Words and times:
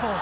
double. 0.00 0.16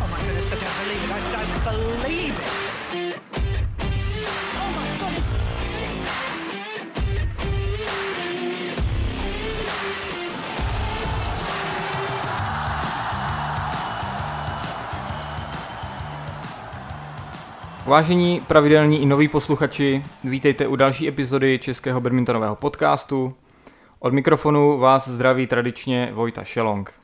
Oh 0.00 0.08
my 0.10 0.18
goodness, 0.26 0.52
I 0.52 0.56
don't 0.56 0.76
believe 0.78 1.10
it. 1.10 1.34
I 1.34 1.46
don't 1.46 1.64
believe 1.64 2.38
it. 2.38 3.18
Oh 4.56 4.70
my 4.76 4.98
goodness. 4.98 5.36
Vážení 17.86 18.40
pravidelní 18.40 19.02
i 19.02 19.06
noví 19.06 19.28
posluchači, 19.28 20.02
vítejte 20.24 20.66
u 20.66 20.76
další 20.76 21.08
epizody 21.08 21.58
Českého 21.58 22.00
badmintonového 22.00 22.56
podcastu. 22.56 23.34
Od 23.98 24.12
mikrofonu 24.12 24.78
vás 24.78 25.08
zdraví 25.08 25.46
tradičně 25.46 26.10
Vojta 26.12 26.44
Šelong. 26.44 27.01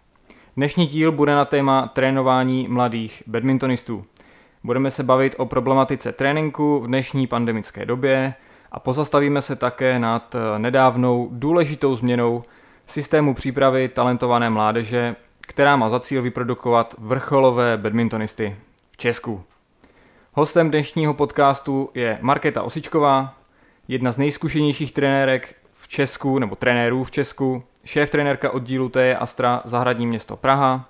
Dnešní 0.59 0.87
díl 0.87 1.13
bude 1.13 1.35
na 1.35 1.45
téma 1.45 1.87
trénování 1.87 2.69
mladých 2.69 3.23
badmintonistů. 3.27 4.05
Budeme 4.65 4.91
se 4.91 5.03
bavit 5.03 5.35
o 5.39 5.47
problematice 5.47 6.13
tréninku 6.13 6.81
v 6.81 6.87
dnešní 6.87 7.27
pandemické 7.27 7.87
době 7.87 8.35
a 8.73 8.81
pozastavíme 8.81 9.43
se 9.43 9.57
také 9.57 9.99
nad 9.99 10.37
nedávnou 10.59 11.29
důležitou 11.33 11.97
změnou 11.97 12.45
systému 12.87 13.35
přípravy 13.35 13.89
talentované 13.89 14.51
mládeže, 14.51 15.17
která 15.41 15.77
má 15.77 15.89
za 15.89 16.01
cíl 16.01 16.23
vyprodukovat 16.23 16.95
vrcholové 16.99 17.77
badmintonisty 17.77 18.57
v 18.91 18.97
Česku. 18.97 19.43
Hostem 20.33 20.71
dnešního 20.71 21.15
podcastu 21.15 21.91
je 21.95 22.19
Markéta 22.21 22.63
Osičková, 22.63 23.35
jedna 23.89 24.13
z 24.13 24.17
nejzkušenějších 24.17 24.93
trenérek 24.93 25.55
v 25.73 25.89
Česku, 25.89 26.39
nebo 26.39 26.57
trenérů 26.57 27.05
v 27.05 27.11
Česku, 27.11 27.63
šéf 27.89 28.11
trenérka 28.11 28.51
oddílu 28.51 28.89
T 28.89 29.17
Astra 29.17 29.63
Zahradní 29.65 30.07
město 30.07 30.37
Praha, 30.37 30.89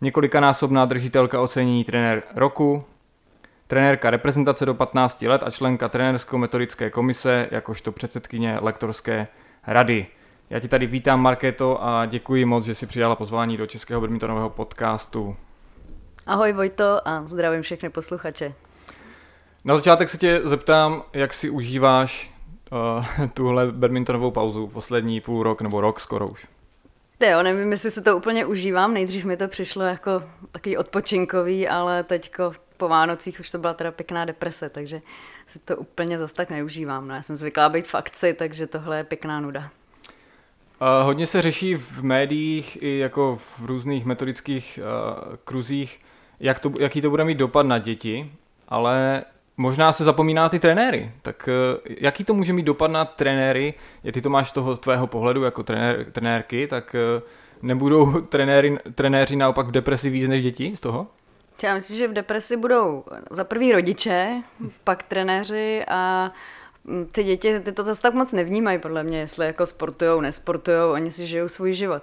několikanásobná 0.00 0.84
držitelka 0.84 1.40
ocenění 1.40 1.84
trenér 1.84 2.22
roku, 2.34 2.84
trenérka 3.66 4.10
reprezentace 4.10 4.66
do 4.66 4.74
15 4.74 5.22
let 5.22 5.42
a 5.42 5.50
členka 5.50 5.88
trenérsko-metodické 5.88 6.90
komise, 6.90 7.48
jakožto 7.50 7.92
předsedkyně 7.92 8.58
lektorské 8.60 9.26
rady. 9.66 10.06
Já 10.50 10.60
ti 10.60 10.68
tady 10.68 10.86
vítám, 10.86 11.20
Markéto, 11.20 11.84
a 11.84 12.06
děkuji 12.06 12.44
moc, 12.44 12.64
že 12.64 12.74
jsi 12.74 12.86
přidala 12.86 13.16
pozvání 13.16 13.56
do 13.56 13.66
Českého 13.66 14.00
badmintonového 14.00 14.50
podcastu. 14.50 15.36
Ahoj 16.26 16.52
Vojto 16.52 17.08
a 17.08 17.22
zdravím 17.26 17.62
všechny 17.62 17.90
posluchače. 17.90 18.54
Na 19.64 19.76
začátek 19.76 20.08
se 20.08 20.18
tě 20.18 20.40
zeptám, 20.44 21.02
jak 21.12 21.34
si 21.34 21.50
užíváš 21.50 22.30
uh, 22.72 23.26
tuhle 23.34 23.72
badmintonovou 23.72 24.30
pauzu, 24.30 24.66
poslední 24.66 25.20
půl 25.20 25.42
rok 25.42 25.62
nebo 25.62 25.80
rok 25.80 26.00
skoro 26.00 26.28
už. 26.28 26.46
Jo, 27.30 27.42
nevím, 27.42 27.72
jestli 27.72 27.90
si 27.90 28.02
to 28.02 28.16
úplně 28.16 28.46
užívám. 28.46 28.94
Nejdřív 28.94 29.24
mi 29.24 29.36
to 29.36 29.48
přišlo 29.48 29.82
jako 29.82 30.22
takový 30.52 30.76
odpočinkový, 30.76 31.68
ale 31.68 32.04
teďko 32.04 32.52
po 32.76 32.88
Vánocích 32.88 33.40
už 33.40 33.50
to 33.50 33.58
byla 33.58 33.74
teda 33.74 33.90
pěkná 33.90 34.24
deprese, 34.24 34.68
takže 34.68 35.02
si 35.46 35.58
to 35.58 35.76
úplně 35.76 36.18
zase 36.18 36.34
tak 36.34 36.50
neužívám. 36.50 37.08
No, 37.08 37.14
já 37.14 37.22
jsem 37.22 37.36
zvyklá 37.36 37.68
být 37.68 37.86
v 37.86 37.94
akci, 37.94 38.34
takže 38.34 38.66
tohle 38.66 38.96
je 38.96 39.04
pěkná 39.04 39.40
nuda. 39.40 39.60
Uh, 39.60 41.06
hodně 41.06 41.26
se 41.26 41.42
řeší 41.42 41.74
v 41.74 42.02
médiích 42.02 42.82
i 42.82 42.98
jako 42.98 43.38
v 43.58 43.66
různých 43.66 44.04
metodických 44.04 44.78
uh, 44.82 45.36
kruzích, 45.44 46.00
jak 46.40 46.60
to, 46.60 46.72
jaký 46.78 47.00
to 47.00 47.10
bude 47.10 47.24
mít 47.24 47.38
dopad 47.38 47.66
na 47.66 47.78
děti, 47.78 48.32
ale 48.68 49.24
možná 49.60 49.92
se 49.92 50.04
zapomíná 50.04 50.48
ty 50.48 50.58
trenéry. 50.58 51.12
Tak 51.22 51.48
uh, 51.48 51.94
jaký 52.00 52.24
to 52.24 52.34
může 52.34 52.52
mít 52.52 52.62
dopad 52.62 52.90
na 52.90 53.04
trenéry? 53.04 53.74
Je 54.04 54.12
ty 54.12 54.20
to 54.20 54.30
máš 54.30 54.48
z 54.48 54.52
toho 54.52 54.76
tvého 54.76 55.06
pohledu 55.06 55.42
jako 55.42 55.62
trenér, 55.62 56.06
trenérky, 56.12 56.66
tak 56.66 56.96
uh, 57.16 57.22
nebudou 57.62 58.20
trenéry, 58.28 58.78
trenéři 58.94 59.36
naopak 59.36 59.66
v 59.66 59.70
depresi 59.70 60.10
víc 60.10 60.28
než 60.28 60.42
děti 60.42 60.76
z 60.76 60.80
toho? 60.80 61.06
Já 61.62 61.74
myslím, 61.74 61.98
že 61.98 62.08
v 62.08 62.12
depresi 62.12 62.56
budou 62.56 63.04
za 63.30 63.44
prvý 63.44 63.72
rodiče, 63.72 64.42
pak 64.84 65.02
trenéři 65.02 65.84
a 65.88 66.32
mm, 66.84 67.06
ty 67.06 67.24
děti 67.24 67.60
ty 67.60 67.72
to 67.72 67.82
zase 67.82 68.02
tak 68.02 68.14
moc 68.14 68.32
nevnímají, 68.32 68.78
podle 68.78 69.04
mě, 69.04 69.18
jestli 69.18 69.46
jako 69.46 69.66
sportujou, 69.66 70.20
nesportujou, 70.20 70.92
oni 70.92 71.10
si 71.10 71.26
žijou 71.26 71.48
svůj 71.48 71.72
život. 71.72 72.02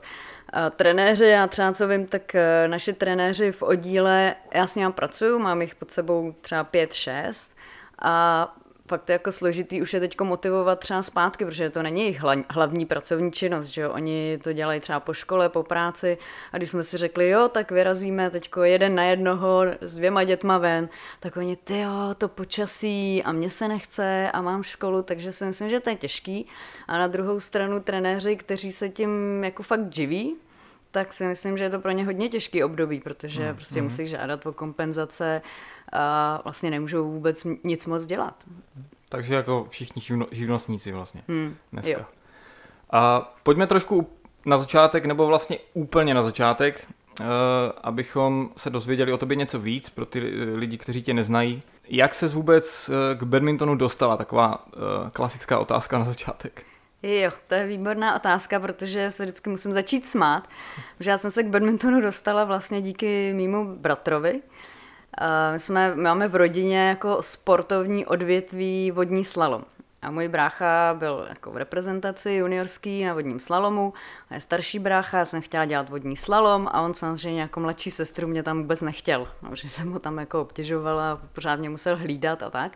A 0.53 0.69
trenéři, 0.69 1.25
já 1.25 1.47
třeba 1.47 1.73
co 1.73 1.87
vím, 1.87 2.07
tak 2.07 2.35
eh, 2.35 2.67
naši 2.67 2.93
trenéři 2.93 3.51
v 3.51 3.63
oddíle, 3.63 4.35
já 4.53 4.67
s 4.67 4.75
nimi 4.75 4.91
pracuju, 4.91 5.39
mám 5.39 5.61
jich 5.61 5.75
pod 5.75 5.91
sebou 5.91 6.35
třeba 6.41 6.63
pět, 6.63 6.93
šest 6.93 7.56
a 8.01 8.55
fakt 8.87 9.09
je 9.09 9.13
jako 9.13 9.31
složitý 9.31 9.81
už 9.81 9.93
je 9.93 9.99
teď 9.99 10.21
motivovat 10.21 10.79
třeba 10.79 11.03
zpátky, 11.03 11.45
protože 11.45 11.69
to 11.69 11.83
není 11.83 12.01
jejich 12.01 12.21
hlavní 12.49 12.85
pracovní 12.85 13.31
činnost, 13.31 13.67
že 13.67 13.81
jo? 13.81 13.91
Oni 13.91 14.39
to 14.43 14.53
dělají 14.53 14.79
třeba 14.79 14.99
po 14.99 15.13
škole, 15.13 15.49
po 15.49 15.63
práci 15.63 16.17
a 16.51 16.57
když 16.57 16.69
jsme 16.69 16.83
si 16.83 16.97
řekli, 16.97 17.29
jo, 17.29 17.49
tak 17.49 17.71
vyrazíme 17.71 18.29
teď 18.29 18.49
jeden 18.63 18.95
na 18.95 19.03
jednoho 19.03 19.61
s 19.81 19.95
dvěma 19.95 20.23
dětma 20.23 20.57
ven, 20.57 20.89
tak 21.19 21.37
oni, 21.37 21.55
ty 21.55 21.79
jo, 21.79 22.15
to 22.17 22.27
počasí 22.27 23.23
a 23.23 23.31
mě 23.31 23.49
se 23.49 23.67
nechce 23.67 24.31
a 24.31 24.41
mám 24.41 24.63
školu, 24.63 25.01
takže 25.01 25.31
si 25.31 25.45
myslím, 25.45 25.69
že 25.69 25.79
to 25.79 25.89
je 25.89 25.95
těžký. 25.95 26.47
A 26.87 26.97
na 26.97 27.07
druhou 27.07 27.39
stranu 27.39 27.79
trenéři, 27.79 28.35
kteří 28.35 28.71
se 28.71 28.89
tím 28.89 29.43
jako 29.43 29.63
fakt 29.63 29.93
živí, 29.93 30.35
tak 30.97 31.13
si 31.13 31.25
myslím, 31.25 31.57
že 31.57 31.63
je 31.63 31.69
to 31.69 31.79
pro 31.79 31.91
ně 31.91 32.05
hodně 32.05 32.29
těžký 32.29 32.63
období, 32.63 32.99
protože 32.99 33.49
mm, 33.49 33.55
prostě 33.55 33.79
mm. 33.79 33.83
musí 33.83 34.07
žádat 34.07 34.45
o 34.45 34.53
kompenzace 34.53 35.41
a 35.91 36.41
vlastně 36.43 36.69
nemůžou 36.69 37.11
vůbec 37.11 37.47
nic 37.63 37.85
moc 37.85 38.05
dělat. 38.05 38.35
Takže 39.09 39.35
jako 39.35 39.67
všichni 39.69 40.01
živno, 40.01 40.25
živnostníci 40.31 40.91
vlastně 40.91 41.21
hmm, 41.27 41.55
dneska. 41.73 41.91
Jo. 41.91 42.05
A 42.91 43.33
pojďme 43.43 43.67
trošku 43.67 44.09
na 44.45 44.57
začátek, 44.57 45.05
nebo 45.05 45.27
vlastně 45.27 45.59
úplně 45.73 46.13
na 46.13 46.23
začátek, 46.23 46.87
uh, 47.19 47.25
abychom 47.83 48.49
se 48.57 48.69
dozvěděli 48.69 49.13
o 49.13 49.17
tobě 49.17 49.35
něco 49.35 49.59
víc 49.59 49.89
pro 49.89 50.05
ty 50.05 50.19
lidi, 50.55 50.77
kteří 50.77 51.03
tě 51.03 51.13
neznají. 51.13 51.61
Jak 51.89 52.13
se 52.13 52.27
vůbec 52.27 52.89
uh, 52.89 53.19
k 53.19 53.23
badmintonu 53.23 53.75
dostala? 53.75 54.17
Taková 54.17 54.65
uh, 54.67 55.09
klasická 55.09 55.59
otázka 55.59 55.99
na 55.99 56.05
začátek. 56.05 56.63
Jo, 57.03 57.31
to 57.47 57.55
je 57.55 57.67
výborná 57.67 58.15
otázka, 58.15 58.59
protože 58.59 59.11
se 59.11 59.23
vždycky 59.23 59.49
musím 59.49 59.73
začít 59.73 60.07
smát, 60.07 60.49
že 60.99 61.09
já 61.09 61.17
jsem 61.17 61.31
se 61.31 61.43
k 61.43 61.47
badmintonu 61.47 62.01
dostala 62.01 62.43
vlastně 62.43 62.81
díky 62.81 63.33
mýmu 63.33 63.75
bratrovi, 63.75 64.41
my, 65.53 65.59
jsme, 65.59 65.95
máme 65.95 66.27
v 66.27 66.35
rodině 66.35 66.87
jako 66.87 67.17
sportovní 67.21 68.05
odvětví 68.05 68.91
vodní 68.91 69.25
slalom. 69.25 69.63
A 70.01 70.11
můj 70.11 70.27
brácha 70.27 70.95
byl 70.99 71.25
jako 71.29 71.51
v 71.51 71.57
reprezentaci 71.57 72.31
juniorský 72.31 73.05
na 73.05 73.13
vodním 73.13 73.39
slalomu. 73.39 73.93
A 74.29 74.33
je 74.33 74.41
starší 74.41 74.79
brácha, 74.79 75.17
já 75.17 75.25
jsem 75.25 75.41
chtěla 75.41 75.65
dělat 75.65 75.89
vodní 75.89 76.17
slalom 76.17 76.67
a 76.71 76.81
on 76.81 76.93
samozřejmě 76.93 77.41
jako 77.41 77.59
mladší 77.59 77.91
sestru 77.91 78.27
mě 78.27 78.43
tam 78.43 78.61
vůbec 78.61 78.81
nechtěl. 78.81 79.27
No, 79.41 79.55
že 79.55 79.69
jsem 79.69 79.91
ho 79.91 79.99
tam 79.99 80.17
jako 80.17 80.41
obtěžovala, 80.41 81.21
pořád 81.33 81.59
mě 81.59 81.69
musel 81.69 81.97
hlídat 81.97 82.43
a 82.43 82.49
tak. 82.49 82.71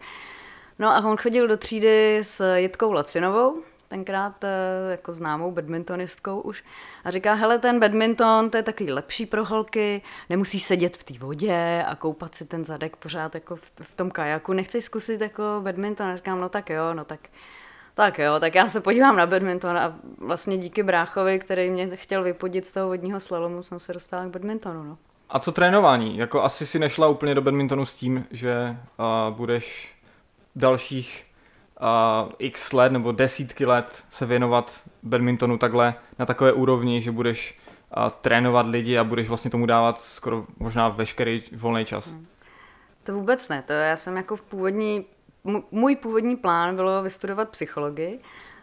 No 0.79 0.89
a 0.89 1.05
on 1.05 1.17
chodil 1.17 1.47
do 1.47 1.57
třídy 1.57 2.19
s 2.23 2.55
Jitkou 2.55 2.91
Lacinovou, 2.91 3.63
tenkrát 3.91 4.43
eh, 4.43 4.91
jako 4.91 5.13
známou 5.13 5.51
badmintonistkou 5.51 6.41
už. 6.41 6.63
A 7.03 7.11
říká, 7.11 7.33
hele, 7.33 7.59
ten 7.59 7.79
badminton, 7.79 8.49
to 8.49 8.57
je 8.57 8.63
takový 8.63 8.91
lepší 8.91 9.25
pro 9.25 9.45
holky, 9.45 10.01
nemusí 10.29 10.59
sedět 10.59 10.97
v 10.97 11.03
té 11.03 11.13
vodě 11.19 11.83
a 11.87 11.95
koupat 11.95 12.35
si 12.35 12.45
ten 12.45 12.65
zadek 12.65 12.95
pořád 12.95 13.35
jako 13.35 13.55
v, 13.55 13.61
v 13.81 13.93
tom 13.93 14.11
kajaku. 14.11 14.53
Nechceš 14.53 14.83
zkusit 14.83 15.21
jako 15.21 15.43
badminton? 15.59 16.07
A 16.07 16.15
říkám, 16.15 16.41
no 16.41 16.49
tak 16.49 16.69
jo, 16.69 16.93
no 16.93 17.05
tak 17.05 17.19
tak 17.93 18.19
jo, 18.19 18.39
tak 18.39 18.55
já 18.55 18.69
se 18.69 18.81
podívám 18.81 19.15
na 19.15 19.25
badminton 19.25 19.77
a 19.77 19.95
vlastně 20.17 20.57
díky 20.57 20.83
bráchovi, 20.83 21.39
který 21.39 21.69
mě 21.69 21.95
chtěl 21.95 22.23
vypodit 22.23 22.65
z 22.65 22.71
toho 22.71 22.87
vodního 22.87 23.19
slalomu, 23.19 23.63
jsem 23.63 23.79
se 23.79 23.93
dostala 23.93 24.25
k 24.25 24.29
badmintonu. 24.29 24.83
No. 24.83 24.97
A 25.29 25.39
co 25.39 25.51
trénování? 25.51 26.17
Jako 26.17 26.43
asi 26.43 26.65
si 26.65 26.79
nešla 26.79 27.07
úplně 27.07 27.35
do 27.35 27.41
badmintonu 27.41 27.85
s 27.85 27.95
tím, 27.95 28.25
že 28.31 28.77
uh, 28.99 29.35
budeš 29.35 29.95
dalších 30.55 31.30
uh, 31.81 32.31
x 32.39 32.73
let 32.73 32.91
nebo 32.91 33.11
desítky 33.11 33.65
let 33.65 34.03
se 34.09 34.25
věnovat 34.25 34.81
badmintonu 35.03 35.57
takhle 35.57 35.93
na 36.19 36.25
takové 36.25 36.53
úrovni, 36.53 37.01
že 37.01 37.11
budeš 37.11 37.59
uh, 37.97 38.09
trénovat 38.21 38.65
lidi 38.65 38.97
a 38.97 39.03
budeš 39.03 39.27
vlastně 39.27 39.51
tomu 39.51 39.65
dávat 39.65 40.01
skoro 40.01 40.45
možná 40.59 40.89
veškerý 40.89 41.43
volný 41.55 41.85
čas. 41.85 42.07
Hmm. 42.07 42.27
To 43.03 43.13
vůbec 43.13 43.49
ne, 43.49 43.63
to 43.67 43.73
já 43.73 43.95
jsem 43.95 44.17
jako 44.17 44.35
v 44.35 44.41
původní, 44.41 45.05
můj 45.71 45.95
původní 45.95 46.35
plán 46.35 46.75
bylo 46.75 47.03
vystudovat 47.03 47.49
psychologii, 47.49 48.19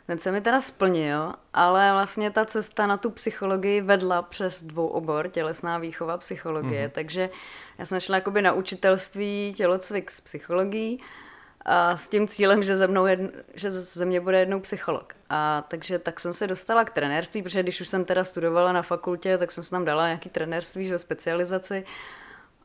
ten 0.06 0.18
se 0.18 0.32
mi 0.32 0.40
teda 0.40 0.60
splnil, 0.60 1.32
ale 1.54 1.92
vlastně 1.92 2.30
ta 2.30 2.44
cesta 2.44 2.86
na 2.86 2.96
tu 2.96 3.10
psychologii 3.10 3.80
vedla 3.80 4.22
přes 4.22 4.62
dvou 4.62 4.86
obor, 4.86 5.28
tělesná 5.28 5.78
výchova, 5.78 6.18
psychologie, 6.18 6.88
mm-hmm. 6.88 6.92
takže 6.94 7.30
já 7.78 7.86
jsem 7.86 8.00
šla 8.00 8.14
jakoby 8.14 8.42
na 8.42 8.52
učitelství 8.52 9.54
tělocvik 9.56 10.10
s 10.10 10.20
psychologií, 10.20 11.00
a 11.64 11.96
s 11.96 12.08
tím 12.08 12.28
cílem, 12.28 12.62
že 12.62 12.76
ze, 12.76 12.86
mnou 12.86 13.06
jedn, 13.06 13.26
že 13.54 13.70
ze 13.70 14.04
mě 14.04 14.20
bude 14.20 14.40
jednou 14.40 14.60
psycholog. 14.60 15.14
A 15.30 15.64
takže 15.68 15.98
tak 15.98 16.20
jsem 16.20 16.32
se 16.32 16.46
dostala 16.46 16.84
k 16.84 16.90
trenérství, 16.90 17.42
protože 17.42 17.62
když 17.62 17.80
už 17.80 17.88
jsem 17.88 18.04
teda 18.04 18.24
studovala 18.24 18.72
na 18.72 18.82
fakultě, 18.82 19.38
tak 19.38 19.52
jsem 19.52 19.64
se 19.64 19.70
tam 19.70 19.84
dala 19.84 20.06
nějaký 20.06 20.28
trenérství, 20.28 20.86
že 20.86 20.98
specializaci. 20.98 21.84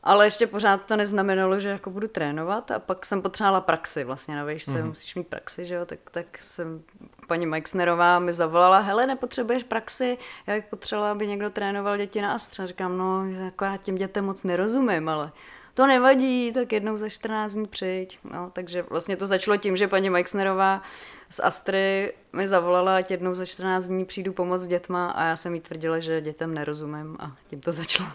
Ale 0.04 0.26
ještě 0.26 0.48
pořád 0.48 0.86
to 0.86 0.98
neznamenalo, 0.98 1.60
že 1.60 1.70
jako 1.70 1.90
budu 1.90 2.08
trénovat 2.08 2.72
a 2.72 2.80
pak 2.80 3.06
jsem 3.06 3.22
potřebovala 3.22 3.62
praxi 3.62 4.04
vlastně 4.04 4.36
na 4.36 4.46
výšce, 4.46 4.82
mm. 4.82 4.88
musíš 4.88 5.16
mít 5.16 5.28
praxi, 5.28 5.66
že 5.66 5.76
jo, 5.76 5.86
tak, 5.86 6.00
tak 6.12 6.26
jsem, 6.42 6.84
paní 7.28 7.46
Meixnerová 7.46 8.20
mi 8.20 8.34
zavolala, 8.34 8.80
hele, 8.80 9.08
nepotřebuješ 9.08 9.64
praxi, 9.64 10.18
já 10.48 10.56
bych 10.56 10.66
potřebovala, 10.66 11.12
aby 11.12 11.28
někdo 11.28 11.50
trénoval 11.50 11.98
děti 11.98 12.22
na 12.22 12.34
Astra. 12.34 12.66
Říkám, 12.66 12.98
no, 12.98 13.26
jako 13.26 13.66
já 13.66 13.78
těm 13.78 13.96
dětem 13.96 14.26
moc 14.26 14.44
nerozumím, 14.44 15.10
ale 15.10 15.32
to 15.74 15.88
nevadí, 15.88 16.52
tak 16.54 16.72
jednou 16.72 16.98
za 16.98 17.10
14 17.10 17.54
dní 17.54 17.68
přijď. 17.68 18.20
No, 18.24 18.50
takže 18.54 18.82
vlastně 18.82 19.18
to 19.18 19.28
začalo 19.28 19.58
tím, 19.58 19.78
že 19.78 19.88
paní 19.88 20.10
Meixnerová 20.10 20.82
z 21.30 21.40
Astry 21.44 22.14
mi 22.34 22.48
zavolala, 22.48 22.98
ať 22.98 23.12
jednou 23.12 23.36
za 23.36 23.46
14 23.46 23.88
dní 23.88 24.06
přijdu 24.06 24.34
pomoct 24.34 24.62
s 24.62 24.68
dětma 24.68 25.12
a 25.12 25.24
já 25.24 25.38
jsem 25.38 25.56
jí 25.56 25.62
tvrdila, 25.62 26.00
že 26.00 26.22
dětem 26.22 26.54
nerozumím 26.54 27.18
a 27.20 27.36
tím 27.50 27.62
to 27.62 27.72
začalo. 27.72 28.10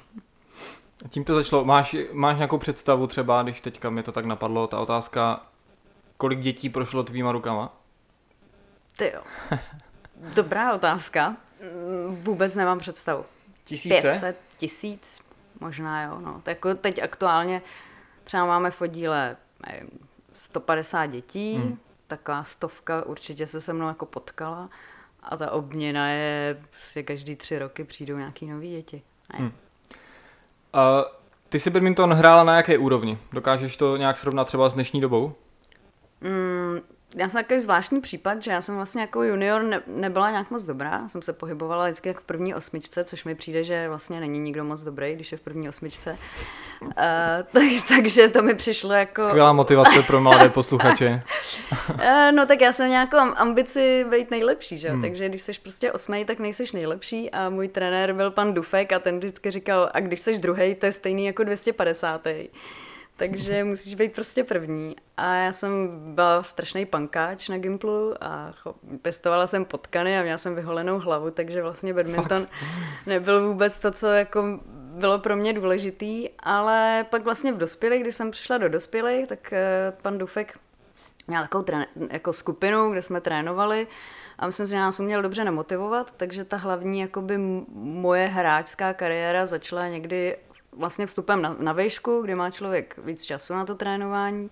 A 1.04 1.08
tím 1.08 1.24
to 1.24 1.34
začalo. 1.34 1.64
Máš, 1.64 1.96
máš 2.12 2.36
nějakou 2.36 2.58
představu 2.58 3.06
třeba, 3.06 3.42
když 3.42 3.60
teďka 3.60 3.90
mi 3.90 4.02
to 4.02 4.12
tak 4.12 4.24
napadlo, 4.24 4.66
ta 4.66 4.80
otázka, 4.80 5.46
kolik 6.16 6.40
dětí 6.40 6.68
prošlo 6.68 7.02
tvýma 7.02 7.32
rukama? 7.32 7.76
Ty 8.96 9.12
jo. 9.14 9.22
Dobrá 10.34 10.74
otázka. 10.74 11.36
Vůbec 12.08 12.54
nemám 12.54 12.78
představu. 12.78 13.24
Tisíce? 13.64 14.02
500 14.02 14.40
tisíc, 14.58 15.20
možná 15.60 16.02
jo. 16.02 16.20
No. 16.20 16.40
Tak 16.42 16.56
jako 16.56 16.74
teď 16.74 17.02
aktuálně 17.02 17.62
třeba 18.24 18.46
máme 18.46 18.70
v 18.70 18.80
oddíle 18.80 19.36
nevím, 19.66 19.90
150 20.44 21.06
dětí, 21.06 21.54
hmm. 21.54 21.78
taková 22.06 22.44
stovka 22.44 23.06
určitě 23.06 23.46
se 23.46 23.60
se 23.60 23.72
mnou 23.72 23.88
jako 23.88 24.06
potkala 24.06 24.68
a 25.22 25.36
ta 25.36 25.50
obměna 25.50 26.08
je, 26.08 26.62
prostě 26.70 27.02
každý 27.02 27.36
tři 27.36 27.58
roky 27.58 27.84
přijdou 27.84 28.16
nějaký 28.16 28.46
nový 28.46 28.70
děti. 28.70 29.02
Ne. 29.32 29.38
Hmm. 29.38 29.52
A 30.72 31.04
ty 31.48 31.60
si 31.60 31.70
badminton 31.70 32.12
hrála 32.12 32.44
na 32.44 32.56
jaké 32.56 32.78
úrovni? 32.78 33.18
Dokážeš 33.32 33.76
to 33.76 33.96
nějak 33.96 34.16
srovnat 34.16 34.44
třeba 34.44 34.68
s 34.68 34.74
dnešní 34.74 35.00
dobou? 35.00 35.34
Mm, 36.20 36.80
já 37.16 37.28
jsem 37.28 37.42
takový 37.42 37.60
zvláštní 37.60 38.00
případ, 38.00 38.42
že 38.42 38.50
já 38.50 38.62
jsem 38.62 38.74
vlastně 38.74 39.00
jako 39.00 39.22
junior 39.22 39.62
ne, 39.62 39.82
nebyla 39.86 40.30
nějak 40.30 40.50
moc 40.50 40.64
dobrá. 40.64 41.08
Jsem 41.08 41.22
se 41.22 41.32
pohybovala 41.32 41.84
vždycky 41.84 42.08
jak 42.08 42.20
v 42.20 42.24
první 42.24 42.54
osmičce, 42.54 43.04
což 43.04 43.24
mi 43.24 43.34
přijde, 43.34 43.64
že 43.64 43.88
vlastně 43.88 44.20
není 44.20 44.38
nikdo 44.38 44.64
moc 44.64 44.82
dobrý, 44.82 45.14
když 45.14 45.32
je 45.32 45.38
v 45.38 45.40
první 45.40 45.68
osmičce. 45.68 46.18
Uh, 46.82 46.90
tak, 47.52 47.62
takže 47.88 48.28
to 48.28 48.42
mi 48.42 48.54
přišlo 48.54 48.92
jako... 48.92 49.22
Skvělá 49.22 49.52
motivace 49.52 50.02
pro 50.02 50.20
mladé 50.20 50.48
posluchače. 50.48 51.22
uh, 51.90 51.98
no 52.32 52.46
tak 52.46 52.60
já 52.60 52.72
jsem 52.72 52.90
nějakou 52.90 53.16
ambici 53.16 54.06
být 54.10 54.30
nejlepší, 54.30 54.78
že? 54.78 54.90
Hmm. 54.90 55.02
takže 55.02 55.28
když 55.28 55.42
jsi 55.42 55.52
prostě 55.62 55.92
osmý, 55.92 56.24
tak 56.24 56.38
nejseš 56.38 56.72
nejlepší 56.72 57.30
a 57.30 57.50
můj 57.50 57.68
trenér 57.68 58.12
byl 58.12 58.30
pan 58.30 58.54
Dufek 58.54 58.92
a 58.92 58.98
ten 58.98 59.18
vždycky 59.18 59.50
říkal, 59.50 59.90
a 59.94 60.00
když 60.00 60.20
jsi 60.20 60.38
druhý, 60.38 60.74
to 60.74 60.86
je 60.86 60.92
stejný 60.92 61.26
jako 61.26 61.44
250 61.44 62.26
takže 63.18 63.64
musíš 63.64 63.94
být 63.94 64.12
prostě 64.12 64.44
první. 64.44 64.96
A 65.16 65.34
já 65.34 65.52
jsem 65.52 66.00
byla 66.14 66.42
strašný 66.42 66.86
pankáč 66.86 67.48
na 67.48 67.58
Gimplu 67.58 68.14
a 68.20 68.54
pestovala 69.02 69.46
jsem 69.46 69.64
potkany 69.64 70.18
a 70.18 70.22
měla 70.22 70.38
jsem 70.38 70.54
vyholenou 70.54 70.98
hlavu, 70.98 71.30
takže 71.30 71.62
vlastně 71.62 71.94
badminton 71.94 72.46
nebyl 73.06 73.48
vůbec 73.48 73.78
to, 73.78 73.90
co 73.90 74.06
jako 74.06 74.60
bylo 74.98 75.18
pro 75.18 75.36
mě 75.36 75.52
důležitý, 75.52 76.28
ale 76.38 77.06
pak 77.10 77.24
vlastně 77.24 77.52
v 77.52 77.58
dospělých, 77.58 78.02
když 78.02 78.16
jsem 78.16 78.30
přišla 78.30 78.58
do 78.58 78.68
dospělých, 78.68 79.26
tak 79.26 79.52
eh, 79.52 79.92
pan 80.02 80.18
Dufek 80.18 80.58
měl 81.26 81.42
takovou 81.42 81.64
trén- 81.64 82.08
jako 82.10 82.32
skupinu, 82.32 82.90
kde 82.90 83.02
jsme 83.02 83.20
trénovali. 83.20 83.86
A 84.38 84.46
myslím 84.46 84.66
si, 84.66 84.70
že 84.70 84.76
nás 84.76 85.00
uměl 85.00 85.22
dobře 85.22 85.44
nemotivovat, 85.44 86.14
takže 86.16 86.44
ta 86.44 86.56
hlavní 86.56 87.00
jakoby 87.00 87.38
moje 87.74 88.26
hráčská 88.26 88.94
kariéra 88.94 89.46
začala 89.46 89.88
někdy 89.88 90.36
vlastně 90.72 91.06
vstupem 91.06 91.42
na, 91.42 91.56
na 91.58 91.72
vejšku, 91.72 92.22
kdy 92.22 92.34
má 92.34 92.50
člověk 92.50 92.98
víc 93.04 93.24
času 93.24 93.54
na 93.54 93.64
to 93.64 93.74
trénování 93.74 94.50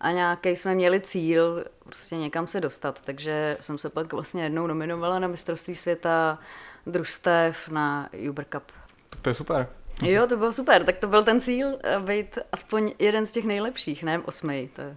a 0.00 0.10
nějaký 0.10 0.48
jsme 0.48 0.74
měli 0.74 1.00
cíl 1.00 1.64
prostě 1.84 2.16
někam 2.16 2.46
se 2.46 2.60
dostat, 2.60 3.00
takže 3.04 3.56
jsem 3.60 3.78
se 3.78 3.88
pak 3.88 4.12
vlastně 4.12 4.42
jednou 4.42 4.66
nominovala 4.66 5.18
na 5.18 5.28
mistrovství 5.28 5.74
světa 5.74 6.38
družstev 6.86 7.68
na 7.68 8.08
Uber 8.28 8.44
Cup. 8.44 8.62
Tak 9.10 9.20
to 9.20 9.30
je 9.30 9.34
super. 9.34 9.68
Jo, 10.02 10.26
to 10.26 10.36
bylo 10.36 10.52
super, 10.52 10.84
tak 10.84 10.96
to 10.98 11.06
byl 11.06 11.24
ten 11.24 11.40
cíl, 11.40 11.68
eh, 11.84 12.00
být 12.00 12.38
aspoň 12.52 12.92
jeden 12.98 13.26
z 13.26 13.32
těch 13.32 13.44
nejlepších, 13.44 14.02
ne 14.02 14.18
osmý. 14.18 14.70
To 14.76 14.80
je. 14.80 14.96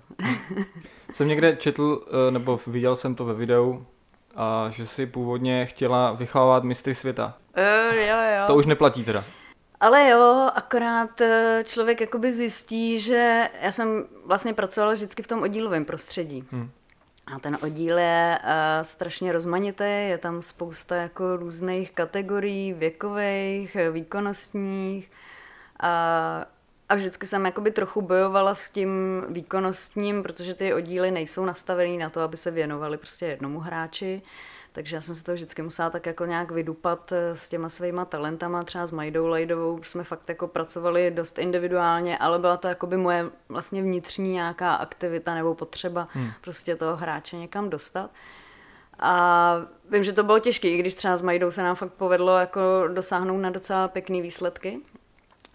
jsem 1.13 1.27
někde 1.27 1.55
četl, 1.55 2.05
eh, 2.07 2.31
nebo 2.31 2.59
viděl 2.67 2.95
jsem 2.95 3.15
to 3.15 3.25
ve 3.25 3.33
videu, 3.33 3.85
a 4.35 4.69
že 4.69 4.85
si 4.85 5.05
původně 5.05 5.65
chtěla 5.65 6.11
vychovávat 6.11 6.63
mistry 6.63 6.95
světa. 6.95 7.33
Uh, 7.57 7.95
jo, 7.95 8.15
jo. 8.15 8.47
To 8.47 8.55
už 8.55 8.65
neplatí 8.65 9.03
teda. 9.03 9.23
Ale 9.81 10.09
jo, 10.09 10.49
akorát 10.55 11.21
eh, 11.21 11.63
člověk 11.65 12.01
jakoby 12.01 12.33
zjistí, 12.33 12.99
že 12.99 13.49
já 13.61 13.71
jsem 13.71 14.07
vlastně 14.25 14.53
pracovala 14.53 14.93
vždycky 14.93 15.23
v 15.23 15.27
tom 15.27 15.41
oddílovém 15.41 15.85
prostředí. 15.85 16.45
Hmm. 16.51 16.71
A 17.35 17.39
ten 17.39 17.57
oddíl 17.63 17.97
je 17.99 18.39
uh, 18.43 18.49
strašně 18.81 19.31
rozmanitý, 19.31 19.83
je 19.83 20.17
tam 20.17 20.41
spousta 20.41 20.95
jako 20.95 21.37
různých 21.37 21.91
kategorií, 21.91 22.73
věkových, 22.73 23.77
výkonnostních. 23.91 25.11
A, 25.79 26.45
a 26.89 26.95
vždycky 26.95 27.27
jsem 27.27 27.45
jakoby 27.45 27.71
trochu 27.71 28.01
bojovala 28.01 28.55
s 28.55 28.69
tím 28.69 29.23
výkonnostním, 29.29 30.23
protože 30.23 30.53
ty 30.53 30.73
oddíly 30.73 31.11
nejsou 31.11 31.45
nastavený 31.45 31.97
na 31.97 32.09
to, 32.09 32.21
aby 32.21 32.37
se 32.37 32.51
věnovali 32.51 32.97
prostě 32.97 33.25
jednomu 33.25 33.59
hráči. 33.59 34.21
Takže 34.71 34.95
já 34.95 35.01
jsem 35.01 35.15
se 35.15 35.23
to 35.23 35.33
vždycky 35.33 35.61
musela 35.61 35.89
tak 35.89 36.05
jako 36.05 36.25
nějak 36.25 36.51
vydupat 36.51 37.11
eh, 37.11 37.37
s 37.37 37.49
těma 37.49 37.69
svýma 37.69 38.05
talentama, 38.05 38.63
třeba 38.63 38.87
s 38.87 38.91
Majdou 38.91 39.27
Lajdovou 39.27 39.83
jsme 39.83 40.03
fakt 40.03 40.29
jako 40.29 40.47
pracovali 40.47 41.11
dost 41.11 41.39
individuálně, 41.39 42.17
ale 42.17 42.39
byla 42.39 42.57
to 42.57 42.67
jako 42.67 42.87
by 42.87 42.97
moje 42.97 43.25
vlastně 43.49 43.81
vnitřní 43.81 44.31
nějaká 44.31 44.75
aktivita 44.75 45.35
nebo 45.35 45.55
potřeba 45.55 46.07
hmm. 46.11 46.31
prostě 46.41 46.75
toho 46.75 46.95
hráče 46.95 47.37
někam 47.37 47.69
dostat. 47.69 48.09
A 48.99 49.55
vím, 49.89 50.03
že 50.03 50.13
to 50.13 50.23
bylo 50.23 50.39
těžké, 50.39 50.67
i 50.67 50.77
když 50.77 50.93
třeba 50.93 51.17
s 51.17 51.21
Majdou 51.21 51.51
se 51.51 51.63
nám 51.63 51.75
fakt 51.75 51.93
povedlo 51.93 52.37
jako 52.37 52.61
dosáhnout 52.93 53.37
na 53.37 53.49
docela 53.49 53.87
pěkný 53.87 54.21
výsledky 54.21 54.79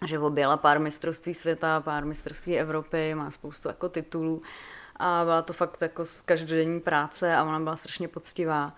že 0.05 0.19
objela 0.19 0.57
pár 0.57 0.79
mistrovství 0.79 1.33
světa, 1.33 1.81
pár 1.81 2.05
mistrovství 2.05 2.59
Evropy, 2.59 3.15
má 3.15 3.31
spoustu 3.31 3.67
jako 3.67 3.89
titulů 3.89 4.41
a 4.95 5.21
byla 5.23 5.41
to 5.41 5.53
fakt 5.53 5.81
jako 5.81 6.03
každodenní 6.25 6.79
práce 6.79 7.35
a 7.35 7.43
ona 7.43 7.59
byla 7.59 7.75
strašně 7.75 8.07
poctivá. 8.07 8.73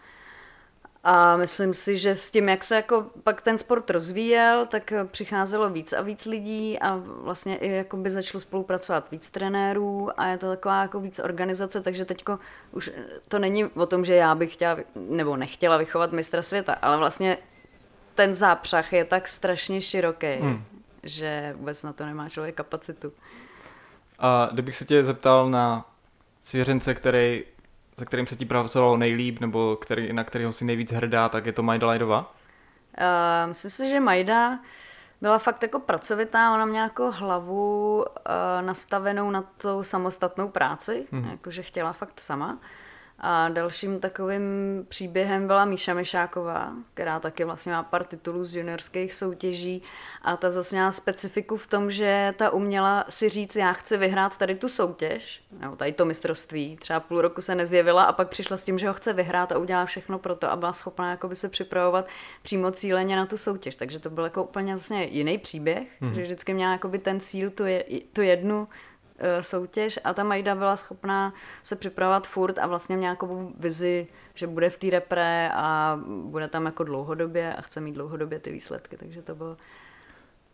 A 1.03 1.37
myslím 1.37 1.73
si, 1.73 1.97
že 1.97 2.15
s 2.15 2.31
tím, 2.31 2.49
jak 2.49 2.63
se 2.63 2.75
jako 2.75 3.05
pak 3.23 3.41
ten 3.41 3.57
sport 3.57 3.89
rozvíjel, 3.89 4.65
tak 4.65 4.93
přicházelo 5.05 5.69
víc 5.69 5.93
a 5.93 6.01
víc 6.01 6.25
lidí 6.25 6.79
a 6.79 7.01
vlastně 7.03 7.57
i 7.57 7.71
jako 7.71 7.97
by 7.97 8.11
začalo 8.11 8.41
spolupracovat 8.41 9.11
víc 9.11 9.29
trenérů 9.29 10.09
a 10.19 10.27
je 10.27 10.37
to 10.37 10.49
taková 10.49 10.81
jako 10.81 10.99
víc 10.99 11.19
organizace, 11.19 11.81
takže 11.81 12.05
teďko 12.05 12.39
už 12.71 12.91
to 13.27 13.39
není 13.39 13.65
o 13.65 13.85
tom, 13.85 14.05
že 14.05 14.15
já 14.15 14.35
bych 14.35 14.53
chtěla 14.53 14.77
nebo 14.95 15.37
nechtěla 15.37 15.77
vychovat 15.77 16.11
mistra 16.11 16.41
světa, 16.41 16.73
ale 16.73 16.97
vlastně 16.97 17.37
ten 18.15 18.33
zápřah 18.35 18.93
je 18.93 19.05
tak 19.05 19.27
strašně 19.27 19.81
široký, 19.81 20.33
hmm. 20.33 20.63
že 21.03 21.53
vůbec 21.57 21.83
na 21.83 21.93
to 21.93 22.05
nemá 22.05 22.29
člověk 22.29 22.55
kapacitu. 22.55 23.13
A 24.19 24.49
kdybych 24.53 24.75
se 24.75 24.85
tě 24.85 25.03
zeptal 25.03 25.49
na 25.49 25.85
svěřence, 26.41 26.95
který 26.95 27.43
se 27.99 28.05
kterým 28.05 28.27
se 28.27 28.35
ti 28.35 28.45
pracovalo 28.45 28.97
nejlíp, 28.97 29.39
nebo 29.39 29.75
který, 29.75 30.13
na 30.13 30.23
kterého 30.23 30.51
si 30.51 30.65
nejvíc 30.65 30.91
hrdá, 30.91 31.29
tak 31.29 31.45
je 31.45 31.53
to 31.53 31.63
Majda 31.63 31.87
Lajdova? 31.87 32.33
Uh, 32.99 33.47
myslím 33.47 33.71
si, 33.71 33.89
že 33.89 33.99
Majda 33.99 34.59
byla 35.21 35.39
fakt 35.39 35.63
jako 35.63 35.79
pracovitá, 35.79 36.53
ona 36.53 36.65
měla 36.65 36.83
jako 36.83 37.11
hlavu 37.11 37.97
uh, 37.97 38.05
nastavenou 38.65 39.31
na 39.31 39.41
tu 39.41 39.83
samostatnou 39.83 40.49
práci, 40.49 41.07
hmm. 41.11 41.29
jakože 41.31 41.63
chtěla 41.63 41.93
fakt 41.93 42.19
sama. 42.19 42.59
A 43.21 43.49
dalším 43.49 43.99
takovým 43.99 44.41
příběhem 44.89 45.47
byla 45.47 45.65
Míša 45.65 45.93
Mešáková, 45.93 46.73
která 46.93 47.19
taky 47.19 47.43
vlastně 47.43 47.71
má 47.71 47.83
pár 47.83 48.03
titulů 48.03 48.43
z 48.43 48.55
juniorských 48.55 49.13
soutěží 49.13 49.83
a 50.21 50.37
ta 50.37 50.51
zase 50.51 50.75
měla 50.75 50.91
specifiku 50.91 51.57
v 51.57 51.67
tom, 51.67 51.91
že 51.91 52.33
ta 52.37 52.49
uměla 52.49 53.05
si 53.09 53.29
říct, 53.29 53.55
já 53.55 53.73
chci 53.73 53.97
vyhrát 53.97 54.37
tady 54.37 54.55
tu 54.55 54.69
soutěž, 54.69 55.43
nebo 55.51 55.75
tady 55.75 55.93
to 55.93 56.05
mistrovství. 56.05 56.77
Třeba 56.77 56.99
půl 56.99 57.21
roku 57.21 57.41
se 57.41 57.55
nezjevila 57.55 58.03
a 58.03 58.13
pak 58.13 58.29
přišla 58.29 58.57
s 58.57 58.63
tím, 58.63 58.79
že 58.79 58.87
ho 58.87 58.93
chce 58.93 59.13
vyhrát 59.13 59.51
a 59.51 59.57
udělala 59.57 59.85
všechno 59.85 60.19
pro 60.19 60.35
to 60.35 60.51
a 60.51 60.55
byla 60.55 60.73
schopná 60.73 61.11
jakoby 61.11 61.35
se 61.35 61.49
připravovat 61.49 62.07
přímo 62.41 62.71
cíleně 62.71 63.15
na 63.15 63.25
tu 63.25 63.37
soutěž. 63.37 63.75
Takže 63.75 63.99
to 63.99 64.09
byl 64.09 64.23
jako 64.23 64.43
úplně 64.43 64.73
vlastně 64.73 65.03
jiný 65.03 65.37
příběh, 65.37 65.87
hmm. 66.01 66.13
že 66.13 66.21
vždycky 66.21 66.53
měla 66.53 66.71
jakoby 66.71 66.99
ten 66.99 67.19
cíl, 67.19 67.49
tu, 67.49 67.65
je, 67.65 67.85
tu 68.13 68.21
jednu 68.21 68.67
soutěž 69.41 69.99
a 70.03 70.13
ta 70.13 70.23
Majda 70.23 70.55
byla 70.55 70.77
schopná 70.77 71.33
se 71.63 71.75
připravovat 71.75 72.27
furt 72.27 72.57
a 72.57 72.67
vlastně 72.67 72.97
měla 72.97 73.09
nějakou 73.09 73.51
vizi, 73.59 74.07
že 74.33 74.47
bude 74.47 74.69
v 74.69 74.77
té 74.77 74.89
repre 74.89 75.51
a 75.53 75.99
bude 76.23 76.47
tam 76.47 76.65
jako 76.65 76.83
dlouhodobě 76.83 77.55
a 77.55 77.61
chce 77.61 77.81
mít 77.81 77.93
dlouhodobě 77.93 78.39
ty 78.39 78.51
výsledky, 78.51 78.97
takže 78.97 79.21
to 79.21 79.35
bylo 79.35 79.57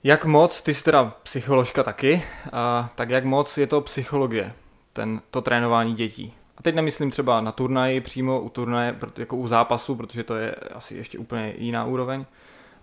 jak 0.04 0.26
moc, 0.26 0.62
ty 0.62 0.74
jsi 0.74 0.84
teda 0.84 1.14
psycholožka 1.24 1.84
taky, 1.84 2.24
a 2.52 2.90
tak 2.96 3.10
jak 3.10 3.26
moc 3.26 3.58
je 3.58 3.68
to 3.68 3.82
psychologie, 3.82 4.54
ten, 4.94 5.22
to 5.32 5.42
trénování 5.42 5.96
dětí? 5.96 6.34
A 6.58 6.64
teď 6.64 6.76
nemyslím 6.76 7.12
třeba 7.12 7.42
na 7.42 7.52
turnaji, 7.52 8.02
přímo 8.02 8.42
u 8.42 8.50
turnaje, 8.50 8.96
jako 9.18 9.38
u 9.38 9.48
zápasu, 9.48 9.96
protože 9.96 10.24
to 10.24 10.36
je 10.36 10.56
asi 10.56 10.96
ještě 10.96 11.18
úplně 11.18 11.54
jiná 11.58 11.86
úroveň, 11.86 12.26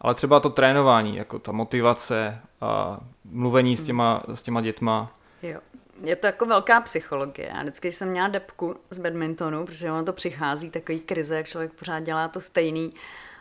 ale 0.00 0.14
třeba 0.14 0.40
to 0.40 0.50
trénování, 0.50 1.16
jako 1.16 1.38
ta 1.38 1.52
motivace 1.52 2.38
a 2.60 3.00
mluvení 3.24 3.76
s 3.76 3.82
těma, 3.82 4.22
s 4.34 4.42
těma 4.42 4.60
dětma. 4.60 5.12
Jo. 5.42 5.60
Je 6.04 6.16
to 6.16 6.26
jako 6.26 6.46
velká 6.46 6.80
psychologie. 6.80 7.48
Já 7.54 7.62
vždycky, 7.62 7.88
když 7.88 7.96
jsem 7.96 8.08
měla 8.08 8.28
depku 8.28 8.76
z 8.90 8.98
badmintonu, 8.98 9.66
protože 9.66 9.90
ono 9.90 10.04
to 10.04 10.12
přichází, 10.12 10.70
takový 10.70 11.00
krize, 11.00 11.36
jak 11.36 11.46
člověk 11.46 11.72
pořád 11.72 12.00
dělá 12.00 12.28
to 12.28 12.40
stejný, 12.40 12.94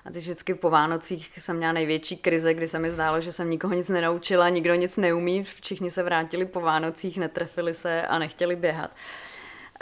a 0.05 0.12
ty 0.12 0.20
vždycky 0.20 0.53
po 0.53 0.70
Vánocích 0.70 1.31
jsem 1.38 1.58
měla 1.58 1.74
největší 1.74 2.17
krize, 2.17 2.53
kdy 2.53 2.67
se 2.67 2.79
mi 2.79 2.91
zdálo, 2.91 3.22
že 3.22 3.34
jsem 3.34 3.50
nikoho 3.50 3.74
nic 3.74 3.89
nenaučila, 3.89 4.50
nikdo 4.50 4.75
nic 4.75 4.98
neumí, 4.98 5.43
všichni 5.43 5.91
se 5.91 6.03
vrátili 6.03 6.46
po 6.46 6.62
Vánocích, 6.62 7.17
netrefili 7.17 7.74
se 7.74 8.08
a 8.08 8.20
nechtěli 8.20 8.55
běhat. 8.55 8.91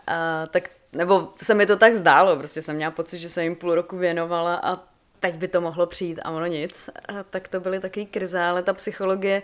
A, 0.08 0.46
tak, 0.46 0.70
nebo 0.94 1.34
se 1.42 1.54
mi 1.54 1.66
to 1.66 1.78
tak 1.78 1.96
zdálo, 1.96 2.38
prostě 2.38 2.62
jsem 2.62 2.76
měla 2.76 2.92
pocit, 2.92 3.18
že 3.18 3.30
jsem 3.30 3.44
jim 3.44 3.56
půl 3.56 3.76
roku 3.76 3.98
věnovala 3.98 4.56
a 4.64 4.80
teď 5.20 5.36
by 5.36 5.48
to 5.48 5.62
mohlo 5.62 5.86
přijít 5.86 6.20
a 6.24 6.32
ono 6.32 6.46
nic. 6.46 6.90
A 7.08 7.24
tak 7.24 7.48
to 7.48 7.60
byly 7.60 7.80
taky 7.80 8.06
krize, 8.06 8.44
ale 8.44 8.64
ta 8.64 8.74
psychologie 8.74 9.44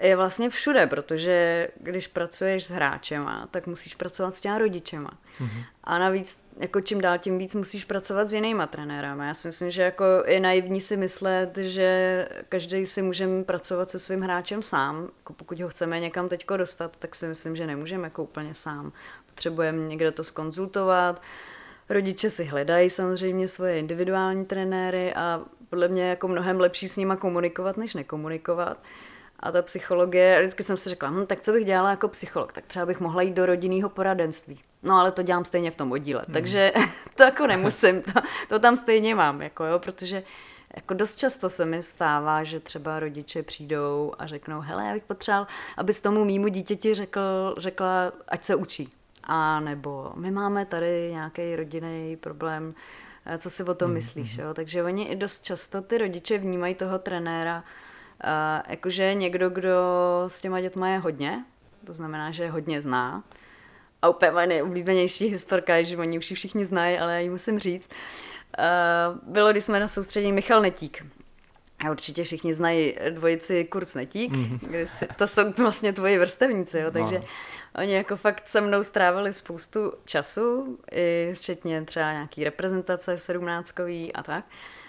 je 0.00 0.16
vlastně 0.16 0.50
všude, 0.50 0.86
protože 0.86 1.68
když 1.80 2.06
pracuješ 2.06 2.64
s 2.64 2.70
hráčema, 2.70 3.48
tak 3.50 3.66
musíš 3.66 3.94
pracovat 3.94 4.34
s 4.34 4.40
těma 4.40 4.58
rodičema. 4.58 5.10
Mm-hmm. 5.40 5.64
A 5.84 5.98
navíc 5.98 6.38
jako 6.56 6.80
čím 6.80 7.00
dál 7.00 7.18
tím 7.18 7.38
víc 7.38 7.54
musíš 7.54 7.84
pracovat 7.84 8.28
s 8.28 8.32
jinýma 8.32 8.66
trenérama. 8.66 9.26
Já 9.26 9.34
si 9.34 9.48
myslím, 9.48 9.70
že 9.70 9.82
jako 9.82 10.04
je 10.26 10.40
naivní 10.40 10.80
si 10.80 10.96
myslet, 10.96 11.56
že 11.56 12.28
každý 12.48 12.86
si 12.86 13.02
můžeme 13.02 13.44
pracovat 13.44 13.90
se 13.90 13.98
svým 13.98 14.20
hráčem 14.20 14.62
sám. 14.62 15.08
Jako 15.18 15.32
pokud 15.32 15.60
ho 15.60 15.68
chceme 15.68 16.00
někam 16.00 16.28
teďko 16.28 16.56
dostat, 16.56 16.96
tak 16.98 17.14
si 17.14 17.26
myslím, 17.26 17.56
že 17.56 17.66
nemůžeme 17.66 18.04
jako 18.06 18.22
úplně 18.22 18.54
sám. 18.54 18.92
Potřebujeme 19.26 19.88
někde 19.88 20.12
to 20.12 20.24
skonzultovat. 20.24 21.22
Rodiče 21.92 22.30
si 22.30 22.44
hledají 22.44 22.90
samozřejmě 22.90 23.48
svoje 23.48 23.78
individuální 23.78 24.44
trenéry 24.44 25.14
a 25.14 25.40
podle 25.68 25.88
mě 25.88 26.08
jako 26.08 26.28
mnohem 26.28 26.60
lepší 26.60 26.88
s 26.88 26.96
nima 26.96 27.16
komunikovat, 27.16 27.76
než 27.76 27.94
nekomunikovat. 27.94 28.78
A 29.40 29.52
ta 29.52 29.62
psychologie, 29.62 30.38
vždycky 30.40 30.62
jsem 30.62 30.76
si 30.76 30.88
řekla, 30.88 31.10
hm, 31.10 31.26
tak 31.26 31.40
co 31.40 31.52
bych 31.52 31.64
dělala 31.64 31.90
jako 31.90 32.08
psycholog? 32.08 32.52
Tak 32.52 32.66
třeba 32.66 32.86
bych 32.86 33.00
mohla 33.00 33.22
jít 33.22 33.34
do 33.34 33.46
rodinného 33.46 33.88
poradenství. 33.88 34.60
No 34.82 34.94
ale 34.94 35.12
to 35.12 35.22
dělám 35.22 35.44
stejně 35.44 35.70
v 35.70 35.76
tom 35.76 35.92
oddíle, 35.92 36.22
hmm. 36.26 36.32
takže 36.32 36.72
to 37.14 37.22
jako 37.22 37.46
nemusím, 37.46 38.02
to, 38.02 38.12
to 38.48 38.58
tam 38.58 38.76
stejně 38.76 39.14
mám, 39.14 39.42
jako 39.42 39.64
jo, 39.64 39.78
protože 39.78 40.22
jako 40.76 40.94
dost 40.94 41.16
často 41.16 41.50
se 41.50 41.64
mi 41.64 41.82
stává, 41.82 42.44
že 42.44 42.60
třeba 42.60 43.00
rodiče 43.00 43.42
přijdou 43.42 44.12
a 44.18 44.26
řeknou, 44.26 44.60
hele, 44.60 44.86
já 44.86 44.94
bych 44.94 45.04
potřeboval, 45.04 45.46
abys 45.76 46.00
tomu 46.00 46.24
mýmu 46.24 46.48
dítěti 46.48 46.94
řekl, 46.94 47.54
řekla, 47.58 48.12
ať 48.28 48.44
se 48.44 48.54
učí. 48.54 48.90
A 49.24 49.60
nebo 49.60 50.12
my 50.16 50.30
máme 50.30 50.66
tady 50.66 51.10
nějaký 51.10 51.56
rodinný 51.56 52.16
problém, 52.16 52.74
eh, 53.26 53.38
co 53.38 53.50
si 53.50 53.64
o 53.64 53.74
tom 53.74 53.86
hmm. 53.86 53.94
myslíš, 53.94 54.38
hmm. 54.38 54.46
jo? 54.46 54.54
Takže 54.54 54.82
oni 54.82 55.04
i 55.04 55.16
dost 55.16 55.44
často 55.44 55.82
ty 55.82 55.98
rodiče 55.98 56.38
vnímají 56.38 56.74
toho 56.74 56.98
trenéra 56.98 57.64
Uh, 58.24 58.62
jakože 58.68 59.14
někdo, 59.14 59.50
kdo 59.50 59.78
s 60.28 60.40
těma 60.40 60.60
dětma 60.60 60.88
je 60.88 60.98
hodně, 60.98 61.44
to 61.86 61.94
znamená, 61.94 62.30
že 62.30 62.42
je 62.42 62.50
hodně 62.50 62.82
zná. 62.82 63.22
A 64.02 64.08
úplně 64.08 64.30
moje 64.30 64.46
nejoblíbenější 64.46 65.26
historka 65.26 65.76
je, 65.76 65.84
že 65.84 65.96
oni 65.96 66.18
už 66.18 66.32
všichni 66.32 66.64
znají, 66.64 66.98
ale 66.98 67.12
já 67.12 67.18
ji 67.18 67.30
musím 67.30 67.58
říct. 67.58 67.90
Uh, 68.58 69.32
bylo, 69.32 69.50
když 69.52 69.64
jsme 69.64 69.80
na 69.80 69.88
soustředění 69.88 70.32
Michal 70.32 70.60
Netík. 70.60 71.06
A 71.86 71.90
určitě 71.90 72.24
všichni 72.24 72.54
znají 72.54 72.96
dvojici 73.10 73.64
Kurz 73.64 73.94
Netík, 73.94 74.32
mm-hmm. 74.32 74.84
si, 74.84 75.08
to 75.16 75.26
jsou 75.26 75.42
vlastně 75.58 75.92
tvoji 75.92 76.18
vrstevníci, 76.18 76.78
jo, 76.78 76.90
takže 76.90 77.18
no. 77.18 77.24
oni 77.82 77.92
jako 77.92 78.16
fakt 78.16 78.48
se 78.48 78.60
mnou 78.60 78.82
strávili 78.82 79.32
spoustu 79.32 79.92
času, 80.04 80.78
i 80.92 81.32
včetně 81.34 81.82
třeba 81.82 82.12
nějaký 82.12 82.44
reprezentace 82.44 83.18
sedmnáctkový 83.18 84.12
a 84.12 84.22
tak. 84.22 84.44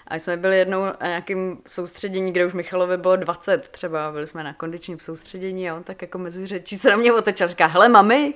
A 0.08 0.16
jsme 0.16 0.36
byli 0.36 0.58
jednou 0.58 0.84
na 0.84 0.96
nějakém 1.02 1.58
soustředění, 1.66 2.32
kde 2.32 2.46
už 2.46 2.52
Michalovi 2.52 2.96
bylo 2.96 3.16
20 3.16 3.68
třeba, 3.68 4.12
byli 4.12 4.26
jsme 4.26 4.44
na 4.44 4.52
kondičním 4.52 4.98
soustředění 4.98 5.70
a 5.70 5.76
on 5.76 5.82
tak 5.82 6.02
jako 6.02 6.18
mezi 6.18 6.46
řečí 6.46 6.78
se 6.78 6.90
na 6.90 6.96
mě 6.96 7.12
otočil 7.12 7.44
a 7.44 7.48
říká, 7.48 7.66
hele 7.66 7.88
mami. 7.88 8.34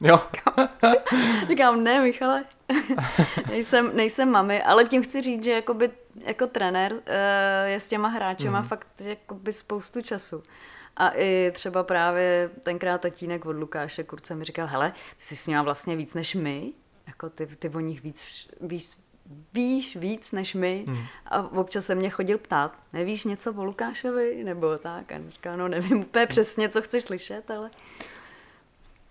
Jo. 0.00 0.20
Říkám, 1.48 1.84
ne 1.84 2.02
Michale, 2.02 2.44
nejsem, 3.48 3.96
nejsem 3.96 4.30
mami, 4.30 4.62
ale 4.62 4.84
tím 4.84 5.02
chci 5.02 5.20
říct, 5.20 5.44
že 5.44 5.52
jakoby, 5.52 5.90
jako 6.26 6.46
trenér 6.46 6.92
uh, 6.92 7.00
je 7.64 7.80
s 7.80 7.88
těma 7.88 8.08
hráčema 8.08 8.60
mm. 8.60 8.66
fakt 8.66 8.86
jakoby 8.98 9.52
spoustu 9.52 10.02
času. 10.02 10.42
A 10.96 11.10
i 11.14 11.50
třeba 11.54 11.82
právě 11.82 12.50
tenkrát 12.62 13.00
tatínek 13.00 13.46
od 13.46 13.52
Lukáše 13.52 14.04
Kurce 14.04 14.34
mi 14.34 14.44
říkal, 14.44 14.66
hele, 14.66 14.92
ty 15.18 15.24
jsi 15.24 15.36
s 15.36 15.46
ním 15.46 15.58
vlastně 15.58 15.96
víc 15.96 16.14
než 16.14 16.34
my, 16.34 16.72
jako 17.06 17.30
ty, 17.30 17.46
ty 17.46 17.68
o 17.68 17.80
nich 17.80 18.02
víc, 18.02 18.48
víc, 18.60 18.98
víš 19.52 19.96
víc 19.96 20.32
než 20.32 20.54
my 20.54 20.84
hmm. 20.88 21.04
a 21.26 21.42
občas 21.42 21.86
se 21.86 21.94
mě 21.94 22.10
chodil 22.10 22.38
ptát, 22.38 22.76
nevíš 22.92 23.24
něco 23.24 23.52
o 23.52 23.64
Lukášovi 23.64 24.44
nebo 24.44 24.78
tak 24.78 25.12
a 25.12 25.20
říká, 25.28 25.56
no 25.56 25.68
nevím 25.68 26.00
úplně 26.00 26.26
přesně, 26.26 26.68
co 26.68 26.82
chceš 26.82 27.04
slyšet, 27.04 27.50
ale... 27.50 27.70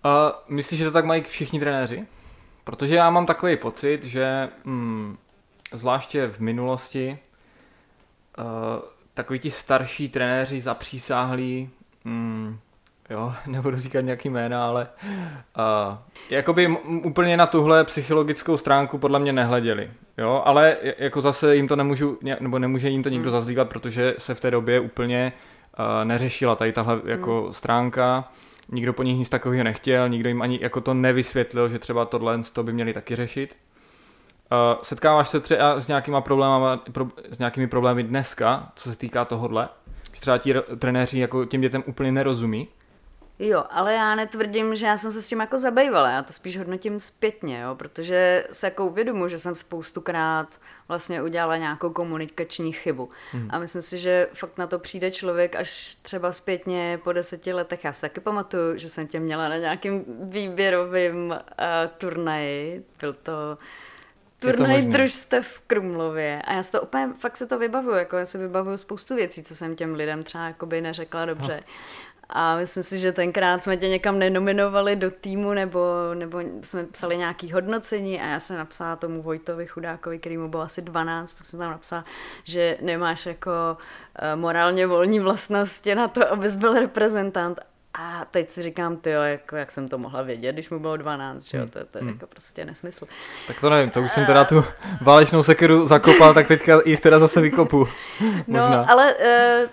A 0.04 0.44
myslíš, 0.48 0.80
že 0.80 0.86
to 0.86 0.92
tak 0.92 1.06
mají 1.06 1.22
všichni 1.22 1.60
trenéři? 1.60 2.06
Protože 2.64 2.96
já 2.96 3.10
mám 3.10 3.26
takový 3.26 3.58
pocit, 3.58 4.04
že 4.04 4.50
hm, 4.66 5.18
zvláště 5.74 6.28
v 6.28 6.40
minulosti 6.40 7.20
uh, 8.38 8.46
takový 9.14 9.40
ti 9.40 9.52
starší 9.52 10.10
trenéři 10.10 10.62
zapřísáhlí 10.62 11.70
hm, 12.06 12.60
jo, 13.10 13.34
nebudu 13.48 13.80
říkat 13.80 14.02
nějaký 14.02 14.30
jména, 14.30 14.68
ale 14.68 14.88
uh, 15.58 15.98
jakoby 16.30 16.68
úplně 17.04 17.38
na 17.38 17.48
tuhle 17.48 17.84
psychologickou 17.84 18.58
stránku 18.58 18.98
podle 18.98 19.20
mě 19.20 19.34
nehleděli, 19.34 19.92
jo, 20.18 20.42
ale 20.46 20.78
jako 20.98 21.22
zase 21.22 21.56
jim 21.56 21.68
to 21.68 21.76
nemůžu, 21.76 22.20
nebo 22.40 22.60
nemůže 22.60 22.90
jim 22.90 23.04
to 23.04 23.10
nikdo 23.10 23.30
hmm. 23.30 23.40
zazlívat, 23.40 23.70
protože 23.70 24.16
se 24.18 24.36
v 24.36 24.40
té 24.40 24.52
době 24.52 24.80
úplně 24.80 25.34
uh, 25.80 26.06
neřešila 26.06 26.56
tady 26.56 26.72
tahle 26.72 27.02
jako 27.06 27.44
hmm. 27.44 27.54
stránka, 27.54 28.32
nikdo 28.72 28.94
po 28.94 29.04
nich 29.04 29.18
nic 29.18 29.30
takového 29.30 29.64
nechtěl, 29.64 30.10
nikdo 30.10 30.30
jim 30.30 30.42
ani 30.42 30.60
jako 30.62 30.82
to 30.82 30.94
nevysvětlil, 30.94 31.70
že 31.70 31.80
třeba 31.80 32.06
tohle 32.06 32.44
to 32.54 32.64
by 32.64 32.74
měli 32.74 32.94
taky 32.94 33.16
řešit. 33.16 33.56
Uh, 34.52 34.82
setkáváš 34.84 35.30
se 35.30 35.40
třeba 35.40 35.80
s 35.80 35.88
nějakýma 35.88 36.22
pro, 36.92 37.08
s 37.30 37.40
nějakými 37.40 37.68
problémy 37.68 38.04
dneska, 38.04 38.72
co 38.76 38.90
se 38.90 38.98
týká 38.98 39.26
tohohle? 39.26 39.70
Třeba 40.20 40.38
ti 40.38 40.54
trenéři 40.80 41.20
jako 41.20 41.46
těm 41.46 41.62
dětem 41.62 41.84
úplně 41.88 42.12
nerozumí? 42.12 42.68
Jo, 43.40 43.64
ale 43.70 43.94
já 43.94 44.16
netvrdím, 44.16 44.76
že 44.76 44.86
já 44.86 44.98
jsem 44.98 45.12
se 45.12 45.22
s 45.22 45.28
tím 45.28 45.40
jako 45.40 45.58
zabývala, 45.58 46.10
já 46.10 46.24
to 46.24 46.34
spíš 46.34 46.58
hodnotím 46.58 47.00
zpětně, 47.00 47.60
jo, 47.60 47.76
protože 47.76 48.48
se 48.52 48.68
jako 48.68 48.86
uvědomuji, 48.86 49.30
že 49.30 49.40
jsem 49.40 49.56
spoustukrát 49.56 50.62
vlastně 50.88 51.24
udělala 51.24 51.58
nějakou 51.58 51.90
komunikační 51.90 52.72
chybu. 52.72 53.10
Hmm. 53.32 53.48
A 53.52 53.60
myslím 53.60 53.82
si, 53.82 53.98
že 53.98 54.28
fakt 54.34 54.58
na 54.58 54.68
to 54.68 54.80
přijde 54.80 55.12
člověk 55.12 55.56
až 55.56 55.96
třeba 56.02 56.32
zpětně 56.32 57.00
po 57.04 57.14
deseti 57.14 57.54
letech. 57.54 57.84
Já 57.84 57.94
se 57.94 58.02
taky 58.02 58.20
pamatuju, 58.20 58.78
že 58.78 58.90
jsem 58.90 59.08
tě 59.08 59.20
měla 59.20 59.50
na 59.50 59.58
nějakým 59.58 60.06
výběrovým 60.24 61.30
uh, 61.30 61.36
turnaji, 61.98 62.86
byl 63.00 63.14
to 63.14 63.58
turnaj 64.40 64.82
družstev 64.82 65.48
v 65.48 65.60
Krumlově 65.60 66.42
a 66.46 66.54
já 66.54 66.64
si 66.64 66.72
to 66.72 66.82
úplně, 66.82 67.10
fakt 67.20 67.38
se 67.38 67.48
to 67.48 67.60
vybavuju, 67.60 67.96
jako 67.96 68.18
já 68.18 68.26
si 68.26 68.38
vybavuju 68.38 68.78
spoustu 68.78 69.16
věcí, 69.16 69.44
co 69.44 69.56
jsem 69.56 69.76
těm 69.76 69.94
lidem 69.94 70.24
třeba 70.24 70.48
jakoby 70.48 70.82
neřekla 70.82 71.26
dobře. 71.26 71.64
No. 71.68 71.74
A 72.30 72.56
myslím 72.56 72.84
si, 72.84 72.98
že 72.98 73.12
tenkrát 73.12 73.64
jsme 73.64 73.78
tě 73.78 73.90
někam 73.90 74.20
nenominovali 74.20 74.96
do 74.96 75.12
týmu, 75.12 75.54
nebo, 75.54 75.86
nebo 76.14 76.40
jsme 76.64 76.84
psali 76.84 77.18
nějaký 77.18 77.52
hodnocení 77.52 78.22
a 78.22 78.26
já 78.26 78.40
jsem 78.40 78.58
napsala 78.58 78.96
tomu 78.96 79.22
Vojtovi 79.22 79.68
Chudákovi, 79.68 80.20
který 80.20 80.38
mu 80.38 80.48
byl 80.48 80.62
asi 80.62 80.82
12, 80.82 81.34
tak 81.34 81.46
jsem 81.46 81.60
tam 81.60 81.72
napsala, 81.72 82.04
že 82.44 82.78
nemáš 82.82 83.26
jako 83.26 83.52
uh, 83.52 84.40
morálně 84.40 84.88
volní 84.88 85.20
vlastnosti 85.20 85.96
na 85.96 86.08
to, 86.08 86.32
abys 86.32 86.56
byl 86.56 86.80
reprezentant. 86.80 87.60
A 87.94 88.26
teď 88.32 88.50
si 88.50 88.62
říkám, 88.62 88.98
ty 88.98 89.10
jako, 89.10 89.56
jak 89.56 89.72
jsem 89.72 89.88
to 89.88 89.98
mohla 89.98 90.22
vědět, 90.22 90.54
když 90.54 90.70
mu 90.70 90.80
bylo 90.80 90.98
12, 90.98 91.44
že 91.44 91.58
jo, 91.58 91.66
to, 91.66 91.80
to 91.86 91.98
je 91.98 92.02
hmm. 92.02 92.10
jako 92.10 92.28
prostě 92.28 92.66
nesmysl. 92.66 93.08
Tak 93.48 93.60
to 93.60 93.70
nevím, 93.70 93.90
to 93.90 94.02
už 94.02 94.12
jsem 94.12 94.26
teda 94.26 94.46
tu 94.46 94.66
válečnou 95.02 95.44
sekeru 95.44 95.88
zakopal, 95.88 96.34
tak 96.34 96.48
teďka 96.48 96.82
jich 96.86 97.02
teda 97.02 97.20
zase 97.20 97.42
vykopu. 97.42 97.88
No, 98.48 98.60
Možná. 98.60 98.86
ale 98.90 99.14
uh, 99.14 99.70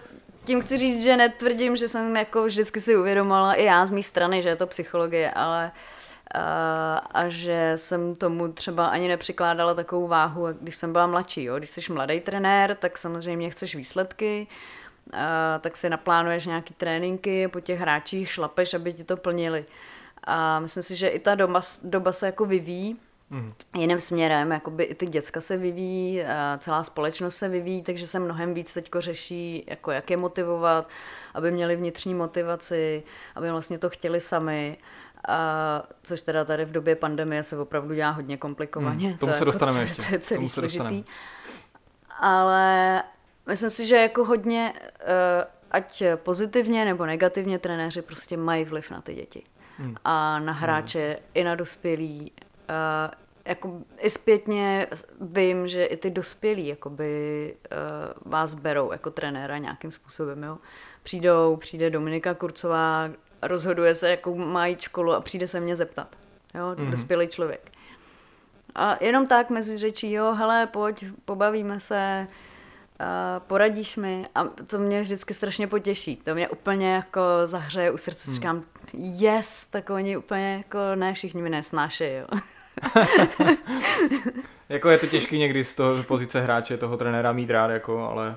tím 0.47 0.61
chci 0.61 0.79
říct, 0.79 1.03
že 1.03 1.17
netvrdím, 1.17 1.77
že 1.77 1.89
jsem 1.89 2.17
jako 2.17 2.45
vždycky 2.45 2.81
si 2.81 2.97
uvědomila 2.97 3.55
i 3.55 3.65
já 3.65 3.87
z 3.87 3.91
mé 3.91 4.03
strany, 4.03 4.43
že 4.43 4.49
je 4.49 4.57
to 4.57 4.67
psychologie, 4.67 5.31
ale 5.31 5.73
a, 6.35 6.97
a 6.99 7.29
že 7.29 7.73
jsem 7.77 8.15
tomu 8.15 8.53
třeba 8.53 8.87
ani 8.87 9.09
nepřikládala 9.09 9.75
takovou 9.75 10.07
váhu, 10.07 10.47
když 10.61 10.77
jsem 10.77 10.93
byla 10.93 11.07
mladší. 11.07 11.45
Jo? 11.45 11.59
Když 11.59 11.71
jsi 11.71 11.93
mladý 11.93 12.21
trenér, 12.21 12.77
tak 12.81 12.99
samozřejmě 12.99 13.51
chceš 13.51 13.75
výsledky, 13.75 14.47
a, 15.13 15.59
tak 15.59 15.77
si 15.77 15.91
naplánuješ 15.91 16.47
nějaký 16.47 16.75
tréninky, 16.75 17.49
po 17.49 17.61
těch 17.61 17.81
hráčích 17.81 18.31
šlapeš, 18.31 18.75
aby 18.75 18.93
ti 18.93 19.05
to 19.05 19.17
plnili. 19.17 19.65
A 20.25 20.61
myslím 20.61 20.83
si, 20.83 20.97
že 20.97 21.09
i 21.09 21.19
ta 21.19 21.35
doba, 21.35 21.61
doba 21.83 22.13
se 22.13 22.27
jako 22.27 22.45
vyvíjí 22.45 22.97
mm. 23.31 23.53
jiným 23.77 24.01
směrem, 24.01 24.51
jakoby 24.51 24.85
i 24.85 24.95
ty 24.95 25.07
děcka 25.07 25.41
se 25.41 25.57
vyvíjí, 25.57 26.23
celá 26.59 26.83
společnost 26.83 27.37
se 27.37 27.49
vyvíjí, 27.49 27.83
takže 27.83 28.07
se 28.07 28.19
mnohem 28.19 28.55
víc 28.55 28.75
teďko 28.75 29.01
řeší, 29.01 29.65
jako 29.67 29.91
jak 29.91 30.11
je 30.11 30.17
motivovat, 30.17 30.89
aby 31.35 31.51
měli 31.51 31.77
vnitřní 31.77 32.15
motivaci, 32.15 33.03
aby 33.35 33.51
vlastně 33.51 33.79
to 33.79 33.91
chtěli 33.91 34.21
sami. 34.21 34.79
A 35.29 35.83
což 36.03 36.23
teda 36.23 36.45
tady 36.45 36.65
v 36.65 36.73
době 36.73 36.97
pandemie 36.97 37.43
se 37.43 37.59
opravdu 37.59 37.95
dělá 37.95 38.11
hodně 38.11 38.37
komplikovaně. 38.37 39.09
Hmm, 39.09 39.19
tomu 39.19 39.33
to 39.33 39.35
se 39.35 39.39
jako 39.39 39.45
dostaneme 39.45 39.81
jako, 39.81 39.91
ještě. 39.91 40.03
To 40.03 40.15
je 40.15 40.19
celý 40.19 40.49
složitý. 40.49 41.05
ale 42.21 43.03
myslím 43.47 43.71
si, 43.71 43.87
že 43.87 43.97
jako 43.97 44.25
hodně, 44.25 44.73
eh, 45.01 45.47
ať 45.71 46.03
pozitivně 46.17 46.85
nebo 46.85 47.07
negativně, 47.07 47.59
trenéři 47.59 48.03
prostě 48.03 48.37
mají 48.37 48.65
vliv 48.65 48.91
na 48.91 49.01
ty 49.01 49.15
děti. 49.15 49.43
Hmm. 49.79 49.95
A 50.05 50.39
na 50.39 50.53
hráče, 50.53 51.07
hmm. 51.07 51.27
i 51.35 51.45
na 51.45 51.55
dospělí. 51.55 52.33
Uh, 52.71 53.15
jako 53.45 53.79
i 53.99 54.11
zpětně 54.11 54.87
vím, 55.21 55.69
že 55.69 55.85
i 55.85 55.97
ty 55.97 56.11
dospělí 56.11 56.67
jakoby, 56.67 57.55
uh, 57.73 58.33
vás 58.33 58.55
berou 58.55 58.93
jako 58.93 59.11
trenéra 59.11 59.59
nějakým 59.59 59.91
způsobem. 59.91 60.43
Jo? 60.43 60.59
Přijdou, 61.03 61.57
přijde 61.57 61.91
Dominika 61.91 62.35
Kurcová, 62.35 63.11
rozhoduje 63.43 63.95
se, 63.95 64.11
jakou 64.11 64.35
mají 64.35 64.77
školu 64.81 65.13
a 65.13 65.21
přijde 65.21 65.49
se 65.49 65.61
mě 65.61 65.77
zeptat. 65.77 66.17
Jo? 66.55 66.75
Mm-hmm. 66.75 66.91
Dospělý 66.91 67.29
člověk. 67.29 67.71
A 68.75 69.05
jenom 69.05 69.27
tak 69.27 69.51
mezi 69.51 69.77
řečí, 69.77 70.13
jo, 70.13 70.35
hele, 70.35 70.67
pojď, 70.67 71.05
pobavíme 71.25 71.81
se, 71.81 72.27
uh, 73.01 73.07
poradíš 73.47 73.97
mi. 73.97 74.27
A 74.35 74.45
to 74.45 74.79
mě 74.79 75.03
vždycky 75.03 75.35
strašně 75.35 75.67
potěší. 75.67 76.17
To 76.17 76.35
mě 76.35 76.49
úplně 76.49 76.95
jako 76.95 77.21
zahřeje 77.45 77.91
u 77.91 77.97
srdce. 77.97 78.27
Hmm. 78.27 78.35
Říkám, 78.35 78.65
yes, 78.95 79.67
tak 79.67 79.91
oni 79.91 80.17
úplně 80.17 80.57
jako 80.57 80.79
ne 80.95 81.15
všichni 81.15 81.43
mi 81.43 81.51
nesnáší, 81.51 82.05
jo. 82.05 82.41
jako 84.69 84.89
je 84.89 84.99
to 84.99 85.07
těžký 85.07 85.39
někdy 85.39 85.65
z 85.65 85.75
toho 85.75 86.03
pozice 86.03 86.41
hráče, 86.41 86.77
toho 86.77 86.97
trenéra 86.97 87.33
mít 87.33 87.51
rád, 87.51 87.71
jako, 87.71 88.09
ale 88.09 88.37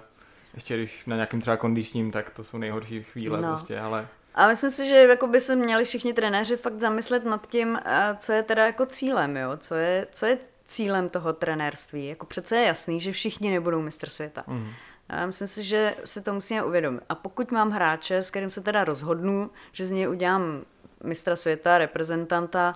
ještě 0.53 0.77
když 0.77 1.05
na 1.05 1.15
nějakým 1.15 1.41
třeba 1.41 1.57
kondičním, 1.57 2.11
tak 2.11 2.29
to 2.29 2.43
jsou 2.43 2.57
nejhorší 2.57 3.03
chvíle 3.03 3.41
no. 3.41 3.47
prostě, 3.47 3.79
ale... 3.79 4.07
A 4.35 4.47
myslím 4.47 4.71
si, 4.71 4.87
že 4.87 4.95
jako 4.95 5.27
by 5.27 5.41
se 5.41 5.55
měli 5.55 5.85
všichni 5.85 6.13
trenéři 6.13 6.57
fakt 6.57 6.79
zamyslet 6.79 7.25
nad 7.25 7.47
tím, 7.47 7.79
eh, 7.85 8.17
co 8.19 8.31
je 8.31 8.43
teda 8.43 8.65
jako 8.65 8.85
cílem, 8.85 9.37
jo? 9.37 9.57
Co, 9.57 9.75
je, 9.75 10.07
co 10.11 10.25
je 10.25 10.37
cílem 10.65 11.09
toho 11.09 11.33
trenérství. 11.33 12.07
Jako 12.07 12.25
přece 12.25 12.55
je 12.55 12.65
jasný, 12.65 12.99
že 12.99 13.11
všichni 13.11 13.51
nebudou 13.51 13.81
mistr 13.81 14.09
světa. 14.09 14.43
Mm. 14.47 14.71
Já 15.09 15.25
myslím 15.25 15.47
si, 15.47 15.63
že 15.63 15.95
si 16.05 16.21
to 16.21 16.33
musíme 16.33 16.63
uvědomit. 16.63 17.03
A 17.09 17.15
pokud 17.15 17.51
mám 17.51 17.71
hráče, 17.71 18.17
s 18.17 18.29
kterým 18.29 18.49
se 18.49 18.61
teda 18.61 18.83
rozhodnu, 18.83 19.51
že 19.71 19.85
z 19.85 19.91
něj 19.91 20.09
udělám 20.09 20.61
mistra 21.03 21.35
světa, 21.35 21.77
reprezentanta, 21.77 22.75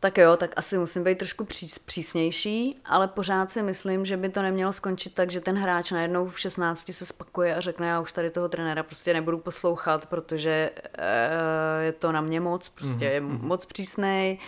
tak 0.00 0.18
jo, 0.18 0.36
tak 0.36 0.50
asi 0.56 0.78
musím 0.78 1.04
být 1.04 1.18
trošku 1.18 1.46
přísnější, 1.84 2.80
ale 2.84 3.08
pořád 3.08 3.50
si 3.50 3.62
myslím, 3.62 4.04
že 4.04 4.16
by 4.16 4.28
to 4.28 4.42
nemělo 4.42 4.72
skončit 4.72 5.14
tak, 5.14 5.30
že 5.30 5.40
ten 5.40 5.58
hráč 5.58 5.90
najednou 5.90 6.28
v 6.28 6.40
16 6.40 6.92
se 6.92 7.06
spakuje 7.06 7.54
a 7.54 7.60
řekne, 7.60 7.86
já 7.86 8.00
už 8.00 8.12
tady 8.12 8.30
toho 8.30 8.48
trenéra 8.48 8.82
prostě 8.82 9.12
nebudu 9.12 9.38
poslouchat, 9.38 10.06
protože 10.06 10.70
e, 10.98 11.82
je 11.82 11.92
to 11.92 12.12
na 12.12 12.20
mě 12.20 12.40
moc, 12.40 12.68
prostě 12.68 13.04
mm-hmm. 13.04 13.12
je 13.12 13.20
mhm. 13.20 13.48
moc 13.48 13.66
přísnej, 13.66 14.38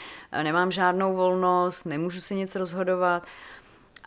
nemám 0.43 0.71
žádnou 0.71 1.17
volnost, 1.17 1.85
nemůžu 1.85 2.21
si 2.21 2.35
nic 2.35 2.57
rozhodovat. 2.57 3.23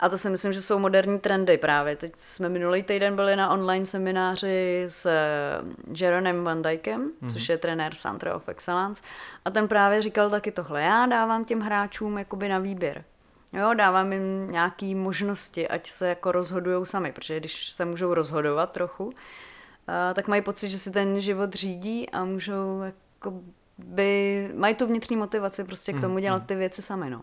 A 0.04 0.08
to 0.08 0.18
si 0.18 0.30
myslím, 0.30 0.52
že 0.52 0.62
jsou 0.62 0.78
moderní 0.78 1.18
trendy 1.18 1.58
právě. 1.58 1.96
Teď 1.96 2.12
jsme 2.18 2.48
minulý 2.48 2.82
týden 2.82 3.16
byli 3.16 3.36
na 3.36 3.50
online 3.50 3.86
semináři 3.86 4.84
s 4.88 5.06
eh, 5.06 6.02
Jeronem 6.04 6.44
Van 6.44 6.62
Dijkem, 6.62 7.10
mm-hmm. 7.10 7.32
což 7.32 7.48
je 7.48 7.58
trenér 7.58 7.94
Centre 7.94 8.34
of 8.34 8.48
Excellence. 8.48 9.02
A 9.44 9.50
ten 9.50 9.68
právě 9.68 10.02
říkal 10.02 10.30
taky 10.30 10.52
tohle. 10.52 10.82
Já 10.82 11.06
dávám 11.06 11.44
těm 11.44 11.60
hráčům 11.60 12.18
jakoby 12.18 12.48
na 12.48 12.58
výběr. 12.58 13.04
Jo, 13.52 13.74
dávám 13.74 14.12
jim 14.12 14.50
nějaké 14.50 14.94
možnosti, 14.94 15.68
ať 15.68 15.90
se 15.90 16.08
jako 16.08 16.32
rozhodují 16.32 16.86
sami, 16.86 17.12
protože 17.12 17.40
když 17.40 17.70
se 17.70 17.84
můžou 17.84 18.14
rozhodovat 18.14 18.72
trochu, 18.72 19.12
eh, 19.88 20.14
tak 20.14 20.28
mají 20.28 20.42
pocit, 20.42 20.68
že 20.68 20.78
si 20.78 20.90
ten 20.90 21.20
život 21.20 21.54
řídí 21.54 22.10
a 22.10 22.24
můžou 22.24 22.82
jako 22.82 23.40
by, 23.78 24.50
mají 24.54 24.74
tu 24.74 24.86
vnitřní 24.86 25.16
motivaci 25.16 25.64
prostě 25.64 25.92
k 25.92 26.00
tomu 26.00 26.14
mhm, 26.14 26.22
dělat 26.22 26.38
mhm. 26.38 26.46
ty 26.46 26.54
věci 26.54 26.82
sami, 26.82 27.10
no. 27.10 27.22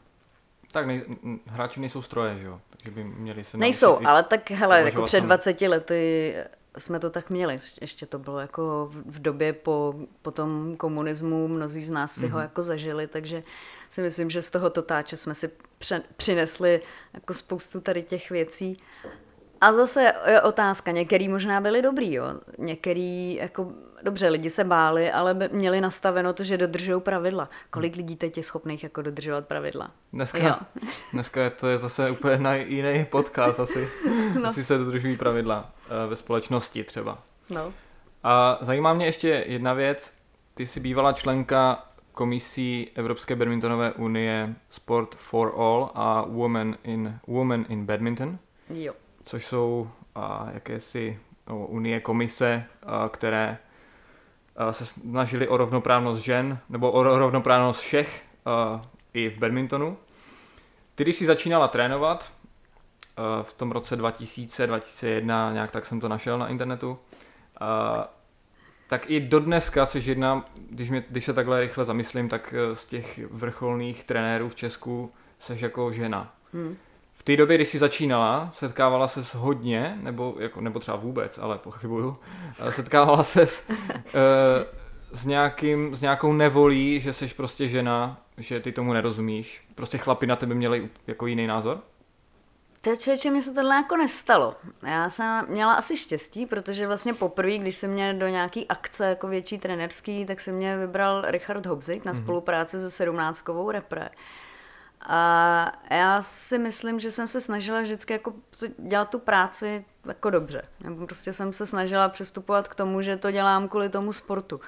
Tak 0.72 0.88
nej, 0.88 1.06
hráči 1.46 1.80
nejsou 1.80 2.02
stroje, 2.02 2.38
že 2.38 2.46
jo? 2.46 2.62
Takže 2.70 2.92
by 2.92 3.04
měli 3.04 3.44
se 3.44 3.58
Nejsou, 3.58 4.00
ale 4.06 4.24
tak 4.24 4.52
hele, 4.52 4.82
jako 4.82 5.04
před 5.04 5.22
20 5.22 5.62
lety 5.62 6.36
jsme 6.78 7.00
to 7.00 7.10
tak 7.10 7.30
měli. 7.30 7.60
Ještě 7.82 8.06
to 8.06 8.20
bylo 8.20 8.40
jako 8.40 8.90
v 8.92 9.22
době 9.22 9.54
po, 9.54 9.96
po 10.22 10.32
tom 10.32 10.78
komunismu, 10.78 11.48
mnozí 11.48 11.84
z 11.84 11.90
nás 11.90 12.14
si 12.14 12.20
mm-hmm. 12.20 12.30
ho 12.30 12.38
mhm. 12.38 12.42
jako 12.42 12.62
zažili, 12.62 13.08
takže 13.08 13.44
si 13.90 14.02
myslím, 14.02 14.30
že 14.30 14.42
z 14.42 14.50
toho 14.50 14.70
totáče 14.70 15.18
jsme 15.18 15.36
si 15.36 15.50
pře- 15.78 16.04
přinesli 16.18 16.82
jako 17.14 17.34
spoustu 17.34 17.82
tady 17.82 18.04
těch 18.04 18.30
věcí. 18.30 18.78
A 19.62 19.74
zase 19.74 20.14
je 20.28 20.42
otázka, 20.42 20.92
některý 20.92 21.28
možná 21.28 21.62
byli 21.62 21.82
dobrý, 21.82 22.14
jo. 22.14 22.26
Některý, 22.58 23.36
jako, 23.36 23.72
dobře, 24.04 24.30
lidi 24.30 24.50
se 24.50 24.64
báli, 24.64 25.12
ale 25.12 25.34
měli 25.52 25.82
nastaveno 25.82 26.34
to, 26.34 26.44
že 26.44 26.58
dodržují 26.58 27.02
pravidla. 27.02 27.50
Kolik 27.70 27.96
lidí 27.96 28.16
teď 28.16 28.38
je 28.38 28.44
schopných 28.44 28.84
jako 28.84 29.02
dodržovat 29.02 29.48
pravidla? 29.48 29.92
Dneska, 30.14 30.38
jo. 30.38 30.56
dneska 31.14 31.50
to 31.50 31.68
je 31.68 31.78
zase 31.78 32.12
úplně 32.12 32.38
na 32.38 32.56
jiný 32.56 33.06
podcast 33.06 33.60
asi. 33.60 33.90
No. 34.42 34.50
Asi 34.50 34.66
se 34.66 34.78
dodržují 34.78 35.18
pravidla 35.18 35.72
eh, 35.86 36.08
ve 36.08 36.16
společnosti 36.16 36.84
třeba. 36.84 37.18
No. 37.50 37.74
A 38.24 38.58
zajímá 38.62 38.94
mě 38.94 39.06
ještě 39.06 39.44
jedna 39.48 39.74
věc. 39.74 40.14
Ty 40.54 40.68
jsi 40.68 40.80
bývala 40.80 41.14
členka 41.14 41.86
komisí 42.12 42.90
Evropské 42.96 43.36
badmintonové 43.36 43.92
unie 43.92 44.56
Sport 44.70 45.16
for 45.16 45.54
All 45.58 45.92
a 45.96 46.26
Women 46.28 46.78
in, 46.84 47.20
Women 47.28 47.66
in 47.70 47.86
Badminton. 47.86 48.38
Jo 48.70 48.94
což 49.24 49.46
jsou 49.46 49.90
a, 50.16 50.48
jakési 50.54 51.20
o, 51.48 51.66
unie 51.66 52.00
komise, 52.00 52.64
které 53.10 53.58
se 54.72 54.86
snažili 54.86 55.48
o 55.48 55.58
rovnoprávnost 55.58 56.22
žen, 56.22 56.60
nebo 56.70 56.92
o 56.92 57.04
rovnoprávnost 57.04 57.80
všech 57.80 58.24
i 59.14 59.30
v 59.30 59.38
badmintonu. 59.38 59.98
Ty, 60.96 61.04
když 61.04 61.16
jsi 61.16 61.26
začínala 61.26 61.68
trénovat, 61.68 62.32
v 63.42 63.54
tom 63.54 63.72
roce 63.72 63.96
2000, 63.96 64.68
2001, 64.68 65.54
nějak 65.54 65.72
tak 65.72 65.86
jsem 65.86 66.00
to 66.00 66.08
našel 66.08 66.38
na 66.38 66.48
internetu, 66.48 67.00
tak 68.88 69.10
i 69.10 69.20
do 69.20 69.40
dneska 69.40 69.86
se 69.86 70.00
jedna, 70.00 70.46
když, 70.70 70.90
mě, 70.90 71.04
když 71.10 71.26
se 71.26 71.34
takhle 71.34 71.60
rychle 71.60 71.86
zamyslím, 71.86 72.30
tak 72.30 72.54
e, 72.54 72.76
z 72.76 72.86
těch 72.86 73.20
vrcholných 73.32 74.04
trenérů 74.04 74.50
v 74.50 74.56
Česku 74.56 75.12
seš 75.40 75.62
jako 75.62 75.92
žena. 75.92 76.36
Hmm. 76.54 76.78
V 77.22 77.24
té 77.24 77.38
době, 77.38 77.58
když 77.58 77.68
jsi 77.68 77.80
začínala, 77.80 78.52
setkávala 78.54 79.08
se 79.08 79.24
s 79.24 79.36
hodně, 79.36 79.98
nebo, 80.02 80.36
jako, 80.40 80.62
nebo 80.62 80.80
třeba 80.80 80.98
vůbec, 80.98 81.38
ale 81.38 81.58
pochybuju, 81.58 82.18
setkávala 82.70 83.24
se 83.24 83.48
s, 83.48 83.64
uh, 83.70 83.74
s, 85.14 85.26
nějakým, 85.26 85.96
s 85.96 86.02
nějakou 86.02 86.34
nevolí, 86.34 87.00
že 87.00 87.14
jsi 87.14 87.28
prostě 87.28 87.70
žena, 87.70 88.22
že 88.38 88.60
ty 88.60 88.72
tomu 88.72 88.94
nerozumíš. 88.94 89.64
Prostě 89.76 89.98
chlapi 89.98 90.28
na 90.28 90.36
tebe 90.36 90.56
měli 90.56 90.90
jako 91.08 91.28
jiný 91.28 91.48
názor? 91.48 91.80
To 92.82 92.96
člověče, 92.96 93.30
mě 93.30 93.44
se 93.44 93.54
tohle 93.54 93.76
jako 93.76 93.98
nestalo. 93.98 94.56
Já 94.88 95.10
jsem 95.10 95.46
měla 95.48 95.74
asi 95.74 95.98
štěstí, 95.98 96.46
protože 96.46 96.88
vlastně 96.88 97.14
poprvé, 97.14 97.58
když 97.58 97.76
se 97.76 97.88
mě 97.88 98.14
do 98.14 98.28
nějaký 98.28 98.68
akce 98.68 99.06
jako 99.06 99.28
větší 99.28 99.58
trenerský, 99.58 100.26
tak 100.26 100.40
se 100.40 100.52
mě 100.52 100.78
vybral 100.78 101.22
Richard 101.28 101.66
Hobzik 101.66 102.06
na 102.06 102.14
mm-hmm. 102.14 102.24
spolupráci 102.24 102.80
se 102.80 102.92
sedmnáctkovou 102.92 103.72
repre. 103.72 104.10
A 105.06 105.72
já 105.92 106.22
si 106.22 106.58
myslím, 106.58 107.00
že 107.00 107.12
jsem 107.12 107.28
se 107.28 107.42
snažila 107.42 107.82
vždycky 107.82 108.14
jako 108.14 108.34
dělat 108.78 109.10
tu 109.10 109.20
práci 109.20 109.86
jako 110.06 110.30
dobře. 110.30 110.62
Nebo 110.84 111.06
prostě 111.06 111.34
jsem 111.34 111.54
se 111.54 111.66
snažila 111.66 112.10
přistupovat 112.10 112.68
k 112.68 112.76
tomu, 112.76 113.02
že 113.02 113.18
to 113.18 113.32
dělám 113.32 113.68
kvůli 113.68 113.90
tomu 113.90 114.14
sportu 114.14 114.62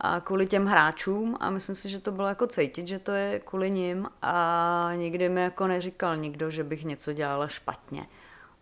a 0.00 0.20
kvůli 0.20 0.46
těm 0.46 0.66
hráčům 0.66 1.36
a 1.40 1.50
myslím 1.50 1.74
si, 1.74 1.88
že 1.88 2.00
to 2.00 2.12
bylo 2.12 2.28
jako 2.28 2.46
cítit, 2.46 2.86
že 2.86 2.98
to 2.98 3.12
je 3.12 3.40
kvůli 3.40 3.70
ním 3.70 4.08
a 4.22 4.90
nikdy 4.96 5.28
mi 5.28 5.42
jako 5.42 5.66
neříkal 5.66 6.16
nikdo, 6.16 6.50
že 6.50 6.64
bych 6.64 6.84
něco 6.84 7.12
dělala 7.12 7.48
špatně. 7.48 8.06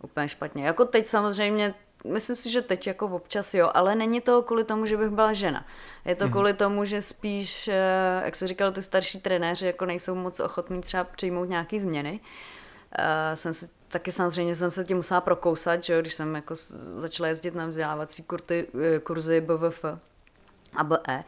Úplně 0.03 0.29
špatně. 0.29 0.67
Jako 0.67 0.85
teď 0.85 1.09
samozřejmě 1.09 1.75
myslím 2.05 2.37
si, 2.37 2.51
že 2.51 2.63
teď 2.63 2.87
jako 2.87 3.07
občas 3.07 3.55
jo, 3.55 3.71
ale 3.75 3.95
není 3.95 4.21
to 4.21 4.43
kvůli 4.43 4.65
tomu, 4.65 4.87
že 4.87 4.97
bych 4.97 5.09
byla 5.09 5.33
žena. 5.33 5.67
Je 6.05 6.15
to 6.15 6.25
mm-hmm. 6.25 6.31
kvůli 6.31 6.55
tomu, 6.55 6.85
že 6.85 7.03
spíš, 7.03 7.69
eh, 7.69 8.23
jak 8.25 8.37
se 8.37 8.47
říkal, 8.47 8.73
ty 8.73 8.83
starší 8.83 9.21
trenéři 9.21 9.67
jako 9.67 9.87
nejsou 9.87 10.15
moc 10.15 10.41
ochotní 10.41 10.81
třeba 10.81 11.05
přijmout 11.05 11.49
nějaké 11.49 11.81
změny. 11.81 12.21
Uh, 12.99 13.35
jsem 13.35 13.55
si, 13.55 13.69
taky 13.89 14.13
samozřejmě 14.13 14.57
jsem 14.57 14.71
se 14.71 14.85
tím 14.85 14.97
musela 14.97 15.21
prokousat, 15.21 15.85
že 15.85 15.93
jo, 15.93 16.01
když 16.01 16.15
jsem 16.15 16.35
jako 16.35 16.55
začala 16.97 17.29
jezdit 17.29 17.55
na 17.55 17.67
vzdělávací 17.67 18.23
kurty, 18.23 18.67
eh, 18.97 18.99
kurzy 18.99 19.41
BVF 19.41 19.85
a 20.77 20.85
BE. 20.85 21.25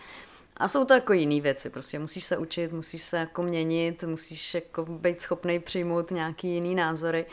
A 0.57 0.69
jsou 0.69 0.85
to 0.85 0.95
jako 0.95 1.13
jiné 1.13 1.41
věci, 1.41 1.71
prostě 1.71 1.99
musíš 1.99 2.25
se 2.25 2.37
učit, 2.37 2.73
musíš 2.73 3.03
se 3.03 3.17
jako 3.17 3.43
měnit, 3.43 4.05
musíš 4.05 4.55
jako 4.55 4.85
být 4.85 5.21
schopný 5.21 5.59
přijmout 5.59 6.11
nějaký 6.11 6.49
jiný 6.49 6.75
názory. 6.75 7.27
Uh, 7.27 7.33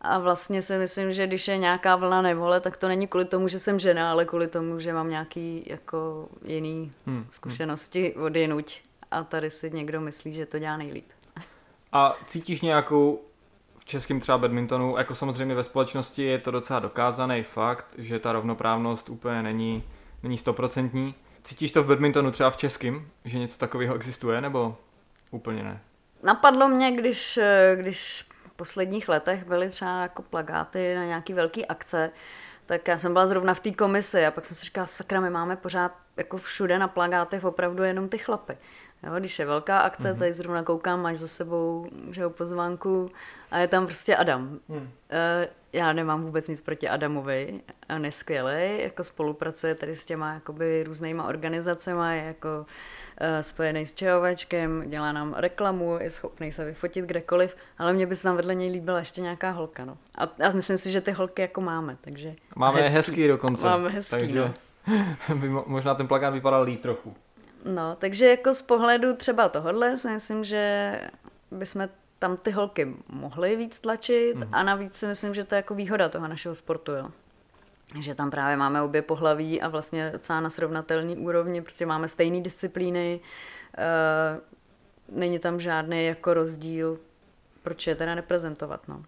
a 0.00 0.18
vlastně 0.18 0.62
si 0.62 0.78
myslím, 0.78 1.12
že 1.12 1.26
když 1.26 1.48
je 1.48 1.58
nějaká 1.58 1.96
vlna 1.96 2.22
nevole, 2.22 2.60
tak 2.60 2.76
to 2.76 2.88
není 2.88 3.06
kvůli 3.06 3.24
tomu, 3.24 3.48
že 3.48 3.58
jsem 3.58 3.78
žena, 3.78 4.10
ale 4.10 4.24
kvůli 4.24 4.48
tomu, 4.48 4.80
že 4.80 4.92
mám 4.92 5.10
nějaký 5.10 5.62
jako 5.66 6.28
jiný 6.44 6.92
hmm, 7.06 7.16
hmm. 7.16 7.26
zkušenosti 7.30 8.14
od 8.14 8.36
jinuť. 8.36 8.80
A 9.10 9.24
tady 9.24 9.50
si 9.50 9.70
někdo 9.70 10.00
myslí, 10.00 10.32
že 10.32 10.46
to 10.46 10.58
dělá 10.58 10.76
nejlíp. 10.76 11.06
A 11.92 12.16
cítíš 12.26 12.60
nějakou 12.60 13.20
v 13.78 13.84
českém 13.84 14.20
třeba 14.20 14.38
badmintonu, 14.38 14.96
jako 14.98 15.14
samozřejmě 15.14 15.54
ve 15.54 15.64
společnosti 15.64 16.22
je 16.22 16.38
to 16.38 16.50
docela 16.50 16.80
dokázaný 16.80 17.42
fakt, 17.42 17.86
že 17.98 18.18
ta 18.18 18.32
rovnoprávnost 18.32 19.08
úplně 19.08 19.42
není, 19.42 19.84
není 20.22 20.38
stoprocentní. 20.38 21.14
Cítíš 21.42 21.72
to 21.72 21.82
v 21.82 21.86
badmintonu 21.86 22.30
třeba 22.30 22.50
v 22.50 22.56
českém, 22.56 23.06
že 23.24 23.38
něco 23.38 23.58
takového 23.58 23.94
existuje, 23.94 24.40
nebo 24.40 24.76
úplně 25.30 25.62
ne? 25.62 25.80
Napadlo 26.22 26.68
mě, 26.68 26.92
když, 26.92 27.38
když 27.76 28.24
posledních 28.60 29.08
letech 29.08 29.44
byly 29.44 29.68
třeba 29.68 30.02
jako 30.02 30.22
plagáty 30.22 30.94
na 30.94 31.04
nějaký 31.04 31.32
velký 31.32 31.66
akce, 31.66 32.10
tak 32.66 32.88
já 32.88 32.98
jsem 32.98 33.12
byla 33.12 33.26
zrovna 33.26 33.54
v 33.54 33.60
té 33.60 33.70
komisi 33.72 34.26
a 34.26 34.30
pak 34.30 34.46
jsem 34.46 34.56
si 34.56 34.64
říkala, 34.64 34.86
sakra, 34.86 35.20
my 35.20 35.30
máme 35.30 35.56
pořád 35.56 35.92
jako 36.16 36.36
všude 36.36 36.78
na 36.78 36.88
plagátech 36.88 37.44
opravdu 37.44 37.82
jenom 37.82 38.08
ty 38.08 38.18
chlapy. 38.18 38.56
Jo, 39.02 39.14
když 39.18 39.38
je 39.38 39.46
velká 39.46 39.78
akce, 39.78 40.12
mm-hmm. 40.12 40.18
tady 40.18 40.32
zrovna 40.32 40.62
koukám, 40.62 41.02
máš 41.02 41.18
za 41.18 41.28
sebou 41.28 41.88
že 42.10 42.22
jo, 42.22 42.30
pozvánku 42.30 43.10
a 43.50 43.58
je 43.58 43.68
tam 43.68 43.86
prostě 43.86 44.16
Adam. 44.16 44.58
Mm. 44.68 44.90
Já 45.72 45.92
nemám 45.92 46.22
vůbec 46.22 46.48
nic 46.48 46.60
proti 46.60 46.88
Adamovi, 46.88 47.60
on 47.96 48.04
je 48.04 48.12
skvělý, 48.12 48.82
jako 48.82 49.04
spolupracuje 49.04 49.74
tady 49.74 49.96
s 49.96 50.06
těma 50.06 50.34
jakoby 50.34 50.82
různýma 50.82 51.28
organizacemi, 51.28 52.16
je 52.16 52.22
jako 52.22 52.48
uh, 52.60 52.66
spojený 53.40 53.86
s 53.86 53.94
ČOVčkem, 53.94 54.84
dělá 54.86 55.12
nám 55.12 55.34
reklamu, 55.36 55.98
je 56.00 56.10
schopný 56.10 56.52
se 56.52 56.64
vyfotit 56.64 57.04
kdekoliv, 57.04 57.56
ale 57.78 57.92
mě 57.92 58.06
by 58.06 58.16
se 58.16 58.22
tam 58.22 58.36
vedle 58.36 58.54
něj 58.54 58.70
líbila 58.70 58.98
ještě 58.98 59.20
nějaká 59.20 59.50
holka, 59.50 59.84
no. 59.84 59.96
A, 60.14 60.24
a 60.24 60.50
myslím 60.54 60.78
si, 60.78 60.90
že 60.90 61.00
ty 61.00 61.12
holky 61.12 61.42
jako 61.42 61.60
máme, 61.60 61.96
takže... 62.00 62.34
Máme 62.56 62.80
hezký, 62.80 62.94
hezký 62.94 63.28
dokonce. 63.28 63.64
Máme 63.64 63.88
hezký, 63.88 64.10
takže 64.10 64.40
no. 64.40 64.54
by 65.34 65.48
možná 65.48 65.94
ten 65.94 66.08
plakát 66.08 66.32
vypadal 66.32 66.62
líp 66.62 66.82
trochu. 66.82 67.14
No, 67.64 67.96
takže 67.98 68.28
jako 68.28 68.54
z 68.54 68.62
pohledu 68.62 69.16
třeba 69.16 69.48
tohohle 69.48 69.98
si 69.98 70.08
myslím, 70.08 70.44
že 70.44 70.94
bychom 71.50 71.88
tam 72.18 72.36
ty 72.36 72.50
holky 72.50 72.94
mohly 73.08 73.56
víc 73.56 73.80
tlačit 73.80 74.34
mm. 74.36 74.48
a 74.52 74.62
navíc 74.62 74.96
si 74.96 75.06
myslím, 75.06 75.34
že 75.34 75.44
to 75.44 75.54
je 75.54 75.56
jako 75.56 75.74
výhoda 75.74 76.08
toho 76.08 76.28
našeho 76.28 76.54
sportu, 76.54 76.92
jo. 76.92 77.08
Že 77.98 78.14
tam 78.14 78.30
právě 78.30 78.56
máme 78.56 78.82
obě 78.82 79.02
pohlaví 79.02 79.62
a 79.62 79.68
vlastně 79.68 80.10
docela 80.12 80.40
na 80.40 80.50
srovnatelný 80.50 81.16
úrovni, 81.16 81.62
prostě 81.62 81.86
máme 81.86 82.08
stejné 82.08 82.40
disciplíny, 82.40 83.20
uh, 83.78 85.18
není 85.18 85.38
tam 85.38 85.60
žádný 85.60 86.06
jako 86.06 86.34
rozdíl, 86.34 86.98
proč 87.62 87.86
je 87.86 87.94
teda 87.94 88.14
neprezentovat, 88.14 88.88
no. 88.88 89.02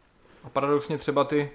A 0.44 0.48
paradoxně 0.48 0.98
třeba 0.98 1.24
ty, 1.24 1.50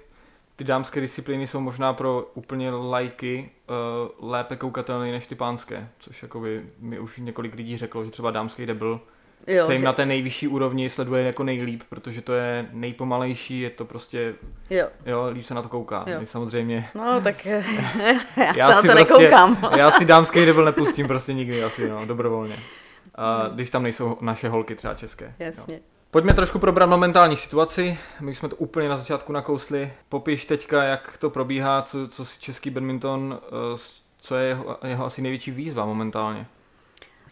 ty 0.56 0.64
dámské 0.64 1.00
disciplíny 1.00 1.46
jsou 1.46 1.60
možná 1.60 1.92
pro 1.92 2.30
úplně 2.34 2.70
lajky 2.70 3.50
uh, 4.20 4.30
lépe 4.30 4.56
koukatelné 4.56 5.12
než 5.12 5.26
ty 5.26 5.34
pánské, 5.34 5.88
což 5.98 6.22
jakoby 6.22 6.66
mi 6.78 6.98
už 6.98 7.18
několik 7.18 7.54
lidí 7.54 7.78
řeklo, 7.78 8.04
že 8.04 8.10
třeba 8.10 8.30
dámský 8.30 8.66
debil 8.66 9.00
jo, 9.46 9.66
se 9.66 9.72
jim 9.72 9.80
že... 9.80 9.84
na 9.84 9.92
té 9.92 10.06
nejvyšší 10.06 10.48
úrovni 10.48 10.90
sleduje 10.90 11.24
jako 11.24 11.44
nejlíp, 11.44 11.82
protože 11.88 12.22
to 12.22 12.32
je 12.32 12.66
nejpomalejší, 12.72 13.60
je 13.60 13.70
to 13.70 13.84
prostě, 13.84 14.34
jo, 14.70 14.86
jo 15.06 15.28
líp 15.32 15.44
se 15.44 15.54
na 15.54 15.62
to 15.62 15.68
kouká. 15.68 16.04
Jo. 16.06 16.20
My 16.20 16.26
samozřejmě... 16.26 16.88
No 16.94 17.20
tak 17.20 17.46
já, 17.46 17.62
já 18.56 18.68
se 18.68 18.74
na 18.74 18.82
to 18.82 18.98
prostě, 18.98 19.18
nekoukám. 19.18 19.70
já 19.76 19.90
si 19.90 20.04
dámský 20.04 20.46
debil 20.46 20.64
nepustím 20.64 21.06
prostě 21.06 21.32
nikdy 21.32 21.64
asi, 21.64 21.88
no, 21.88 22.06
dobrovolně. 22.06 22.56
A, 23.14 23.42
no. 23.42 23.50
Když 23.54 23.70
tam 23.70 23.82
nejsou 23.82 24.18
naše 24.20 24.48
holky 24.48 24.74
třeba 24.74 24.94
české. 24.94 25.34
Jasně. 25.38 25.74
Jo. 25.74 25.80
Pojďme 26.10 26.34
trošku 26.34 26.58
probrat 26.58 26.88
momentální 26.88 27.36
situaci. 27.36 27.98
My 28.20 28.34
jsme 28.34 28.48
to 28.48 28.56
úplně 28.56 28.88
na 28.88 28.96
začátku 28.96 29.32
nakousli. 29.32 29.92
Popiš 30.08 30.44
teďka, 30.44 30.82
jak 30.82 31.18
to 31.18 31.30
probíhá, 31.30 31.82
co, 31.82 32.08
co 32.08 32.24
si 32.24 32.40
český 32.40 32.70
badminton, 32.70 33.38
eh, 33.42 33.78
co 34.20 34.36
je 34.36 34.48
jeho, 34.48 34.78
jeho 34.86 35.04
asi 35.04 35.22
největší 35.22 35.50
výzva 35.50 35.84
momentálně 35.84 36.46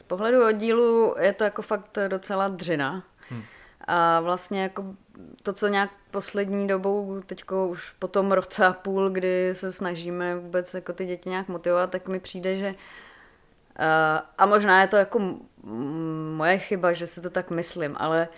pohledu 0.07 0.47
oddílu 0.49 1.15
je 1.21 1.33
to 1.33 1.45
jako 1.45 1.63
fakt 1.63 1.99
docela 2.09 2.49
dřina. 2.49 3.03
Hmm. 3.29 3.43
A 3.81 4.21
vlastně 4.21 4.63
jako 4.63 4.85
to, 5.43 5.53
co 5.53 5.69
nějak 5.69 5.91
poslední 6.11 6.69
dobou, 6.69 7.21
teď 7.27 7.45
už 7.69 7.91
po 7.99 8.09
tom 8.09 8.33
roce 8.33 8.67
a 8.67 8.73
půl, 8.73 9.11
kdy 9.11 9.55
se 9.55 9.73
snažíme 9.73 10.37
vůbec 10.37 10.75
jako 10.75 10.93
ty 10.93 11.07
děti 11.07 11.29
nějak 11.29 11.49
motivovat, 11.49 11.91
tak 11.91 12.09
mi 12.09 12.21
přijde, 12.21 12.57
že 12.57 12.75
a 14.39 14.47
možná 14.47 14.81
je 14.81 14.89
to 14.89 14.97
jako 14.97 15.39
moje 16.37 16.59
chyba, 16.59 16.93
že 16.93 17.07
si 17.07 17.21
to 17.21 17.31
tak 17.31 17.51
myslím, 17.51 17.97
ale 17.99 18.29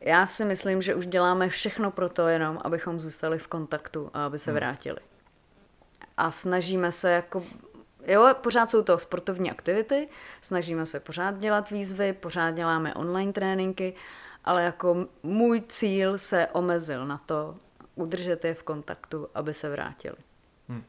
já 0.00 0.26
si 0.26 0.44
myslím, 0.44 0.82
že 0.82 0.94
už 0.94 1.06
děláme 1.06 1.48
všechno 1.48 1.90
pro 1.90 2.08
to 2.08 2.28
jenom, 2.28 2.58
abychom 2.64 3.00
zůstali 3.00 3.38
v 3.38 3.46
kontaktu 3.46 4.10
a 4.14 4.26
aby 4.26 4.38
se 4.38 4.50
hmm. 4.50 4.60
vrátili. 4.60 4.98
A 6.16 6.30
snažíme 6.30 6.92
se 6.92 7.10
jako 7.10 7.42
Jo, 8.08 8.28
pořád 8.42 8.70
jsou 8.70 8.82
to 8.82 8.98
sportovní 8.98 9.50
aktivity, 9.50 10.08
snažíme 10.40 10.86
se 10.86 11.00
pořád 11.00 11.38
dělat 11.38 11.70
výzvy, 11.70 12.12
pořád 12.12 12.50
děláme 12.50 12.94
online 12.94 13.32
tréninky, 13.32 13.94
ale 14.44 14.62
jako 14.62 15.06
můj 15.22 15.60
cíl 15.68 16.18
se 16.18 16.46
omezil 16.52 17.06
na 17.06 17.20
to, 17.26 17.56
udržet 17.94 18.44
je 18.44 18.54
v 18.54 18.62
kontaktu, 18.62 19.28
aby 19.34 19.54
se 19.54 19.70
vrátili. 19.70 20.16
Hmm. 20.68 20.84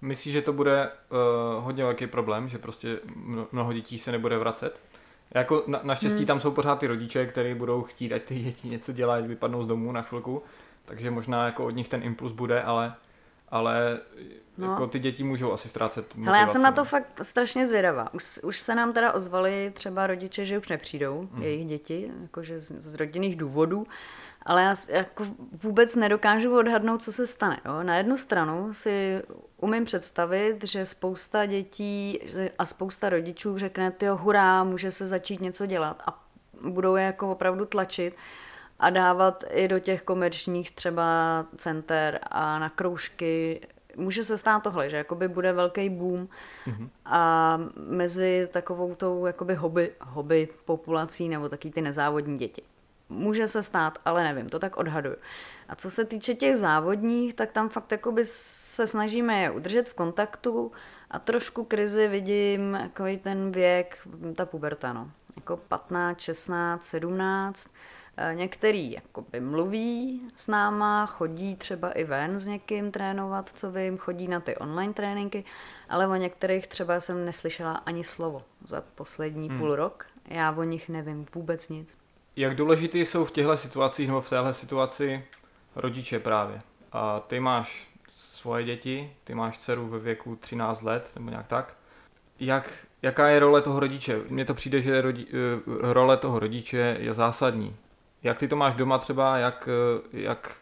Myslíš, 0.00 0.32
že 0.32 0.42
to 0.42 0.52
bude 0.52 0.90
uh, 0.90 1.64
hodně 1.64 1.84
velký 1.84 2.06
problém, 2.06 2.48
že 2.48 2.58
prostě 2.58 3.00
mnoho 3.52 3.72
dětí 3.72 3.98
se 3.98 4.12
nebude 4.12 4.38
vracet? 4.38 4.80
Jako 5.34 5.64
na, 5.66 5.80
naštěstí 5.82 6.18
hmm. 6.18 6.26
tam 6.26 6.40
jsou 6.40 6.50
pořád 6.50 6.78
ty 6.78 6.86
rodiče, 6.86 7.26
kteří 7.26 7.54
budou 7.54 7.82
chtít, 7.82 8.12
ať 8.12 8.22
ty 8.22 8.38
děti 8.38 8.68
něco 8.68 8.92
dělají, 8.92 9.26
vypadnou 9.26 9.62
z 9.62 9.66
domu 9.66 9.92
na 9.92 10.02
chvilku, 10.02 10.42
takže 10.84 11.10
možná 11.10 11.46
jako 11.46 11.66
od 11.66 11.70
nich 11.70 11.88
ten 11.88 12.02
impuls 12.02 12.32
bude, 12.32 12.62
ale 12.62 12.94
ale 13.48 14.00
no. 14.58 14.70
jako 14.70 14.86
ty 14.86 14.98
děti 14.98 15.24
můžou 15.24 15.52
asi 15.52 15.68
ztrácet 15.68 16.04
motivaci. 16.14 16.28
Ale 16.28 16.38
já 16.38 16.46
jsem 16.46 16.62
na 16.62 16.72
to 16.72 16.84
fakt 16.84 17.20
strašně 17.22 17.66
zvědavá. 17.66 18.14
Už, 18.14 18.40
už 18.42 18.60
se 18.60 18.74
nám 18.74 18.92
teda 18.92 19.12
ozvali 19.12 19.72
třeba 19.74 20.06
rodiče, 20.06 20.44
že 20.44 20.58
už 20.58 20.68
nepřijdou, 20.68 21.28
mm. 21.32 21.42
jejich 21.42 21.66
děti, 21.66 22.12
jakože 22.22 22.60
z, 22.60 22.72
z 22.78 22.94
rodinných 22.94 23.36
důvodů, 23.36 23.86
ale 24.42 24.62
já 24.62 24.74
jako 24.88 25.24
vůbec 25.62 25.96
nedokážu 25.96 26.58
odhadnout, 26.58 27.02
co 27.02 27.12
se 27.12 27.26
stane. 27.26 27.60
Jo? 27.64 27.82
Na 27.82 27.96
jednu 27.96 28.18
stranu 28.18 28.72
si 28.72 29.22
umím 29.56 29.84
představit, 29.84 30.64
že 30.64 30.86
spousta 30.86 31.46
dětí 31.46 32.20
a 32.58 32.66
spousta 32.66 33.08
rodičů 33.08 33.58
řekne, 33.58 33.90
ty 33.90 34.06
hurá, 34.08 34.64
může 34.64 34.90
se 34.90 35.06
začít 35.06 35.40
něco 35.40 35.66
dělat 35.66 36.02
a 36.06 36.26
budou 36.70 36.96
je 36.96 37.04
jako 37.04 37.32
opravdu 37.32 37.64
tlačit 37.64 38.14
a 38.78 38.90
dávat 38.90 39.44
i 39.50 39.68
do 39.68 39.78
těch 39.78 40.02
komerčních 40.02 40.70
třeba 40.70 41.04
center 41.56 42.18
a 42.22 42.58
na 42.58 42.68
kroužky. 42.68 43.60
Může 43.96 44.24
se 44.24 44.38
stát 44.38 44.62
tohle, 44.62 44.90
že 44.90 44.96
jakoby 44.96 45.28
bude 45.28 45.52
velký 45.52 45.90
boom 45.90 46.28
mm-hmm. 46.66 46.88
a 47.04 47.58
mezi 47.76 48.48
takovou 48.52 48.94
tou 48.94 49.26
jakoby 49.26 49.54
hobby, 49.54 49.92
hobby 50.00 50.48
populací 50.64 51.28
nebo 51.28 51.48
taky 51.48 51.70
ty 51.70 51.82
nezávodní 51.82 52.38
děti. 52.38 52.62
Může 53.08 53.48
se 53.48 53.62
stát, 53.62 53.98
ale 54.04 54.24
nevím, 54.24 54.48
to 54.48 54.58
tak 54.58 54.76
odhaduju. 54.76 55.16
A 55.68 55.76
co 55.76 55.90
se 55.90 56.04
týče 56.04 56.34
těch 56.34 56.56
závodních, 56.56 57.34
tak 57.34 57.52
tam 57.52 57.68
fakt 57.68 57.92
jakoby 57.92 58.24
se 58.24 58.86
snažíme 58.86 59.40
je 59.42 59.50
udržet 59.50 59.88
v 59.88 59.94
kontaktu 59.94 60.72
a 61.10 61.18
trošku 61.18 61.64
krizi 61.64 62.08
vidím 62.08 62.74
jako 62.74 63.04
ten 63.22 63.52
věk, 63.52 64.08
ta 64.36 64.46
puberta, 64.46 64.92
no. 64.92 65.10
Jako 65.36 65.56
15, 65.56 66.20
16, 66.20 66.84
17, 66.84 67.68
Eh, 67.68 67.95
některý 68.32 68.92
jakoby 68.92 69.40
mluví 69.40 70.22
s 70.36 70.46
náma, 70.46 71.06
chodí 71.06 71.56
třeba 71.56 71.90
i 71.90 72.04
ven 72.04 72.38
s 72.38 72.46
někým 72.46 72.90
trénovat, 72.90 73.50
co 73.54 73.70
vím, 73.70 73.98
chodí 73.98 74.28
na 74.28 74.40
ty 74.40 74.56
online 74.56 74.92
tréninky, 74.92 75.44
ale 75.88 76.08
o 76.08 76.14
některých 76.14 76.66
třeba 76.66 77.00
jsem 77.00 77.24
neslyšela 77.24 77.72
ani 77.72 78.04
slovo 78.04 78.42
za 78.64 78.82
poslední 78.94 79.48
hmm. 79.48 79.58
půl 79.58 79.74
rok. 79.74 80.06
Já 80.28 80.52
o 80.52 80.62
nich 80.62 80.88
nevím 80.88 81.26
vůbec 81.34 81.68
nic. 81.68 81.98
Jak 82.36 82.56
důležitý 82.56 83.04
jsou 83.04 83.24
v 83.24 83.30
těchto 83.30 83.56
situacích 83.56 84.06
nebo 84.08 84.20
v 84.20 84.28
téhle 84.28 84.54
situaci 84.54 85.24
rodiče 85.76 86.18
právě? 86.18 86.60
A 86.92 87.20
ty 87.20 87.40
máš 87.40 87.88
svoje 88.12 88.64
děti, 88.64 89.12
ty 89.24 89.34
máš 89.34 89.58
dceru 89.58 89.88
ve 89.88 89.98
věku 89.98 90.36
13 90.36 90.82
let 90.82 91.10
nebo 91.14 91.30
nějak 91.30 91.46
tak. 91.46 91.76
Jak, 92.40 92.72
jaká 93.02 93.28
je 93.28 93.38
role 93.38 93.62
toho 93.62 93.80
rodiče? 93.80 94.20
Mně 94.28 94.44
to 94.44 94.54
přijde, 94.54 94.82
že 94.82 95.00
rodi, 95.00 95.26
eh, 95.28 95.92
role 95.92 96.16
toho 96.16 96.38
rodiče 96.38 96.96
je 97.00 97.14
zásadní. 97.14 97.76
Jak 98.26 98.38
ty 98.38 98.48
to 98.48 98.56
máš 98.56 98.74
doma 98.74 98.98
třeba, 98.98 99.38
jak, 99.38 99.68
eh, 99.68 100.08
jak 100.12 100.56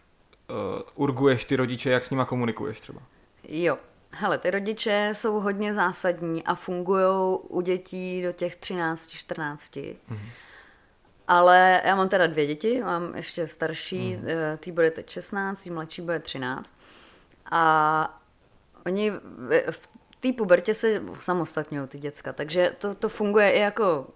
uh, 0.51 0.57
urguješ 0.95 1.45
ty 1.45 1.57
rodiče, 1.57 1.91
jak 1.91 2.05
s 2.05 2.11
nima 2.11 2.25
komunikuješ 2.25 2.81
třeba? 2.81 3.01
Jo, 3.49 3.79
hele, 4.13 4.39
ty 4.39 4.51
rodiče 4.51 5.11
jsou 5.13 5.41
hodně 5.41 5.75
zásadní 5.75 6.45
a 6.45 6.55
fungují 6.55 7.39
u 7.49 7.61
dětí 7.61 8.23
do 8.23 8.33
těch 8.33 8.57
13-14. 8.57 9.97
Mm-hmm. 10.11 10.19
Ale 11.29 11.83
já 11.85 11.97
mám 11.97 12.09
teda 12.09 12.27
dvě 12.27 12.47
děti, 12.47 12.83
mám 12.83 13.15
ještě 13.15 13.47
starší, 13.47 14.17
mm-hmm. 14.17 14.57
tý 14.57 14.73
bude 14.73 14.91
teď 14.91 15.11
16, 15.11 15.63
tý 15.63 15.71
mladší 15.71 16.03
bude 16.03 16.19
13. 16.19 16.75
A 17.51 18.21
oni 18.87 19.11
v 19.71 19.89
té 20.21 20.33
pubertě 20.33 20.75
se 20.75 21.03
samostatňují 21.21 21.89
ty 21.89 21.99
děcka, 21.99 22.33
takže 22.33 22.75
to, 22.79 22.95
to 22.95 23.09
funguje 23.09 23.51
i 23.51 23.61
jako 23.61 24.07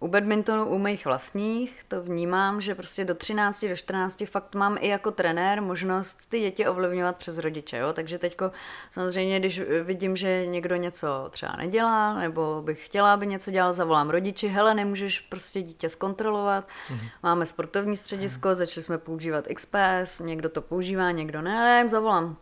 u 0.00 0.08
badmintonu, 0.08 0.66
u 0.66 0.78
mých 0.78 1.04
vlastních, 1.04 1.84
to 1.88 2.02
vnímám, 2.02 2.60
že 2.60 2.74
prostě 2.74 3.04
do 3.04 3.14
13, 3.14 3.64
do 3.64 3.76
14 3.76 4.24
fakt 4.26 4.54
mám 4.54 4.76
i 4.80 4.88
jako 4.88 5.10
trenér 5.10 5.62
možnost 5.62 6.18
ty 6.28 6.40
děti 6.40 6.66
ovlivňovat 6.66 7.16
přes 7.16 7.38
rodiče, 7.38 7.78
jo? 7.78 7.92
takže 7.92 8.18
teďko 8.18 8.50
samozřejmě, 8.90 9.40
když 9.40 9.60
vidím, 9.84 10.16
že 10.16 10.46
někdo 10.46 10.76
něco 10.76 11.08
třeba 11.30 11.56
nedělá, 11.56 12.14
nebo 12.14 12.62
bych 12.64 12.86
chtěla, 12.86 13.12
aby 13.14 13.26
něco 13.26 13.50
dělal, 13.50 13.72
zavolám 13.72 14.10
rodiči, 14.10 14.48
hele, 14.48 14.74
nemůžeš 14.74 15.20
prostě 15.20 15.62
dítě 15.62 15.88
zkontrolovat, 15.88 16.64
mm-hmm. 16.64 17.08
máme 17.22 17.46
sportovní 17.46 17.96
středisko, 17.96 18.48
mm-hmm. 18.48 18.54
začali 18.54 18.84
jsme 18.84 18.98
používat 18.98 19.44
XPS, 19.54 20.20
někdo 20.20 20.48
to 20.48 20.62
používá, 20.62 21.10
někdo 21.10 21.42
ne, 21.42 21.58
ale 21.58 21.70
já 21.70 21.78
jim 21.78 21.88
zavolám, 21.88 22.36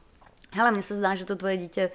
hele, 0.50 0.70
mně 0.70 0.82
se 0.82 0.94
zdá, 0.94 1.14
že 1.14 1.24
to 1.24 1.36
tvoje 1.36 1.56
dítě, 1.56 1.90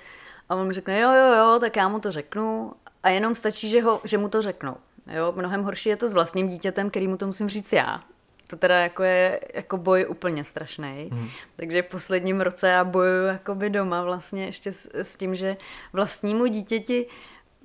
a 0.50 0.56
on 0.56 0.68
mi 0.68 0.74
řekne, 0.74 1.00
jo, 1.00 1.12
jo, 1.12 1.34
jo, 1.34 1.58
tak 1.60 1.76
já 1.76 1.88
mu 1.88 2.00
to 2.00 2.12
řeknu, 2.12 2.74
a 3.04 3.10
jenom 3.10 3.36
stačí, 3.36 3.70
že, 3.70 3.82
ho, 3.82 4.02
že 4.04 4.18
mu 4.18 4.30
to 4.30 4.42
řeknou. 4.42 4.76
Jo, 5.12 5.34
mnohem 5.36 5.64
horší 5.64 5.90
je 5.90 5.96
to 5.98 6.10
s 6.10 6.14
vlastním 6.14 6.48
dítětem, 6.48 6.90
který 6.90 7.08
mu 7.08 7.18
to 7.18 7.28
musím 7.28 7.50
říct 7.50 7.74
já. 7.74 8.04
To 8.48 8.56
teda 8.56 8.80
jako 8.80 9.04
je 9.04 9.40
jako 9.54 9.78
boj 9.78 10.06
úplně 10.10 10.44
strašný. 10.44 11.10
Hmm. 11.12 11.30
Takže 11.56 11.82
v 11.82 11.86
posledním 11.86 12.42
roce 12.42 12.68
já 12.68 12.84
bojuju 12.84 13.26
jakoby 13.26 13.70
doma 13.70 14.04
vlastně 14.04 14.46
ještě 14.46 14.72
s, 14.72 14.90
s 14.94 15.16
tím, 15.16 15.36
že 15.36 15.58
vlastnímu 15.94 16.46
dítěti 16.46 17.06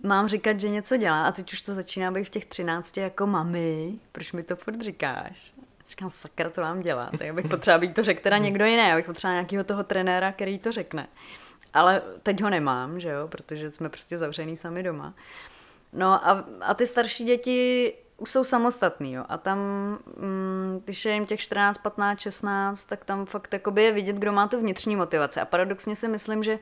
mám 0.02 0.28
říkat, 0.28 0.60
že 0.60 0.68
něco 0.68 0.96
dělá 0.96 1.26
a 1.26 1.32
teď 1.32 1.52
už 1.52 1.62
to 1.62 1.74
začíná 1.74 2.10
být 2.10 2.24
v 2.24 2.30
těch 2.30 2.46
třinácti 2.46 3.00
jako 3.00 3.26
mami, 3.26 3.94
proč 4.12 4.32
mi 4.32 4.42
to 4.42 4.56
furt 4.56 4.82
říkáš? 4.82 5.52
Říkám, 5.88 6.10
sakra, 6.10 6.50
co 6.50 6.60
mám 6.60 6.80
dělat? 6.80 7.10
Tak 7.18 7.34
bych 7.34 7.46
potřeba 7.46 7.78
být 7.78 7.94
to 7.94 8.02
řekl 8.02 8.22
teda 8.22 8.38
někdo 8.38 8.64
jiný, 8.64 8.82
abych 8.82 9.06
potřeba 9.06 9.32
nějakého 9.32 9.64
toho 9.64 9.84
trenéra, 9.84 10.32
který 10.32 10.58
to 10.58 10.72
řekne. 10.72 11.06
Ale 11.74 12.02
teď 12.22 12.42
ho 12.42 12.50
nemám, 12.50 13.00
že 13.00 13.08
jo, 13.08 13.28
protože 13.28 13.70
jsme 13.70 13.88
prostě 13.88 14.18
zavřený 14.18 14.56
sami 14.56 14.82
doma. 14.82 15.14
No 15.94 16.28
a, 16.28 16.44
a 16.60 16.74
ty 16.74 16.86
starší 16.86 17.24
děti 17.24 17.92
už 18.16 18.30
jsou 18.30 18.44
samostatný, 18.44 19.12
jo. 19.12 19.24
A 19.28 19.38
tam, 19.38 19.58
mm, 20.16 20.82
když 20.84 21.04
je 21.04 21.12
jim 21.12 21.26
těch 21.26 21.40
14, 21.40 21.78
15, 21.78 22.20
16, 22.20 22.84
tak 22.84 23.04
tam 23.04 23.26
fakt 23.26 23.52
jakoby 23.52 23.82
je 23.82 23.92
vidět, 23.92 24.16
kdo 24.16 24.32
má 24.32 24.48
tu 24.48 24.60
vnitřní 24.60 24.96
motivaci. 24.96 25.40
A 25.40 25.44
paradoxně 25.44 25.96
si 25.96 26.08
myslím, 26.08 26.42
že 26.42 26.58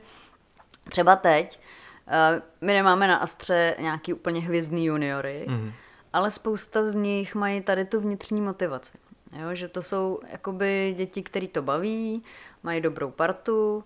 třeba 0.89 1.15
teď 1.15 1.59
uh, 2.07 2.41
my 2.61 2.73
nemáme 2.73 3.07
na 3.07 3.17
Astře 3.17 3.75
nějaký 3.79 4.13
úplně 4.13 4.41
hvězdný 4.41 4.85
juniory, 4.85 5.45
mm. 5.49 5.71
ale 6.13 6.31
spousta 6.31 6.89
z 6.89 6.95
nich 6.95 7.35
mají 7.35 7.61
tady 7.61 7.85
tu 7.85 7.99
vnitřní 7.99 8.41
motivaci. 8.41 8.97
Jo, 9.41 9.55
že 9.55 9.67
to 9.67 9.83
jsou 9.83 10.19
jakoby 10.31 10.93
děti, 10.97 11.23
které 11.23 11.47
to 11.47 11.61
baví, 11.61 12.23
mají 12.63 12.81
dobrou 12.81 13.11
partu, 13.11 13.83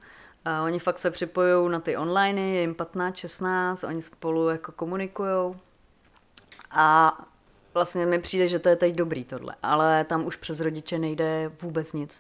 a 0.48 0.64
oni 0.64 0.80
fakt 0.80 1.00
se 1.00 1.12
připojují 1.12 1.72
na 1.72 1.80
ty 1.80 1.98
online, 1.98 2.42
je 2.42 2.62
jim 2.62 2.76
15, 2.76 3.18
16, 3.18 3.84
oni 3.84 4.02
spolu 4.02 4.50
jako 4.50 4.72
komunikují. 4.72 5.56
A 6.72 7.18
vlastně 7.74 8.06
mi 8.06 8.20
přijde, 8.20 8.48
že 8.48 8.60
to 8.60 8.70
je 8.70 8.76
teď 8.76 8.96
dobrý 8.96 9.24
tohle, 9.24 9.56
ale 9.64 10.04
tam 10.04 10.26
už 10.26 10.36
přes 10.36 10.60
rodiče 10.60 11.00
nejde 11.00 11.52
vůbec 11.62 11.94
nic. 11.94 12.20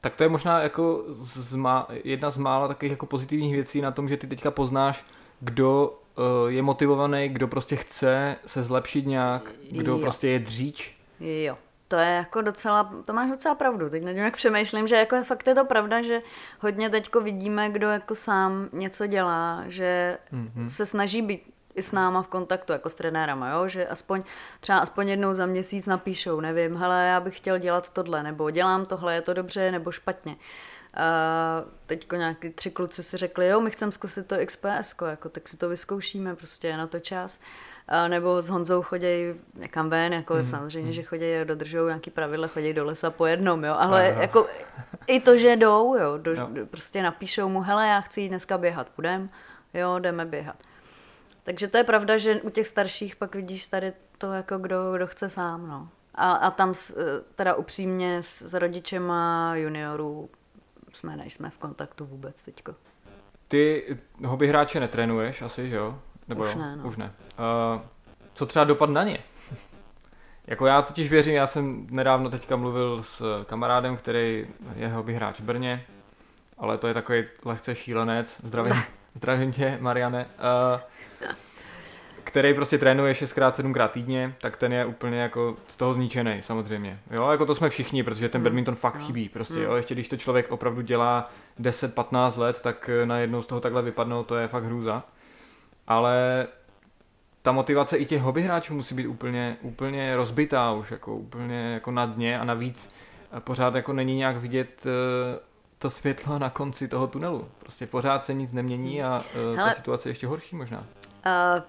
Tak 0.00 0.16
to 0.16 0.22
je 0.22 0.28
možná 0.28 0.62
jako 0.62 1.04
z 1.08 1.56
má, 1.56 1.88
jedna 2.04 2.30
z 2.30 2.36
mála 2.36 2.68
takových 2.68 2.90
jako 2.90 3.06
pozitivních 3.06 3.54
věcí 3.54 3.80
na 3.80 3.90
tom, 3.90 4.08
že 4.08 4.16
ty 4.16 4.26
teďka 4.26 4.50
poznáš, 4.50 5.04
kdo 5.40 5.92
uh, 5.92 6.50
je 6.50 6.62
motivovaný, 6.62 7.28
kdo 7.28 7.48
prostě 7.48 7.76
chce 7.76 8.36
se 8.46 8.62
zlepšit 8.62 9.06
nějak, 9.06 9.50
kdo 9.70 9.92
jo. 9.92 9.98
prostě 9.98 10.28
je 10.28 10.38
dříč. 10.38 10.96
Jo, 11.20 11.58
to 11.90 11.96
je 11.96 12.10
jako 12.10 12.40
docela, 12.40 12.94
to 13.04 13.12
máš 13.12 13.30
docela 13.30 13.54
pravdu. 13.54 13.90
Teď 13.90 14.02
nad 14.02 14.10
jak 14.10 14.36
přemýšlím, 14.36 14.88
že 14.88 14.96
jako 14.96 15.16
je, 15.16 15.22
fakt 15.22 15.46
je 15.46 15.54
to 15.54 15.64
pravda, 15.64 16.02
že 16.02 16.22
hodně 16.60 16.90
teďko 16.90 17.20
vidíme, 17.20 17.70
kdo 17.70 17.88
jako 17.88 18.14
sám 18.14 18.68
něco 18.72 19.06
dělá, 19.06 19.64
že 19.66 20.18
mm-hmm. 20.32 20.66
se 20.66 20.86
snaží 20.86 21.22
být 21.22 21.54
i 21.74 21.82
s 21.82 21.92
náma 21.92 22.22
v 22.22 22.28
kontaktu, 22.28 22.72
jako 22.72 22.90
s 22.90 22.94
trenérama, 22.94 23.50
jo? 23.50 23.68
že 23.68 23.86
aspoň 23.86 24.22
třeba 24.60 24.78
aspoň 24.78 25.08
jednou 25.08 25.34
za 25.34 25.46
měsíc 25.46 25.86
napíšou, 25.86 26.40
nevím, 26.40 26.76
hele, 26.76 27.06
já 27.06 27.20
bych 27.20 27.36
chtěl 27.36 27.58
dělat 27.58 27.90
tohle, 27.90 28.22
nebo 28.22 28.50
dělám 28.50 28.86
tohle, 28.86 29.14
je 29.14 29.22
to 29.22 29.34
dobře 29.34 29.70
nebo 29.70 29.92
špatně. 29.92 30.36
A 30.94 31.04
teďko 31.86 32.16
nějaký 32.16 32.50
tři 32.50 32.70
kluci 32.70 33.02
si 33.02 33.16
řekli, 33.16 33.48
jo, 33.48 33.60
my 33.60 33.70
chceme 33.70 33.92
zkusit 33.92 34.26
to 34.26 34.36
XPS, 34.46 34.94
jako, 35.06 35.28
tak 35.28 35.48
si 35.48 35.56
to 35.56 35.68
vyzkoušíme, 35.68 36.36
prostě 36.36 36.68
je 36.68 36.76
na 36.76 36.86
to 36.86 37.00
čas. 37.00 37.40
A 37.90 38.08
nebo 38.08 38.42
s 38.42 38.48
Honzou 38.48 38.82
chodí 38.82 39.06
někam 39.54 39.90
ven, 39.90 40.12
jako 40.12 40.34
mm. 40.34 40.42
samozřejmě, 40.42 40.86
mm. 40.86 40.92
že 40.92 41.02
chodí 41.02 41.36
a 41.36 41.44
dodržují 41.44 41.86
nějaký 41.86 42.10
pravidla, 42.10 42.48
chodí 42.48 42.72
do 42.72 42.84
lesa 42.84 43.10
po 43.10 43.26
jednom, 43.26 43.64
jo, 43.64 43.74
ale 43.78 44.12
Aha. 44.12 44.22
jako 44.22 44.46
i 45.06 45.20
to, 45.20 45.38
že 45.38 45.56
jdou, 45.56 45.94
jo, 45.94 46.18
do, 46.18 46.32
jo, 46.34 46.48
prostě 46.70 47.02
napíšou 47.02 47.48
mu, 47.48 47.60
hele, 47.60 47.88
já 47.88 48.00
chci 48.00 48.20
jít 48.20 48.28
dneska 48.28 48.58
běhat, 48.58 48.88
půjdem, 48.88 49.30
jo, 49.74 49.98
jdeme 49.98 50.24
běhat. 50.24 50.56
Takže 51.42 51.68
to 51.68 51.76
je 51.76 51.84
pravda, 51.84 52.18
že 52.18 52.40
u 52.42 52.50
těch 52.50 52.66
starších 52.68 53.16
pak 53.16 53.34
vidíš 53.34 53.66
tady 53.66 53.92
to, 54.18 54.32
jako 54.32 54.58
kdo, 54.58 54.92
kdo 54.92 55.06
chce 55.06 55.30
sám. 55.30 55.68
No. 55.68 55.88
A, 56.14 56.32
a 56.32 56.50
tam 56.50 56.74
teda 57.34 57.54
upřímně 57.54 58.22
s, 58.22 58.42
s 58.42 58.54
rodičema 58.54 59.52
juniorů 59.56 60.30
jsme 60.92 61.16
nejsme 61.16 61.50
v 61.50 61.58
kontaktu 61.58 62.06
vůbec 62.06 62.42
teďko. 62.42 62.74
Ty 63.48 63.96
hobby 64.26 64.48
hráče 64.48 64.80
netrénuješ 64.80 65.42
asi, 65.42 65.68
že 65.68 65.76
jo? 65.76 65.98
Nebo 66.30 66.42
Už 66.42 66.54
jo? 66.54 66.60
ne, 66.60 66.76
no. 66.76 66.88
Už 66.88 66.96
ne. 66.96 67.12
Uh, 67.74 67.80
co 68.34 68.46
třeba 68.46 68.64
dopad 68.64 68.90
na 68.90 69.04
ně? 69.04 69.18
jako 70.46 70.66
já 70.66 70.82
totiž 70.82 71.10
věřím, 71.10 71.34
já 71.34 71.46
jsem 71.46 71.86
nedávno 71.90 72.30
teďka 72.30 72.56
mluvil 72.56 73.02
s 73.02 73.44
kamarádem, 73.44 73.96
který 73.96 74.46
je 74.74 74.88
hobby 74.88 75.14
hráč 75.14 75.40
v 75.40 75.44
Brně, 75.44 75.84
ale 76.58 76.78
to 76.78 76.88
je 76.88 76.94
takový 76.94 77.24
lehce 77.44 77.74
šílenec. 77.74 78.40
Zdravím, 78.44 78.74
zdravím 79.14 79.52
tě, 79.52 79.78
Mariane. 79.80 80.26
Uh, 80.74 80.80
který 82.24 82.54
prostě 82.54 82.78
trénuje 82.78 83.12
6x, 83.12 83.50
7x 83.50 83.88
týdně, 83.88 84.34
tak 84.40 84.56
ten 84.56 84.72
je 84.72 84.84
úplně 84.84 85.20
jako 85.20 85.56
z 85.68 85.76
toho 85.76 85.94
zničený 85.94 86.42
samozřejmě. 86.42 86.98
Jo, 87.10 87.30
jako 87.30 87.46
to 87.46 87.54
jsme 87.54 87.70
všichni, 87.70 88.02
protože 88.02 88.28
ten 88.28 88.38
hmm. 88.38 88.44
badminton 88.44 88.74
fakt 88.74 88.94
no. 88.94 89.06
chybí. 89.06 89.28
Prostě, 89.28 89.54
hmm. 89.54 89.62
jo, 89.62 89.74
ještě 89.74 89.94
když 89.94 90.08
to 90.08 90.16
člověk 90.16 90.52
opravdu 90.52 90.80
dělá 90.80 91.30
10-15 91.60 92.38
let, 92.38 92.62
tak 92.62 92.90
najednou 93.04 93.42
z 93.42 93.46
toho 93.46 93.60
takhle 93.60 93.82
vypadnou, 93.82 94.24
to 94.24 94.36
je 94.36 94.48
fakt 94.48 94.64
hrůza. 94.64 95.04
Ale 95.90 96.46
ta 97.42 97.52
motivace 97.52 97.96
i 97.96 98.06
těch 98.06 98.22
hobby 98.22 98.42
hráčů 98.42 98.74
musí 98.74 98.94
být 98.94 99.06
úplně, 99.06 99.56
úplně 99.62 100.16
rozbitá 100.16 100.72
už, 100.72 100.90
jako 100.90 101.16
úplně 101.16 101.72
jako 101.72 101.90
na 101.90 102.06
dně 102.06 102.40
a 102.40 102.44
navíc 102.44 102.92
pořád 103.38 103.74
jako 103.74 103.92
není 103.92 104.16
nějak 104.16 104.36
vidět 104.36 104.86
eh, 104.86 105.38
to 105.78 105.90
světlo 105.90 106.38
na 106.38 106.50
konci 106.50 106.88
toho 106.88 107.06
tunelu. 107.06 107.48
Prostě 107.58 107.86
pořád 107.86 108.24
se 108.24 108.34
nic 108.34 108.52
nemění 108.52 109.02
a 109.02 109.16
uh, 109.16 109.56
Hele, 109.56 109.70
ta 109.70 109.76
situace 109.76 110.08
je 110.08 110.10
ještě 110.10 110.26
horší 110.26 110.56
možná. 110.56 110.86
Uh, 111.26 111.62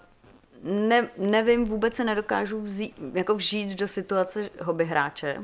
ne, 0.88 1.10
nevím, 1.18 1.66
vůbec 1.66 1.96
se 1.96 2.04
nedokážu 2.04 2.62
vzít, 2.62 2.96
jako 3.14 3.36
vžít 3.36 3.80
do 3.80 3.88
situace 3.88 4.50
hobby 4.62 4.86
hráče. 4.86 5.38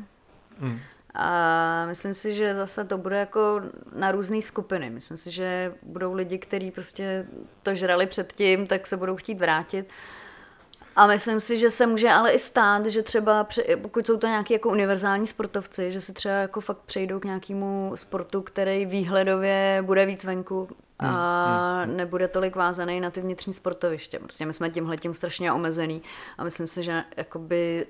Hmm. 0.60 0.80
A 1.20 1.86
myslím 1.86 2.14
si, 2.14 2.34
že 2.34 2.56
zase 2.56 2.86
to 2.86 2.98
bude 2.98 3.18
jako 3.18 3.62
na 3.96 4.12
různé 4.12 4.42
skupiny. 4.42 4.90
Myslím 4.90 5.18
si, 5.18 5.32
že 5.32 5.74
budou 5.84 6.14
lidi, 6.14 6.38
kteří 6.38 6.72
prostě 6.72 7.26
to 7.64 7.76
žrali 7.76 8.08
předtím, 8.08 8.68
tak 8.68 8.88
se 8.88 8.98
budou 8.98 9.16
chtít 9.16 9.40
vrátit. 9.40 9.90
A 10.98 11.08
myslím 11.08 11.40
si, 11.40 11.58
že 11.58 11.72
se 11.72 11.88
může 11.88 12.10
ale 12.10 12.32
i 12.32 12.40
stát, 12.40 12.86
že 12.86 13.04
třeba, 13.04 13.48
pokud 13.82 14.08
jsou 14.08 14.18
to 14.18 14.28
nějaký 14.28 14.54
jako 14.54 14.70
univerzální 14.70 15.28
sportovci, 15.28 15.92
že 15.92 16.02
se 16.02 16.14
třeba 16.14 16.36
jako 16.36 16.62
fakt 16.62 16.78
přejdou 16.78 17.20
k 17.20 17.26
nějakému 17.26 17.92
sportu, 17.96 18.42
který 18.42 18.86
výhledově 18.86 19.84
bude 19.86 20.06
víc 20.06 20.24
venku 20.24 20.70
a 21.00 21.06
hmm, 21.06 21.86
hmm, 21.86 21.90
hmm. 21.90 21.98
nebude 21.98 22.28
tolik 22.28 22.56
vázaný 22.56 23.00
na 23.00 23.10
ty 23.10 23.22
vnitřní 23.22 23.54
sportoviště. 23.54 24.20
Prostě 24.20 24.46
my 24.46 24.54
jsme 24.54 24.70
tímhle 24.70 24.98
tím 24.98 25.14
strašně 25.14 25.52
omezený 25.52 26.02
a 26.38 26.44
myslím 26.44 26.68
si, 26.68 26.84
že 26.84 27.04
jakoby 27.18 27.88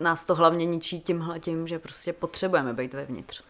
nás 0.00 0.24
to 0.24 0.34
hlavně 0.34 0.66
ničí 0.66 1.00
tímhle 1.00 1.40
tím, 1.40 1.68
že 1.68 1.78
prostě 1.78 2.12
potřebujeme 2.12 2.72
být 2.72 2.94
vevnitř. 2.94 3.42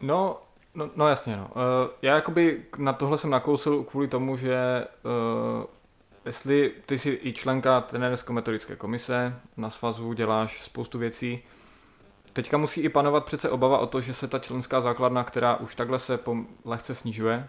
No, 0.00 0.40
no, 0.74 0.90
no 0.96 1.08
jasně, 1.08 1.36
no. 1.36 1.50
Uh, 1.54 1.90
já 2.02 2.14
jakoby 2.14 2.64
na 2.78 2.92
tohle 2.92 3.18
jsem 3.18 3.30
nakousil 3.30 3.84
kvůli 3.84 4.08
tomu, 4.08 4.36
že 4.36 4.86
uh, 5.02 5.64
jestli 6.26 6.72
ty 6.86 6.98
jsi 6.98 7.18
i 7.22 7.32
členka 7.32 7.80
trenérsko-metodické 7.80 8.76
komise, 8.76 9.34
na 9.56 9.70
svazu 9.70 10.12
děláš 10.12 10.62
spoustu 10.62 10.98
věcí, 10.98 11.42
teďka 12.32 12.58
musí 12.58 12.80
i 12.80 12.88
panovat 12.88 13.24
přece 13.24 13.50
obava 13.50 13.78
o 13.78 13.86
to, 13.86 14.00
že 14.00 14.14
se 14.14 14.28
ta 14.28 14.38
členská 14.38 14.80
základna, 14.80 15.24
která 15.24 15.56
už 15.56 15.74
takhle 15.74 15.98
se 15.98 16.18
lehce 16.64 16.94
snižuje, 16.94 17.48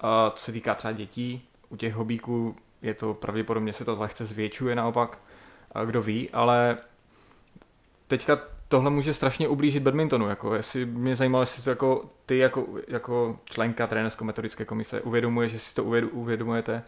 a 0.00 0.30
co 0.30 0.44
se 0.44 0.52
týká 0.52 0.74
třeba 0.74 0.92
dětí, 0.92 1.48
u 1.68 1.76
těch 1.76 1.94
hobíků 1.94 2.56
je 2.82 2.94
to 2.94 3.14
pravděpodobně 3.14 3.72
se 3.72 3.84
to 3.84 3.96
lehce 3.98 4.24
zvětšuje 4.24 4.74
naopak, 4.74 5.18
a 5.72 5.84
kdo 5.84 6.02
ví, 6.02 6.30
ale 6.30 6.78
teďka 8.06 8.38
tohle 8.68 8.90
může 8.90 9.14
strašně 9.14 9.48
ublížit 9.48 9.82
badmintonu. 9.82 10.28
Jako, 10.28 10.54
jestli 10.54 10.86
mě 10.86 11.16
zajímalo, 11.16 11.42
jestli 11.42 11.62
to 11.62 11.70
jako 11.70 12.10
ty 12.26 12.38
jako, 12.38 12.66
jako 12.88 13.38
členka 13.44 13.86
trenérsko-metodické 13.86 14.64
komise 14.64 15.00
uvědomuje, 15.00 15.48
že 15.48 15.58
si 15.58 15.74
to 15.74 15.84
uvědomujete, 16.12 16.82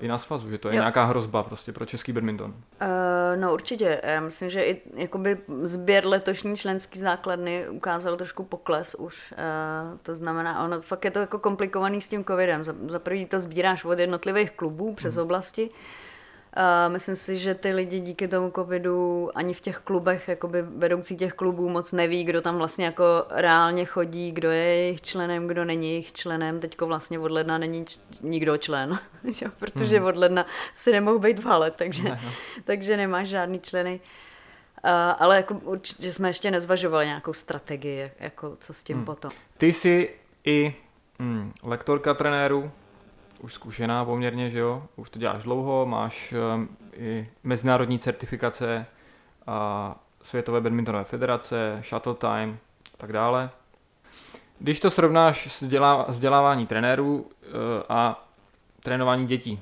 i 0.00 0.08
na 0.08 0.18
svazu, 0.18 0.50
že 0.50 0.58
to 0.58 0.68
je 0.68 0.76
jo. 0.76 0.80
nějaká 0.80 1.04
hrozba 1.04 1.42
prostě 1.42 1.72
pro 1.72 1.86
český 1.86 2.12
badminton. 2.12 2.50
Uh, 2.50 2.56
no 3.36 3.52
určitě, 3.52 4.00
já 4.04 4.20
myslím, 4.20 4.50
že 4.50 4.64
i 4.64 4.80
jakoby 4.94 5.38
sběr 5.62 6.06
letošní 6.06 6.56
členský 6.56 6.98
základny 6.98 7.68
ukázal 7.68 8.16
trošku 8.16 8.44
pokles 8.44 8.94
už, 8.94 9.34
uh, 9.92 9.98
to 10.02 10.14
znamená, 10.14 10.64
ono 10.64 10.80
fakt 10.80 11.04
je 11.04 11.10
to 11.10 11.18
jako 11.18 11.38
komplikovaný 11.38 12.00
s 12.00 12.08
tím 12.08 12.24
covidem, 12.24 12.64
za, 12.64 12.74
za 12.86 12.98
prvý 12.98 13.26
to 13.26 13.40
sbíráš 13.40 13.84
od 13.84 13.98
jednotlivých 13.98 14.50
klubů 14.50 14.94
přes 14.94 15.14
hmm. 15.14 15.24
oblasti, 15.24 15.70
Uh, 15.70 15.76
myslím 16.88 17.16
si, 17.16 17.36
že 17.36 17.54
ty 17.54 17.72
lidi 17.72 18.00
díky 18.00 18.28
tomu 18.28 18.50
covidu 18.50 19.30
ani 19.34 19.54
v 19.54 19.60
těch 19.60 19.78
klubech, 19.78 20.28
jakoby 20.28 20.62
vedoucí 20.62 21.16
těch 21.16 21.32
klubů 21.32 21.68
moc 21.68 21.92
neví, 21.92 22.24
kdo 22.24 22.42
tam 22.42 22.58
vlastně 22.58 22.84
jako 22.84 23.04
reálně 23.30 23.84
chodí, 23.84 24.32
kdo 24.32 24.50
je 24.50 24.64
jejich 24.64 25.02
členem, 25.02 25.46
kdo 25.46 25.64
není 25.64 25.90
jejich 25.90 26.12
členem. 26.12 26.60
Teďko 26.60 26.86
vlastně 26.86 27.18
od 27.18 27.30
ledna 27.30 27.58
není 27.58 27.84
č- 27.84 28.00
nikdo 28.20 28.56
člen, 28.56 28.98
protože 29.58 29.98
hmm. 29.98 30.06
od 30.06 30.16
ledna 30.16 30.46
si 30.74 30.92
nemohou 30.92 31.18
být 31.18 31.38
v 31.38 31.44
hale, 31.44 31.70
takže, 31.70 32.02
ne, 32.02 32.20
no. 32.24 32.30
takže 32.64 32.96
nemáš 32.96 33.28
žádný 33.28 33.60
členy. 33.60 34.00
Uh, 34.84 34.90
ale 35.18 35.36
jako 35.36 35.54
určitě 35.54 36.12
jsme 36.12 36.28
ještě 36.28 36.50
nezvažovali 36.50 37.06
nějakou 37.06 37.32
strategii, 37.32 38.10
jako 38.20 38.56
co 38.60 38.74
s 38.74 38.82
tím 38.82 38.96
hmm. 38.96 39.06
potom. 39.06 39.30
Ty 39.56 39.72
jsi 39.72 40.14
i 40.44 40.74
hmm, 41.18 41.52
lektorka 41.62 42.14
trenéru, 42.14 42.70
už 43.40 43.54
zkušená 43.54 44.04
poměrně, 44.04 44.50
že 44.50 44.58
jo? 44.58 44.86
Už 44.96 45.10
to 45.10 45.18
děláš 45.18 45.42
dlouho, 45.42 45.86
máš 45.86 46.34
um, 46.54 46.68
i 46.92 47.28
mezinárodní 47.44 47.98
certifikace 47.98 48.86
a 49.46 49.96
Světové 50.22 50.60
badmintonové 50.60 51.04
federace, 51.04 51.82
Shuttle 51.88 52.14
Time 52.14 52.58
a 52.94 52.96
tak 52.96 53.12
dále. 53.12 53.50
Když 54.58 54.80
to 54.80 54.90
srovnáš 54.90 55.52
s 55.52 55.64
dělá, 55.68 56.06
vzdělávání 56.08 56.66
trenérů 56.66 57.30
eh, 57.42 57.48
a 57.88 58.28
trénování 58.82 59.26
dětí, 59.26 59.60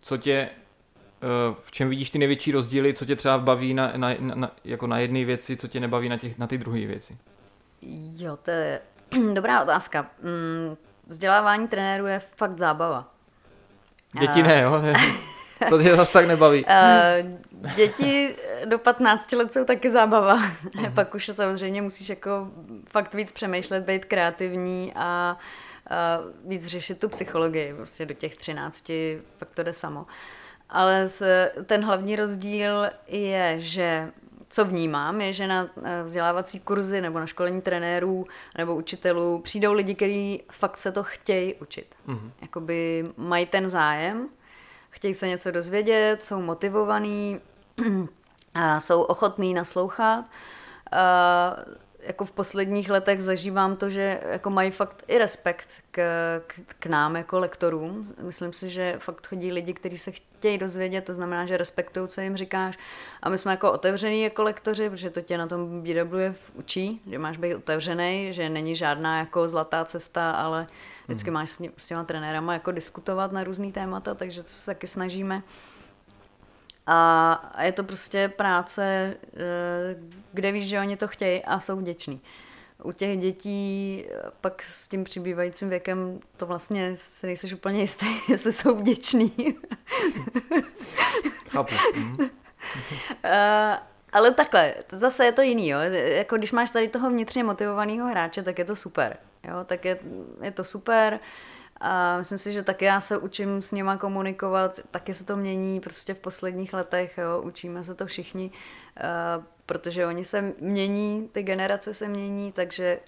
co 0.00 0.16
tě, 0.16 0.32
eh, 0.32 1.54
v 1.62 1.72
čem 1.72 1.88
vidíš 1.88 2.10
ty 2.10 2.18
největší 2.18 2.52
rozdíly, 2.52 2.94
co 2.94 3.04
tě 3.04 3.16
třeba 3.16 3.38
baví 3.38 3.74
na, 3.74 3.92
na, 3.96 4.08
na, 4.20 4.50
jako 4.64 4.86
na 4.86 4.98
jedné 4.98 5.24
věci, 5.24 5.56
co 5.56 5.68
tě 5.68 5.80
nebaví 5.80 6.08
na, 6.08 6.16
těch, 6.16 6.38
na 6.38 6.46
ty 6.46 6.58
druhé 6.58 6.86
věci? 6.86 7.18
Jo, 8.16 8.36
to 8.36 8.50
je 8.50 8.80
dobrá 9.34 9.62
otázka. 9.62 10.10
Mm, 10.22 10.76
Vzdělávání 11.06 11.68
trenérů 11.68 12.06
je 12.06 12.18
fakt 12.18 12.58
zábava. 12.58 13.13
Děti 14.20 14.42
ne, 14.42 14.62
jo? 14.62 14.82
To 15.68 15.82
tě 15.82 15.96
zase 15.96 16.12
tak 16.12 16.26
nebaví. 16.26 16.64
Uh, 16.64 17.70
děti 17.76 18.36
do 18.64 18.78
15 18.78 19.32
let 19.32 19.52
jsou 19.52 19.64
taky 19.64 19.90
zábava. 19.90 20.38
Uh-huh. 20.38 20.92
Pak 20.94 21.14
už 21.14 21.30
samozřejmě 21.34 21.82
musíš 21.82 22.08
jako 22.08 22.48
fakt 22.90 23.14
víc 23.14 23.32
přemýšlet, 23.32 23.84
být 23.84 24.04
kreativní 24.04 24.92
a 24.96 25.38
víc 26.44 26.66
řešit 26.66 26.98
tu 27.00 27.08
psychologii. 27.08 27.74
Prostě 27.74 28.06
do 28.06 28.14
těch 28.14 28.36
13 28.36 28.90
fakt 29.38 29.54
to 29.54 29.62
jde 29.62 29.72
samo. 29.72 30.06
Ale 30.70 31.08
ten 31.66 31.84
hlavní 31.84 32.16
rozdíl 32.16 32.90
je, 33.08 33.54
že 33.58 34.08
co 34.48 34.64
vnímám, 34.64 35.20
je, 35.20 35.32
že 35.32 35.46
na 35.46 35.68
eh, 35.84 36.02
vzdělávací 36.02 36.60
kurzy 36.60 37.00
nebo 37.00 37.18
na 37.18 37.26
školení 37.26 37.60
trenérů 37.60 38.26
nebo 38.58 38.74
učitelů 38.74 39.38
přijdou 39.38 39.72
lidi, 39.72 39.94
kteří 39.94 40.42
fakt 40.52 40.78
se 40.78 40.92
to 40.92 41.02
chtějí 41.02 41.54
učit. 41.54 41.94
Mm-hmm. 42.08 42.30
Jakoby 42.42 43.04
mají 43.16 43.46
ten 43.46 43.70
zájem, 43.70 44.28
chtějí 44.90 45.14
se 45.14 45.28
něco 45.28 45.50
dozvědět, 45.50 46.24
jsou 46.24 46.40
motivovaní, 46.40 47.40
jsou 48.78 49.02
ochotní 49.02 49.54
naslouchat 49.54 50.24
jako 52.06 52.24
v 52.24 52.30
posledních 52.30 52.90
letech 52.90 53.22
zažívám 53.22 53.76
to, 53.76 53.90
že 53.90 54.20
jako 54.30 54.50
mají 54.50 54.70
fakt 54.70 55.04
i 55.08 55.18
respekt 55.18 55.68
k, 55.90 56.00
k, 56.46 56.60
k 56.78 56.86
nám 56.86 57.16
jako 57.16 57.38
lektorům. 57.38 58.14
Myslím 58.22 58.52
si, 58.52 58.70
že 58.70 58.96
fakt 58.98 59.26
chodí 59.26 59.52
lidi, 59.52 59.74
kteří 59.74 59.98
se 59.98 60.10
chtějí 60.10 60.58
dozvědět, 60.58 61.04
to 61.04 61.14
znamená, 61.14 61.46
že 61.46 61.56
respektují, 61.56 62.08
co 62.08 62.20
jim 62.20 62.36
říkáš. 62.36 62.78
A 63.22 63.28
my 63.28 63.38
jsme 63.38 63.50
jako 63.50 63.72
otevření 63.72 64.22
jako 64.22 64.42
lektoři, 64.42 64.90
protože 64.90 65.10
to 65.10 65.20
tě 65.20 65.38
na 65.38 65.46
tom 65.46 65.82
BW 65.82 66.16
učí, 66.54 67.00
že 67.10 67.18
máš 67.18 67.36
být 67.36 67.54
otevřený, 67.54 68.32
že 68.32 68.48
není 68.48 68.76
žádná 68.76 69.18
jako 69.18 69.48
zlatá 69.48 69.84
cesta, 69.84 70.30
ale 70.30 70.66
vždycky 71.04 71.30
hmm. 71.30 71.34
máš 71.34 71.50
s, 71.50 71.60
s 71.76 71.86
těma 71.86 72.04
trenérama 72.04 72.52
jako 72.52 72.70
diskutovat 72.70 73.32
na 73.32 73.44
různý 73.44 73.72
témata, 73.72 74.14
takže 74.14 74.42
co 74.42 74.56
se 74.56 74.66
taky 74.66 74.86
snažíme. 74.86 75.42
A 76.86 77.62
je 77.62 77.72
to 77.72 77.84
prostě 77.84 78.28
práce, 78.28 79.14
eh, 79.36 79.96
kde 80.32 80.52
víš, 80.52 80.68
že 80.68 80.80
oni 80.80 80.96
to 80.96 81.08
chtějí 81.08 81.44
a 81.44 81.60
jsou 81.60 81.76
vděční. 81.76 82.20
U 82.82 82.92
těch 82.92 83.18
dětí 83.18 84.04
eh, 84.08 84.30
pak 84.40 84.62
s 84.62 84.88
tím 84.88 85.04
přibývajícím 85.04 85.68
věkem 85.68 86.20
to 86.36 86.46
vlastně 86.46 86.96
se 86.96 87.26
nejseš 87.26 87.52
úplně 87.52 87.80
jistý, 87.80 88.06
jestli 88.28 88.52
jsou 88.52 88.76
vděční. 88.76 89.32
Chápu. 91.48 91.74
Mm. 91.96 92.16
ale 94.12 94.30
takhle, 94.30 94.74
zase 94.92 95.24
je 95.24 95.32
to 95.32 95.42
jiný, 95.42 95.68
jo. 95.68 95.78
Jako 95.92 96.36
když 96.36 96.52
máš 96.52 96.70
tady 96.70 96.88
toho 96.88 97.10
vnitřně 97.10 97.44
motivovaného 97.44 98.08
hráče, 98.08 98.42
tak 98.42 98.58
je 98.58 98.64
to 98.64 98.76
super. 98.76 99.16
Jo? 99.48 99.64
Tak 99.64 99.84
je, 99.84 99.98
je 100.42 100.50
to 100.50 100.64
super. 100.64 101.12
Uh, 101.12 101.20
a 101.80 102.18
myslím 102.18 102.38
si, 102.38 102.52
že 102.52 102.62
taky 102.62 102.84
já 102.84 103.00
se 103.00 103.18
učím 103.18 103.62
s 103.62 103.72
nima 103.72 103.96
komunikovat, 103.96 104.80
taky 104.90 105.14
se 105.14 105.24
to 105.24 105.36
mění 105.36 105.80
prostě 105.80 106.14
v 106.14 106.18
posledních 106.18 106.72
letech, 106.72 107.18
jo, 107.18 107.42
učíme 107.42 107.84
se 107.84 107.94
to 107.94 108.06
všichni, 108.06 108.50
uh, 108.50 109.44
protože 109.66 110.06
oni 110.06 110.24
se 110.24 110.52
mění, 110.60 111.28
ty 111.32 111.42
generace 111.42 111.94
se 111.94 112.08
mění, 112.08 112.52
takže 112.52 113.00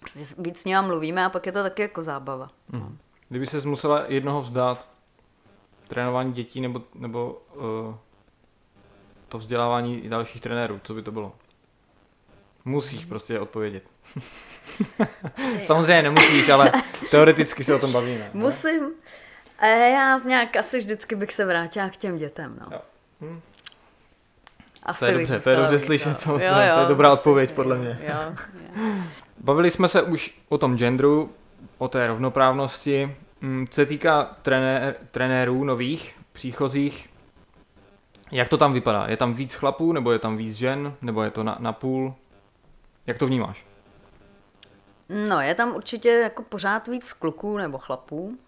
prostě 0.00 0.34
víc 0.38 0.60
s 0.60 0.64
nima 0.64 0.82
mluvíme 0.82 1.24
a 1.24 1.30
pak 1.30 1.46
je 1.46 1.52
to 1.52 1.62
taky 1.62 1.82
jako 1.82 2.02
zábava. 2.02 2.50
Mm. 2.72 2.98
Kdyby 3.28 3.46
se 3.46 3.60
musela 3.60 4.04
jednoho 4.06 4.40
vzdát, 4.40 4.88
trénování 5.88 6.32
dětí 6.32 6.60
nebo, 6.60 6.82
nebo 6.94 7.42
uh, 7.54 7.94
to 9.28 9.38
vzdělávání 9.38 10.08
dalších 10.08 10.40
trenérů, 10.40 10.80
co 10.84 10.94
by 10.94 11.02
to 11.02 11.12
bylo? 11.12 11.32
Musíš 12.68 13.04
prostě 13.04 13.40
odpovědět. 13.40 13.82
Samozřejmě 15.62 16.02
nemusíš, 16.02 16.48
ale 16.48 16.72
teoreticky 17.10 17.64
se 17.64 17.74
o 17.74 17.78
tom 17.78 17.92
bavíme. 17.92 18.30
Musím. 18.32 18.90
A 19.58 19.66
já 19.66 20.18
nějak 20.18 20.56
asi 20.56 20.78
vždycky 20.78 21.16
bych 21.16 21.32
se 21.32 21.44
vrátila 21.44 21.88
k 21.88 21.96
těm 21.96 22.18
dětem. 22.18 22.56
No. 22.60 22.78
Hm. 23.20 23.40
Asi 24.82 24.98
to 24.98 25.04
je 25.06 25.12
dobře, 25.12 25.40
to 25.40 25.50
je 25.50 25.56
dobře 25.56 25.78
slyšet, 25.78 26.24
to, 26.24 26.30
jo, 26.30 26.38
jo, 26.38 26.74
to 26.74 26.80
je 26.80 26.86
dobrá 26.86 27.12
odpověď 27.12 27.52
podle 27.52 27.78
mě. 27.78 27.98
Jo, 28.02 28.14
jo. 28.18 29.02
Bavili 29.38 29.70
jsme 29.70 29.88
se 29.88 30.02
už 30.02 30.38
o 30.48 30.58
tom 30.58 30.76
genderu, 30.76 31.30
o 31.78 31.88
té 31.88 32.06
rovnoprávnosti. 32.06 33.16
Hm, 33.42 33.66
co 33.70 33.74
se 33.74 33.86
týká 33.86 34.36
trenér, 34.42 34.94
trenérů 35.10 35.64
nových, 35.64 36.16
příchozích, 36.32 37.08
jak 38.32 38.48
to 38.48 38.56
tam 38.56 38.72
vypadá? 38.72 39.06
Je 39.08 39.16
tam 39.16 39.34
víc 39.34 39.54
chlapů, 39.54 39.92
nebo 39.92 40.12
je 40.12 40.18
tam 40.18 40.36
víc 40.36 40.56
žen, 40.56 40.94
nebo 41.02 41.22
je 41.22 41.30
to 41.30 41.42
na, 41.42 41.56
na 41.60 41.72
půl? 41.72 42.14
Jak 43.08 43.18
to 43.18 43.26
vnímáš? 43.26 43.66
No, 45.08 45.40
je 45.40 45.54
tam 45.54 45.76
určitě 45.76 46.08
jako 46.08 46.42
pořád 46.42 46.88
víc 46.88 47.12
kluků 47.12 47.58
nebo 47.58 47.78
chlapů. 47.78 48.38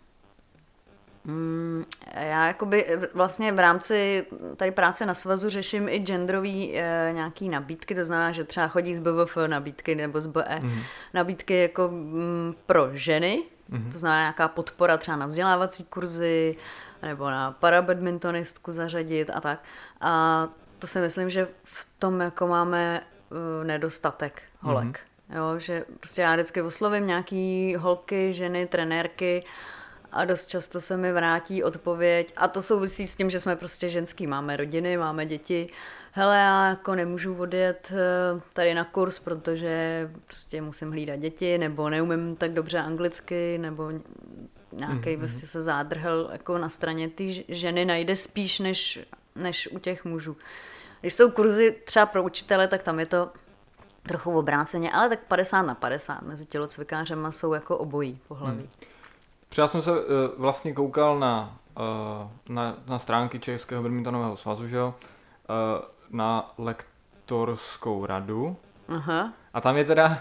Mm, 1.25 1.85
já 2.14 2.46
jakoby 2.46 2.87
vlastně 3.14 3.53
v 3.53 3.59
rámci 3.59 4.27
tady 4.57 4.70
práce 4.70 5.07
na 5.07 5.14
svazu 5.14 5.49
řeším 5.49 5.88
i 5.88 5.99
genderový 5.99 6.79
e, 6.79 7.12
nějaký 7.12 7.49
nabídky, 7.49 7.94
to 7.94 8.05
znamená, 8.05 8.33
že 8.33 8.44
třeba 8.44 8.68
chodí 8.68 8.94
z 8.94 9.01
BVF 9.01 9.37
nabídky 9.46 9.94
nebo 9.94 10.20
z 10.20 10.27
BE 10.27 10.61
mm. 10.62 10.83
nabídky 11.14 11.61
jako 11.61 11.88
mm, 11.88 12.55
pro 12.66 12.90
ženy, 12.92 13.42
mm. 13.68 13.92
to 13.92 13.99
znamená 13.99 14.20
nějaká 14.20 14.49
podpora 14.49 14.96
třeba 14.96 15.16
na 15.16 15.27
vzdělávací 15.27 15.85
kurzy 15.85 16.57
nebo 17.03 17.31
na 17.31 17.53
parabadmintonistku 17.53 18.73
zařadit 18.73 19.31
a 19.35 19.40
tak. 19.40 19.62
A 20.01 20.49
to 20.79 20.87
si 20.87 20.99
myslím, 20.99 21.31
že 21.31 21.49
v 21.64 21.87
tom 21.99 22.20
jako 22.20 22.46
máme 22.46 23.01
uh, 23.31 23.66
nedostatek 23.66 24.42
holek. 24.61 24.87
Mm. 24.87 25.37
Jo, 25.37 25.59
že 25.59 25.85
prostě 26.01 26.23
já 26.23 26.35
vždycky 26.35 26.62
oslovím 26.62 27.07
nějaký 27.07 27.77
holky, 27.77 28.33
ženy, 28.33 28.66
trenérky 28.66 29.44
a 30.12 30.25
dost 30.25 30.46
často 30.46 30.81
se 30.81 30.96
mi 30.96 31.12
vrátí 31.12 31.64
odpověď 31.64 32.33
a 32.37 32.49
to 32.49 32.62
souvisí 32.62 33.09
s 33.09 33.16
tím, 33.16 33.31
že 33.31 33.40
jsme 33.40 33.57
prostě 33.57 33.88
ženský, 33.88 34.27
máme 34.27 34.57
rodiny, 34.57 34.96
máme 34.96 35.27
děti. 35.27 35.66
Hele, 36.12 36.37
já 36.37 36.68
jako 36.68 36.94
nemůžu 36.94 37.35
odjet 37.35 37.92
eh, 37.92 38.40
tady 38.53 38.75
na 38.75 38.85
kurz, 38.85 39.18
protože 39.18 40.11
prostě 40.27 40.62
musím 40.62 40.90
hlídat 40.90 41.20
děti, 41.20 41.59
nebo 41.59 41.88
neumím 41.88 42.37
tak 42.37 42.53
dobře 42.53 42.79
anglicky, 42.79 43.59
nebo 43.59 43.90
nějaký 44.73 45.09
mm-hmm. 45.09 45.18
prostě 45.18 45.46
se 45.46 45.62
zádrhel 45.62 46.29
jako 46.33 46.59
na 46.59 46.68
straně 46.68 47.09
ty 47.09 47.44
ženy 47.49 47.85
najde 47.85 48.16
spíš 48.16 48.59
než, 48.59 48.99
než 49.35 49.68
u 49.73 49.79
těch 49.79 50.05
mužů. 50.05 50.37
Když 51.01 51.14
jsou 51.14 51.31
kurzy 51.31 51.77
třeba 51.85 52.07
pro 52.07 52.23
učitele, 52.23 52.68
tak 52.68 52.83
tam 52.83 53.01
je 53.01 53.07
to 53.07 53.31
trochu 54.11 54.38
obráceně, 54.38 54.92
ale 54.92 55.09
tak 55.09 55.25
50 55.25 55.62
na 55.62 55.75
50 55.75 56.23
mezi 56.23 56.46
tělocvikářem 56.46 57.27
jsou 57.31 57.53
jako 57.53 57.79
obojí 57.79 58.18
pohlaví. 58.29 58.59
Hmm. 58.59 58.90
Já 59.59 59.68
jsem 59.68 59.83
se 59.83 59.92
uh, 59.92 59.99
vlastně 60.38 60.73
koukal 60.73 61.18
na, 61.18 61.59
uh, 61.77 62.55
na, 62.55 62.75
na 62.87 62.99
stránky 62.99 63.38
Českého 63.38 63.83
badmintonového 63.83 64.37
svazu, 64.37 64.68
že 64.68 64.77
jo? 64.77 64.94
Uh, 65.49 65.85
na 66.11 66.55
lektorskou 66.59 68.07
radu. 68.07 68.57
Aha. 68.88 69.33
A 69.55 69.61
tam 69.61 69.77
je 69.77 69.85
teda 69.85 70.18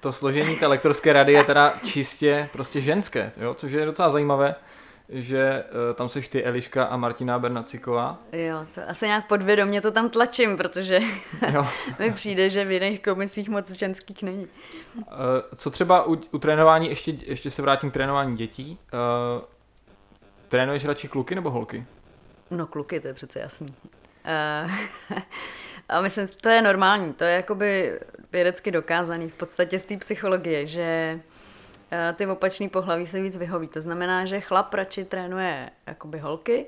to 0.00 0.12
složení 0.12 0.56
té 0.56 0.66
lektorské 0.66 1.12
rady 1.12 1.32
je 1.32 1.44
teda 1.44 1.74
čistě 1.84 2.48
prostě 2.52 2.80
ženské, 2.80 3.32
jo? 3.36 3.54
což 3.54 3.72
je 3.72 3.86
docela 3.86 4.10
zajímavé 4.10 4.54
že 5.08 5.64
uh, 5.64 5.96
tam 5.96 6.08
seš 6.08 6.28
ty 6.28 6.44
Eliška 6.44 6.84
a 6.84 6.96
Martina 6.96 7.38
Bernaciková. 7.38 8.18
Jo, 8.32 8.66
to 8.74 8.80
asi 8.88 9.06
nějak 9.06 9.28
podvědomě 9.28 9.80
to 9.80 9.90
tam 9.90 10.08
tlačím, 10.08 10.56
protože 10.56 11.00
jo. 11.52 11.66
mi 11.98 12.12
přijde, 12.12 12.50
že 12.50 12.64
v 12.64 12.72
jiných 12.72 13.02
komisích 13.02 13.48
moc 13.48 13.70
ženských 13.70 14.22
není. 14.22 14.48
Uh, 14.96 15.02
co 15.56 15.70
třeba 15.70 16.06
u, 16.06 16.16
u 16.30 16.38
trénování, 16.38 16.88
ještě, 16.88 17.10
ještě 17.26 17.50
se 17.50 17.62
vrátím 17.62 17.90
k 17.90 17.94
trénování 17.94 18.36
dětí. 18.36 18.78
Uh, 18.92 19.44
trénuješ 20.48 20.84
radši 20.84 21.08
kluky 21.08 21.34
nebo 21.34 21.50
holky? 21.50 21.86
No 22.50 22.66
kluky, 22.66 23.00
to 23.00 23.08
je 23.08 23.14
přece 23.14 23.40
jasný. 23.40 23.74
Uh, 23.84 24.70
a 25.88 26.00
myslím, 26.00 26.28
to 26.40 26.48
je 26.48 26.62
normální, 26.62 27.12
to 27.12 27.24
je 27.24 27.34
jakoby 27.34 28.00
vědecky 28.32 28.70
dokázaný 28.70 29.30
v 29.30 29.34
podstatě 29.34 29.78
z 29.78 29.82
té 29.82 29.96
psychologie, 29.96 30.66
že 30.66 31.20
ty 32.16 32.26
opačný 32.26 32.68
pohlaví 32.68 33.06
se 33.06 33.20
víc 33.20 33.36
vyhoví. 33.36 33.68
To 33.68 33.80
znamená, 33.80 34.24
že 34.24 34.40
chlap 34.40 34.74
radši 34.74 35.04
trénuje 35.04 35.70
jakoby 35.86 36.18
holky 36.18 36.66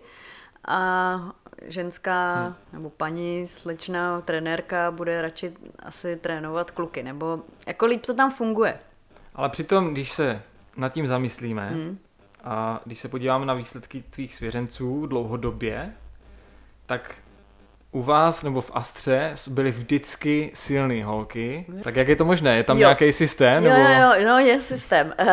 a 0.69 1.33
ženská 1.63 2.45
hmm. 2.45 2.55
nebo 2.73 2.91
paní, 2.91 3.47
slečna, 3.47 4.21
trenérka 4.21 4.91
bude 4.91 5.23
radši 5.23 5.53
asi 5.79 6.17
trénovat 6.17 6.71
kluky, 6.71 7.03
nebo 7.03 7.41
jako 7.67 7.87
líp 7.87 8.07
to 8.07 8.15
tam 8.15 8.31
funguje. 8.31 8.79
Ale 9.35 9.49
přitom, 9.49 9.93
když 9.93 10.13
se 10.13 10.43
nad 10.77 10.89
tím 10.89 11.07
zamyslíme 11.07 11.71
hmm. 11.71 11.99
a 12.45 12.81
když 12.85 13.01
se 13.01 13.09
podíváme 13.09 13.47
na 13.47 13.55
výsledky 13.55 14.05
tvých 14.11 14.35
svěřenců 14.35 15.07
dlouhodobě, 15.07 15.93
tak 16.87 17.15
u 17.97 18.03
vás 18.03 18.43
nebo 18.43 18.61
v 18.61 18.71
Astře 18.75 19.35
byly 19.51 19.71
vždycky 19.71 20.51
silné 20.55 21.05
holky, 21.05 21.67
tak 21.83 21.97
jak 21.97 22.09
je 22.09 22.17
to 22.17 22.25
možné? 22.25 22.57
Je 22.57 22.65
tam 22.65 22.79
nějaký 22.79 23.13
systém? 23.13 23.65
Jo, 23.65 23.73
nebo... 23.73 23.83
jo, 23.83 24.13
jo, 24.19 24.25
no 24.27 24.39
je 24.39 24.61
systém. 24.61 25.15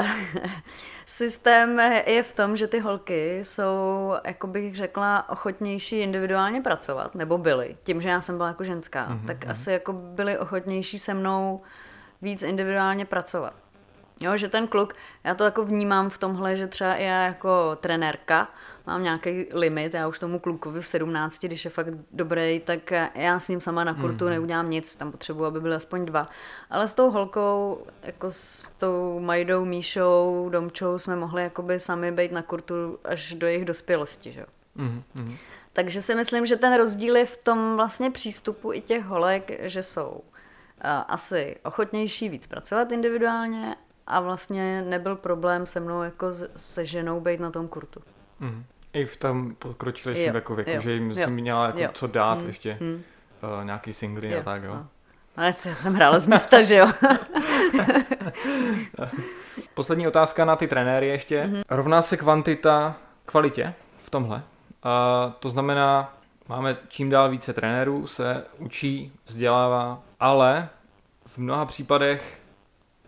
Systém 1.06 1.80
je 2.06 2.24
v 2.24 2.34
tom, 2.34 2.58
že 2.58 2.68
ty 2.68 2.80
holky 2.80 3.40
jsou, 3.44 4.14
jako 4.26 4.48
bych 4.48 4.76
řekla, 4.76 5.30
ochotnější 5.30 6.00
individuálně 6.00 6.62
pracovat, 6.62 7.16
nebo 7.16 7.38
byly. 7.38 7.78
Tím, 7.84 8.02
že 8.02 8.10
já 8.10 8.22
jsem 8.22 8.38
byla 8.38 8.48
jako 8.48 8.64
ženská, 8.64 9.08
mm-hmm. 9.10 9.28
tak 9.28 9.48
asi 9.48 9.72
jako 9.72 9.94
byly 9.94 10.38
ochotnější 10.38 11.00
se 11.00 11.14
mnou 11.14 11.62
víc 12.22 12.42
individuálně 12.42 13.06
pracovat. 13.06 13.54
Jo, 14.20 14.38
že 14.38 14.50
ten 14.50 14.68
kluk, 14.68 14.94
já 15.24 15.36
to 15.36 15.44
jako 15.44 15.66
vnímám 15.66 16.10
v 16.10 16.18
tomhle, 16.18 16.58
že 16.58 16.68
třeba 16.68 16.96
i 16.96 17.04
já 17.04 17.24
jako 17.24 17.78
trenérka 17.82 18.48
mám 18.88 19.04
nějaký 19.04 19.46
limit, 19.52 19.94
já 19.94 20.08
už 20.08 20.20
tomu 20.20 20.40
klukovi 20.40 20.82
v 20.82 20.88
17, 20.88 21.40
když 21.40 21.66
je 21.66 21.72
fakt 21.72 21.88
dobrý, 22.12 22.62
tak 22.66 22.92
já 23.16 23.40
s 23.40 23.48
ním 23.48 23.62
sama 23.62 23.84
na 23.84 23.94
kurtu 23.94 24.26
mm. 24.26 24.32
neudělám 24.32 24.70
nic, 24.70 24.96
tam 24.96 25.12
potřebuji, 25.12 25.46
aby 25.46 25.60
byly 25.60 25.76
aspoň 25.76 26.06
dva. 26.06 26.30
Ale 26.70 26.88
s 26.88 26.94
tou 26.94 27.10
holkou, 27.10 27.86
jako 28.04 28.32
s 28.32 28.64
tou 28.78 29.20
Majdou, 29.20 29.66
Míšou, 29.66 30.50
Domčou 30.52 31.00
jsme 31.00 31.16
mohli 31.16 31.44
jakoby 31.44 31.80
sami 31.80 32.12
být 32.12 32.32
na 32.32 32.42
kurtu 32.42 33.00
až 33.04 33.34
do 33.34 33.48
jejich 33.48 33.66
dospělosti, 33.66 34.32
že? 34.32 34.46
mhm. 35.16 35.38
Takže 35.74 36.02
si 36.02 36.16
myslím, 36.16 36.46
že 36.46 36.56
ten 36.56 36.78
rozdíl 36.78 37.16
je 37.16 37.26
v 37.26 37.44
tom 37.44 37.76
vlastně 37.76 38.12
přístupu 38.12 38.74
i 38.74 38.82
těch 38.82 39.04
holek, 39.06 39.52
že 39.62 39.84
jsou 39.84 40.10
uh, 40.10 40.22
asi 41.08 41.58
ochotnější 41.64 42.30
víc 42.30 42.48
pracovat 42.48 42.92
individuálně 42.92 43.76
a 44.08 44.22
vlastně 44.22 44.82
nebyl 44.82 45.16
problém 45.16 45.66
se 45.66 45.80
mnou 45.80 46.04
jako 46.04 46.28
se 46.56 46.86
ženou 46.86 47.20
být 47.20 47.40
na 47.40 47.52
tom 47.52 47.68
kurtu. 47.68 48.00
Mhm. 48.40 48.66
I 48.94 49.06
v 49.06 49.18
tom 49.18 49.56
pokročilejším 49.56 50.32
věku 50.32 50.58
jo, 50.68 50.82
že 50.82 50.92
jim 50.92 51.12
jo, 51.12 51.26
si 51.26 51.32
měla 51.32 51.66
jako 51.66 51.80
jo. 51.80 51.90
co 51.94 52.08
dát 52.08 52.40
Mm, 52.40 52.48
ještě 52.48 52.78
mm. 52.80 53.04
uh, 53.60 53.66
nějaký 53.66 53.94
singly 53.94 54.34
a 54.34 54.38
Jo, 54.38 54.44
tak, 54.44 54.64
jo. 54.64 54.76
no. 54.76 54.88
Ale 55.38 55.54
co, 55.54 55.70
já 55.70 55.76
jsem 55.76 55.94
hrála 55.94 56.20
z 56.20 56.28
místa, 56.28 56.64
že 56.64 56.76
jo? 56.76 56.88
Poslední 59.74 60.08
otázka 60.08 60.46
na 60.46 60.56
ty 60.56 60.68
trenéry 60.68 61.08
ještě. 61.08 61.44
Mhm. 61.44 61.56
Mm-hmm. 61.56 61.64
Rovná 61.70 62.02
se 62.02 62.18
kvantita 62.18 62.96
kvalitě 63.26 63.74
v 64.06 64.10
tomhle? 64.10 64.38
Uh, 64.38 64.42
to 65.40 65.50
znamená, 65.50 66.18
máme 66.50 66.78
čím 66.88 67.10
dál 67.10 67.30
více 67.30 67.54
trenérů, 67.54 68.08
se 68.08 68.44
učí, 68.60 69.12
vzdělává, 69.26 70.02
ale 70.20 70.70
v 71.28 71.38
mnoha 71.38 71.66
případech, 71.66 72.40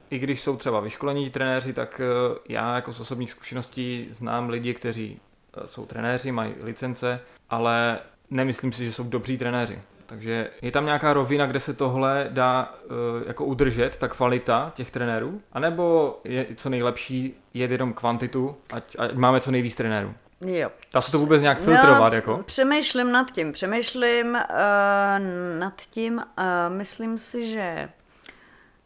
i 0.10 0.20
když 0.20 0.42
jsou 0.42 0.58
třeba 0.58 0.80
vyškolení 0.80 1.30
trenéři, 1.30 1.74
tak 1.74 2.02
eh, 2.04 2.40
já 2.50 2.76
jako 2.76 2.94
z 2.94 3.00
osobních 3.00 3.32
zkušeností 3.32 4.08
znám 4.12 4.50
lidi, 4.50 4.74
kteří 4.74 5.20
jsou 5.66 5.86
trenéři, 5.86 6.32
mají 6.32 6.54
licence, 6.62 7.20
ale 7.50 8.00
nemyslím 8.30 8.72
si, 8.72 8.86
že 8.86 8.92
jsou 8.92 9.04
dobří 9.04 9.38
trenéři. 9.38 9.82
Takže 10.06 10.50
je 10.62 10.72
tam 10.72 10.86
nějaká 10.86 11.14
rovina, 11.14 11.46
kde 11.46 11.60
se 11.60 11.74
tohle 11.74 12.28
dá 12.30 12.74
eh, 12.84 12.88
jako 13.28 13.46
udržet, 13.46 13.98
ta 13.98 14.08
kvalita 14.08 14.72
těch 14.76 14.92
trenérů? 14.92 15.42
A 15.54 15.60
nebo 15.60 16.18
je 16.24 16.46
co 16.56 16.70
nejlepší 16.70 17.34
jet 17.54 17.72
jenom 17.72 17.94
kvantitu, 17.94 18.56
ať, 18.74 18.96
ať 19.00 19.14
máme 19.14 19.40
co 19.40 19.52
nejvíc 19.52 19.76
trenérů? 19.76 20.14
Jo. 20.42 20.72
Dá 20.94 21.02
se 21.02 21.12
to 21.12 21.20
vůbec 21.20 21.42
nějak 21.42 21.60
filtrovat? 21.60 22.12
No, 22.12 22.16
jako? 22.16 22.44
Přemýšlím 22.46 23.12
nad 23.12 23.32
tím, 23.32 23.52
přemýšlím 23.52 24.28
uh, 24.28 25.60
nad 25.60 25.82
tím 25.82 26.22
a 26.38 26.70
myslím 26.70 27.18
si, 27.18 27.50
že 27.52 27.90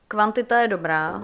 kvantita 0.07 0.61
je 0.61 0.67
dobrá 0.67 1.21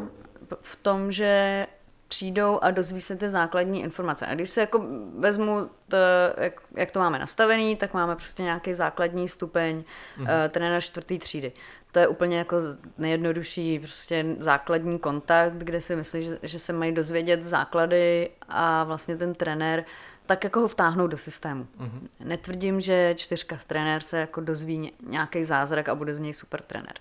v 0.61 0.75
tom, 0.75 1.11
že 1.11 1.67
přijdou 2.15 2.59
a 2.61 2.71
dozví 2.71 3.01
se 3.01 3.15
ty 3.15 3.29
základní 3.29 3.83
informace. 3.83 4.25
A 4.25 4.35
když 4.35 4.49
si 4.49 4.59
jako 4.59 4.85
vezmu, 5.17 5.69
to, 5.87 5.97
jak, 6.37 6.53
jak 6.75 6.91
to 6.91 6.99
máme 6.99 7.19
nastavený, 7.19 7.75
tak 7.75 7.93
máme 7.93 8.15
prostě 8.15 8.43
nějaký 8.43 8.73
základní 8.73 9.27
stupeň 9.27 9.83
mm-hmm. 10.17 10.21
uh, 10.21 10.27
trenéra 10.49 10.81
čtvrtý 10.81 11.19
třídy. 11.19 11.51
To 11.91 11.99
je 11.99 12.07
úplně 12.07 12.37
jako 12.37 12.57
nejjednodušší 12.97 13.79
prostě 13.79 14.25
základní 14.39 14.99
kontakt, 14.99 15.53
kde 15.53 15.81
si 15.81 15.95
myslí, 15.95 16.23
že, 16.23 16.39
že 16.43 16.59
se 16.59 16.73
mají 16.73 16.91
dozvědět 16.91 17.43
základy 17.43 18.29
a 18.49 18.83
vlastně 18.83 19.17
ten 19.17 19.33
trenér 19.35 19.85
tak 20.25 20.43
jako 20.43 20.59
ho 20.59 20.67
vtáhnout 20.67 21.11
do 21.11 21.17
systému. 21.17 21.67
Mm-hmm. 21.79 22.07
Netvrdím, 22.19 22.81
že 22.81 23.13
čtyřka 23.17 23.59
trenér 23.67 24.01
se 24.01 24.17
jako 24.17 24.41
dozví 24.41 24.77
ně- 24.77 24.91
nějaký 25.07 25.45
zázrak 25.45 25.89
a 25.89 25.95
bude 25.95 26.13
z 26.13 26.19
něj 26.19 26.33
super 26.33 26.61
trenér. 26.61 26.93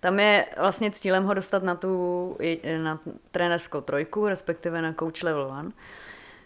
Tam 0.00 0.20
je 0.20 0.46
vlastně 0.58 0.90
cílem 0.90 1.24
ho 1.24 1.34
dostat 1.34 1.62
na 1.62 1.74
tu 1.74 2.36
i- 2.40 2.78
na 2.78 3.00
trenérskou 3.30 3.80
trojku, 3.80 4.28
respektive 4.28 4.82
na 4.82 4.92
coach 4.92 5.22
level 5.22 5.42
one, 5.58 5.70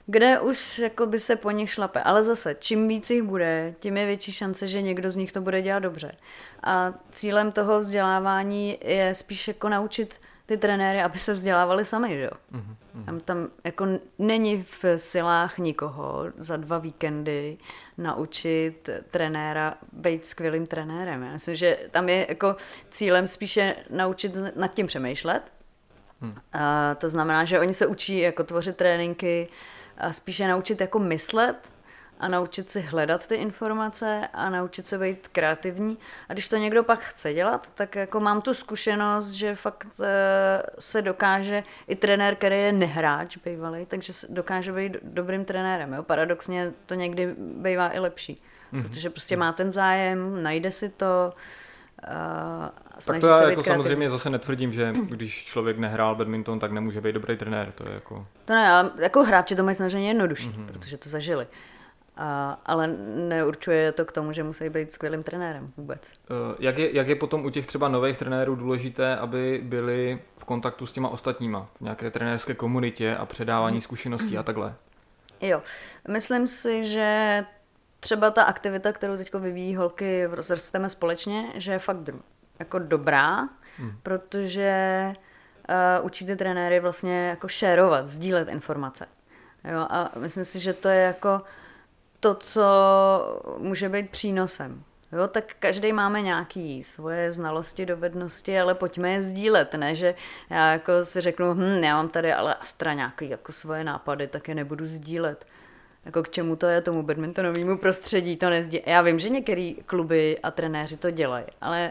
kde 0.07 0.41
už 0.41 0.79
jako 0.79 1.07
by 1.07 1.21
se 1.21 1.37
po 1.37 1.51
nich 1.51 1.73
šlape. 1.73 2.03
Ale 2.03 2.23
zase, 2.23 2.57
čím 2.59 2.89
víc 2.89 3.11
jich 3.11 3.23
bude, 3.23 3.75
tím 3.81 3.97
je 3.97 4.07
větší 4.07 4.33
šance, 4.33 4.67
že 4.67 4.83
někdo 4.83 5.11
z 5.11 5.17
nich 5.17 5.33
to 5.33 5.41
bude 5.41 5.63
dělat 5.63 5.79
dobře. 5.79 6.13
A 6.63 6.95
cílem 7.13 7.53
toho 7.53 7.81
vzdělávání 7.81 8.79
je 8.85 9.15
spíš 9.15 9.49
jako 9.49 9.69
naučit 9.69 10.15
ty 10.47 10.57
trenéry, 10.57 11.03
aby 11.03 11.19
se 11.19 11.33
vzdělávali 11.33 11.85
sami, 11.85 12.09
že 12.09 12.23
jo? 12.23 12.31
Mm-hmm. 12.53 13.05
Tam, 13.05 13.21
tam 13.21 13.49
jako 13.65 13.87
není 14.19 14.67
v 14.83 14.99
silách 14.99 15.59
nikoho 15.59 16.25
za 16.37 16.57
dva 16.57 16.79
víkendy 16.79 17.59
naučit 17.99 18.89
trenéra 19.11 19.75
být 19.93 20.27
skvělým 20.27 20.67
trenérem. 20.67 21.23
Já 21.23 21.33
myslím, 21.33 21.57
že 21.57 21.79
tam 21.91 22.09
je 22.09 22.27
jako 22.29 22.57
cílem 22.91 23.29
spíše 23.29 23.77
naučit 23.91 24.33
nad 24.57 24.75
tím 24.75 24.87
přemýšlet. 24.87 25.43
Hmm. 26.21 26.35
A 26.53 26.95
to 26.95 27.09
znamená, 27.09 27.45
že 27.45 27.61
oni 27.61 27.75
se 27.75 27.87
učí 27.87 28.19
jako 28.19 28.45
tvořit 28.45 28.77
tréninky 28.77 29.49
a 29.99 30.13
spíše 30.13 30.49
naučit 30.49 30.81
jako 30.81 30.99
myslet 30.99 31.57
a 32.21 32.29
naučit 32.29 32.71
si 32.71 32.81
hledat 32.81 33.27
ty 33.27 33.35
informace 33.35 34.29
a 34.33 34.51
naučit 34.51 34.87
se 34.87 34.99
být 34.99 35.29
kreativní. 35.29 35.99
A 36.29 36.33
když 36.33 36.49
to 36.49 36.57
někdo 36.57 36.85
pak 36.85 37.01
chce 37.01 37.35
dělat, 37.35 37.69
tak 37.75 37.97
jako 37.97 38.21
mám 38.21 38.43
tu 38.43 38.55
zkušenost, 38.55 39.31
že 39.31 39.55
fakt 39.57 39.87
eh, 40.03 40.62
se 40.79 41.03
dokáže 41.03 41.62
i 41.89 41.97
trenér, 41.97 42.35
který 42.35 42.57
je 42.57 42.73
nehráč 42.73 43.37
bývalý, 43.37 43.87
takže 43.87 44.12
dokáže 44.29 44.73
být 44.73 44.93
do- 44.93 44.99
dobrým 45.03 45.45
trenérem. 45.45 45.93
Jo? 45.93 46.03
Paradoxně 46.03 46.73
to 46.87 46.95
někdy 46.95 47.35
bývá 47.39 47.95
i 47.95 47.99
lepší, 47.99 48.43
mm-hmm. 48.73 48.83
protože 48.83 49.11
prostě 49.11 49.37
má 49.37 49.53
ten 49.53 49.71
zájem, 49.71 50.43
najde 50.43 50.71
si 50.71 50.89
to, 50.89 51.33
uh, 52.09 52.69
Tak 53.07 53.21
to 53.21 53.27
já 53.27 53.35
jako 53.35 53.45
kreativní. 53.62 53.65
samozřejmě 53.65 54.11
zase 54.11 54.31
netvrdím, 54.31 54.73
že 54.73 54.93
když 55.09 55.45
člověk 55.45 55.79
nehrál 55.79 56.15
badminton, 56.15 56.59
tak 56.59 56.73
nemůže 56.73 57.01
být 57.01 57.12
dobrý 57.12 57.37
trenér. 57.37 57.73
To 57.73 57.89
je 57.89 57.95
jako... 57.95 58.27
To 58.45 58.53
ne, 58.55 58.69
ale 58.71 58.91
jako 58.99 59.23
hráči 59.25 59.57
to 59.57 59.62
mají 59.65 59.75
samozřejmě 59.75 60.09
jednodušší, 60.09 60.49
Mhm. 60.49 60.67
mm-hmm. 60.67 60.73
protože 60.73 60.97
to 60.99 61.09
zažili. 61.09 61.47
A, 62.17 62.59
ale 62.67 62.87
neurčuje 63.17 63.93
to 63.93 64.05
k 64.05 64.12
tomu, 64.12 64.33
že 64.33 64.43
musí 64.43 64.69
být 64.69 64.93
skvělým 64.93 65.23
trenérem 65.23 65.73
vůbec. 65.77 66.01
Eh, 66.31 66.57
Jak 66.59 66.79
je, 66.79 66.97
jak 66.97 67.09
je 67.09 67.15
potom 67.15 67.45
u 67.45 67.51
těch 67.51 67.67
třeba 67.67 67.89
nových 67.89 68.19
trenérů 68.19 68.55
důležité, 68.55 69.17
aby 69.17 69.61
byli 69.65 70.19
v 70.39 70.45
kontaktu 70.45 70.87
s 70.87 70.93
těma 70.93 71.09
ostatníma, 71.09 71.69
v 71.79 71.81
nějaké 71.81 72.11
trenérské 72.11 72.55
komunitě 72.55 73.17
a 73.17 73.27
předávání 73.27 73.81
zkušeností 73.81 74.39
a 74.39 74.43
takhle? 74.43 74.75
Jo, 75.41 75.62
myslím 76.09 76.47
si, 76.47 76.85
že 76.85 77.45
třeba 78.01 78.31
ta 78.31 78.43
aktivita, 78.43 78.93
kterou 78.93 79.17
teď 79.17 79.35
vyvíjí 79.35 79.77
holky 79.77 80.27
v 80.27 80.35
Rozrsteme 80.35 80.89
společně, 80.89 81.53
že 81.55 81.73
je 81.73 81.79
fakt 81.79 82.11
jako 82.59 82.79
dobrá, 82.79 83.49
hmm. 83.79 83.93
protože 84.03 85.12
uh, 85.99 86.07
učí 86.07 86.27
ty 86.27 86.37
trenéry 86.37 86.81
vlastně 86.81 87.29
jako 87.29 87.49
šérovat, 87.49 88.09
sdílet 88.09 88.49
informace. 88.49 89.07
Jo, 89.73 89.87
a 89.91 90.11
myslím 90.19 90.45
si, 90.45 90.61
že 90.61 90.73
to 90.73 90.89
je 90.89 91.01
jako 91.01 91.43
to, 92.25 92.35
co 92.35 92.64
může 93.59 93.89
být 93.89 94.11
přínosem. 94.11 94.85
Jo, 95.12 95.29
tak 95.29 95.55
každý 95.59 95.93
máme 95.93 96.22
nějaký 96.22 96.85
svoje 96.85 97.33
znalosti, 97.33 97.87
dovednosti, 97.87 98.61
ale 98.61 98.75
pojďme 98.75 99.12
je 99.12 99.22
sdílet, 99.22 99.75
ne, 99.75 99.95
že 99.95 100.14
já 100.51 100.72
jako 100.72 101.05
si 101.05 101.20
řeknu, 101.20 101.55
hm, 101.55 101.85
já 101.85 101.97
mám 101.97 102.09
tady 102.09 102.33
ale 102.33 102.55
Astra 102.55 102.93
nějaký 102.93 103.29
jako 103.29 103.53
svoje 103.53 103.85
nápady, 103.85 104.27
tak 104.27 104.49
je 104.49 104.55
nebudu 104.55 104.87
sdílet. 104.87 105.47
Jako 106.05 106.22
k 106.22 106.31
čemu 106.31 106.57
to 106.57 106.66
je 106.66 106.81
tomu 106.81 107.03
badmintonovému 107.03 107.79
prostředí, 107.79 108.37
to 108.37 108.51
nezdí. 108.51 108.81
Já 108.87 109.03
vím, 109.03 109.18
že 109.18 109.29
některé 109.29 109.72
kluby 109.87 110.39
a 110.43 110.51
trenéři 110.51 110.97
to 110.97 111.11
dělají, 111.11 111.45
ale 111.61 111.91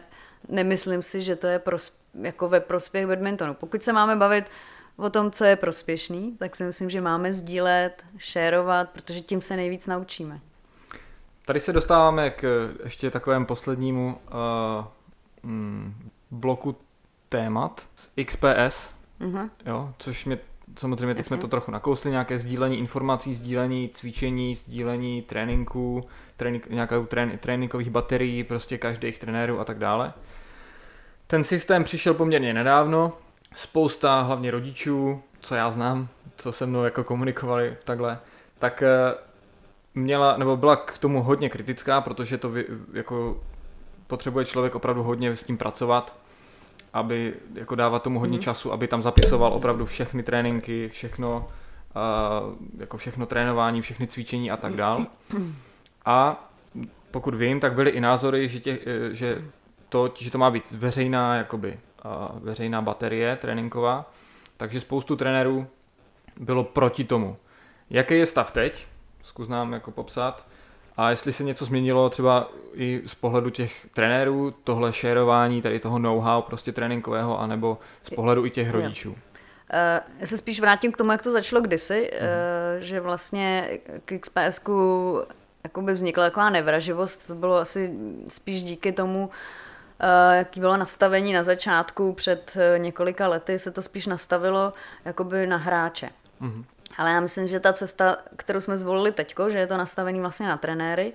nemyslím 0.50 1.02
si, 1.02 1.22
že 1.22 1.36
to 1.36 1.48
je 1.48 1.60
pros, 1.60 1.94
jako 2.22 2.50
ve 2.50 2.60
prospěch 2.60 3.08
badmintonu. 3.08 3.54
Pokud 3.54 3.84
se 3.84 3.94
máme 3.94 4.16
bavit 4.16 4.46
o 4.98 5.10
tom, 5.10 5.32
co 5.32 5.44
je 5.46 5.56
prospěšný, 5.56 6.38
tak 6.38 6.56
si 6.56 6.64
myslím, 6.64 6.90
že 6.90 7.02
máme 7.02 7.34
sdílet, 7.34 8.04
šérovat, 8.18 8.90
protože 8.90 9.22
tím 9.22 9.42
se 9.42 9.56
nejvíc 9.56 9.88
naučíme. 9.88 10.40
Tady 11.46 11.60
se 11.60 11.74
dostáváme 11.74 12.30
k 12.30 12.72
ještě 12.84 13.12
takovému 13.12 13.46
poslednímu 13.46 14.18
uh, 14.28 14.86
mm, 15.52 16.10
bloku 16.32 16.76
témat 17.30 17.88
XPS, 18.26 18.94
Mhm. 19.20 19.50
jo, 19.66 19.94
což 19.98 20.26
mě 20.26 20.40
samozřejmě 20.78 21.14
teď 21.16 21.18
Jasně. 21.20 21.28
jsme 21.28 21.38
to 21.38 21.48
trochu 21.48 21.72
nakousli, 21.72 22.12
nějaké 22.12 22.40
sdílení 22.40 22.78
informací, 22.80 23.34
sdílení 23.36 23.90
cvičení, 23.94 24.56
sdílení 24.56 25.22
tréninků, 25.22 26.04
trénink, 26.38 26.70
nějakou 26.70 27.06
trén, 27.06 27.38
tréninkových 27.38 27.90
baterií, 27.90 28.44
prostě 28.44 28.78
každých 28.78 29.18
trenérů 29.20 29.60
a 29.60 29.66
tak 29.66 29.80
dále. 29.80 30.14
Ten 31.28 31.44
systém 31.44 31.84
přišel 31.84 32.14
poměrně 32.14 32.54
nedávno, 32.54 33.14
spousta 33.56 34.22
hlavně 34.22 34.52
rodičů, 34.52 35.22
co 35.40 35.56
já 35.56 35.72
znám, 35.72 36.08
co 36.38 36.52
se 36.52 36.66
mnou 36.66 36.84
jako 36.84 37.04
komunikovali 37.04 37.78
takhle, 37.84 38.20
tak 38.60 38.84
eh, 38.84 39.16
měla, 39.96 40.38
nebo 40.38 40.58
byla 40.58 40.76
k 40.76 40.98
tomu 40.98 41.24
hodně 41.24 41.50
kritická, 41.50 42.02
protože 42.02 42.38
to 42.38 42.52
jako 42.94 43.44
potřebuje 44.08 44.46
člověk 44.46 44.76
opravdu 44.76 45.04
hodně 45.04 45.36
s 45.36 45.44
tím 45.44 45.58
pracovat, 45.58 46.16
aby 46.94 47.34
jako 47.54 47.76
dávat 47.76 48.04
tomu 48.04 48.20
hodně 48.20 48.38
mm. 48.38 48.42
času, 48.42 48.74
aby 48.74 48.88
tam 48.88 49.02
zapisoval 49.02 49.54
opravdu 49.54 49.86
všechny 49.86 50.24
tréninky, 50.24 50.90
všechno, 50.90 51.48
uh, 51.96 52.54
jako 52.80 52.98
všechno 52.98 53.26
trénování, 53.26 53.82
všechny 53.82 54.08
cvičení 54.08 54.52
a 54.52 54.58
tak 54.58 54.76
dál. 54.76 55.06
A 56.06 56.50
pokud 57.12 57.36
vím, 57.36 57.60
tak 57.60 57.74
byly 57.74 57.90
i 57.90 58.02
názory, 58.02 58.50
že, 58.50 58.60
tě, 58.60 58.80
že, 59.12 59.42
to, 59.90 60.14
že 60.18 60.32
to 60.32 60.38
má 60.38 60.52
být 60.52 60.72
veřejná, 60.72 61.36
jakoby, 61.36 61.80
veřejná 62.40 62.82
baterie 62.82 63.36
tréninková, 63.36 64.12
takže 64.58 64.80
spoustu 64.80 65.16
trenérů 65.16 65.68
bylo 66.40 66.64
proti 66.64 67.04
tomu. 67.04 67.38
Jaký 67.90 68.18
je 68.18 68.26
stav 68.26 68.52
teď? 68.52 68.88
Zkus 69.24 69.48
nám 69.48 69.74
jako 69.74 69.92
popsat. 69.92 70.46
A 70.98 71.10
jestli 71.10 71.34
se 71.34 71.44
něco 71.44 71.66
změnilo 71.66 72.10
třeba 72.10 72.50
i 72.74 73.02
z 73.06 73.16
pohledu 73.16 73.50
těch 73.50 73.88
trenérů, 73.94 74.54
tohle 74.64 74.94
šerování 74.94 75.62
tady 75.62 75.80
toho 75.80 76.00
know-how 76.00 76.42
prostě 76.42 76.72
tréninkového, 76.72 77.40
anebo 77.40 77.78
z 78.04 78.10
pohledu 78.10 78.46
i 78.46 78.50
těch 78.50 78.72
rodičů? 78.72 79.10
Uh, 79.10 79.18
já 80.20 80.26
se 80.26 80.38
spíš 80.38 80.60
vrátím 80.60 80.92
k 80.92 80.98
tomu, 80.98 81.12
jak 81.12 81.22
to 81.22 81.32
začalo 81.32 81.62
kdysi, 81.62 82.12
uh, 82.12 82.18
že 82.80 83.00
vlastně 83.00 83.80
k 84.06 84.20
XPSku 84.20 85.22
jakoby 85.64 85.94
vznikla 85.94 86.24
taková 86.24 86.50
nevraživost, 86.50 87.28
to 87.28 87.36
bylo 87.36 87.56
asi 87.56 87.94
spíš 88.28 88.64
díky 88.64 88.92
tomu, 88.92 89.26
Uh, 89.26 89.34
jaký 90.34 90.60
bylo 90.60 90.78
nastavení 90.78 91.34
na 91.34 91.44
začátku, 91.44 92.14
před 92.14 92.52
uh, 92.56 92.84
několika 92.84 93.28
lety 93.28 93.60
se 93.60 93.72
to 93.72 93.82
spíš 93.82 94.08
nastavilo 94.08 94.74
jakoby 95.06 95.48
na 95.48 95.58
hráče. 95.58 96.10
Uh-huh. 96.42 96.66
Ale 96.98 97.12
já 97.12 97.20
myslím, 97.20 97.48
že 97.48 97.60
ta 97.60 97.74
cesta, 97.74 98.18
kterou 98.36 98.62
jsme 98.62 98.78
zvolili 98.78 99.12
teď, 99.12 99.36
že 99.50 99.58
je 99.58 99.68
to 99.68 99.78
nastavený 99.78 100.20
vlastně 100.20 100.48
na 100.48 100.58
trenéry, 100.58 101.14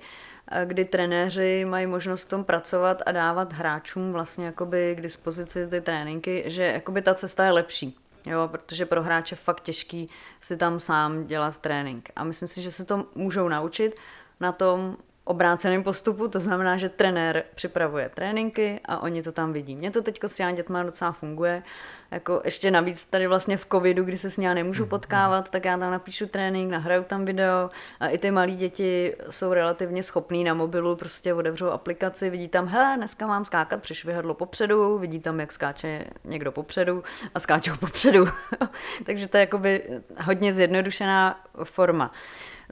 kdy 0.64 0.84
trenéři 0.84 1.64
mají 1.64 1.86
možnost 1.86 2.22
v 2.22 2.28
tom 2.28 2.44
pracovat 2.44 3.02
a 3.06 3.12
dávat 3.12 3.52
hráčům 3.52 4.12
vlastně 4.12 4.46
jakoby 4.46 4.94
k 4.98 5.00
dispozici 5.00 5.66
ty 5.66 5.80
tréninky, 5.80 6.44
že 6.46 6.62
jakoby 6.62 7.02
ta 7.02 7.14
cesta 7.14 7.44
je 7.44 7.50
lepší. 7.50 7.96
Jo, 8.26 8.48
protože 8.48 8.86
pro 8.86 9.02
hráče 9.02 9.32
je 9.32 9.36
fakt 9.36 9.60
těžký 9.60 10.10
si 10.40 10.56
tam 10.56 10.80
sám 10.80 11.26
dělat 11.26 11.56
trénink. 11.56 12.10
A 12.16 12.24
myslím 12.24 12.48
si, 12.48 12.62
že 12.62 12.72
se 12.72 12.84
to 12.84 13.06
můžou 13.14 13.48
naučit 13.48 13.96
na 14.40 14.52
tom 14.52 14.96
obráceném 15.28 15.82
postupu, 15.82 16.28
to 16.28 16.40
znamená, 16.40 16.76
že 16.76 16.88
trenér 16.88 17.44
připravuje 17.54 18.10
tréninky 18.14 18.80
a 18.84 19.02
oni 19.02 19.22
to 19.22 19.32
tam 19.32 19.52
vidí. 19.52 19.76
Mně 19.76 19.90
to 19.90 20.02
teď 20.02 20.20
s 20.24 20.36
těma 20.36 20.52
dětma 20.52 20.82
docela 20.82 21.12
funguje. 21.12 21.62
Jako 22.10 22.42
ještě 22.44 22.70
navíc 22.70 23.04
tady 23.04 23.26
vlastně 23.26 23.56
v 23.56 23.66
covidu, 23.72 24.04
kdy 24.04 24.18
se 24.18 24.30
s 24.30 24.36
ním 24.36 24.54
nemůžu 24.54 24.82
mhm, 24.82 24.90
potkávat, 24.90 25.44
mhm. 25.44 25.50
tak 25.50 25.64
já 25.64 25.78
tam 25.78 25.90
napíšu 25.90 26.26
trénink, 26.26 26.70
nahraju 26.70 27.02
tam 27.02 27.24
video 27.24 27.70
a 28.00 28.08
i 28.08 28.18
ty 28.18 28.30
malí 28.30 28.56
děti 28.56 29.14
jsou 29.30 29.52
relativně 29.52 30.02
schopní 30.02 30.44
na 30.44 30.54
mobilu, 30.54 30.96
prostě 30.96 31.34
otevřou 31.34 31.70
aplikaci, 31.70 32.30
vidí 32.30 32.48
tam, 32.48 32.66
hele, 32.66 32.96
dneska 32.96 33.26
mám 33.26 33.44
skákat 33.44 33.82
při 33.82 33.94
švihadlo 33.94 34.34
popředu, 34.34 34.98
vidí 34.98 35.20
tam, 35.20 35.40
jak 35.40 35.52
skáče 35.52 36.04
někdo 36.24 36.52
popředu 36.52 37.04
a 37.34 37.40
skáčou 37.40 37.76
popředu. 37.76 38.28
Takže 39.06 39.28
to 39.28 39.36
je 39.36 39.40
jakoby 39.40 39.82
hodně 40.20 40.52
zjednodušená 40.52 41.40
forma. 41.64 42.12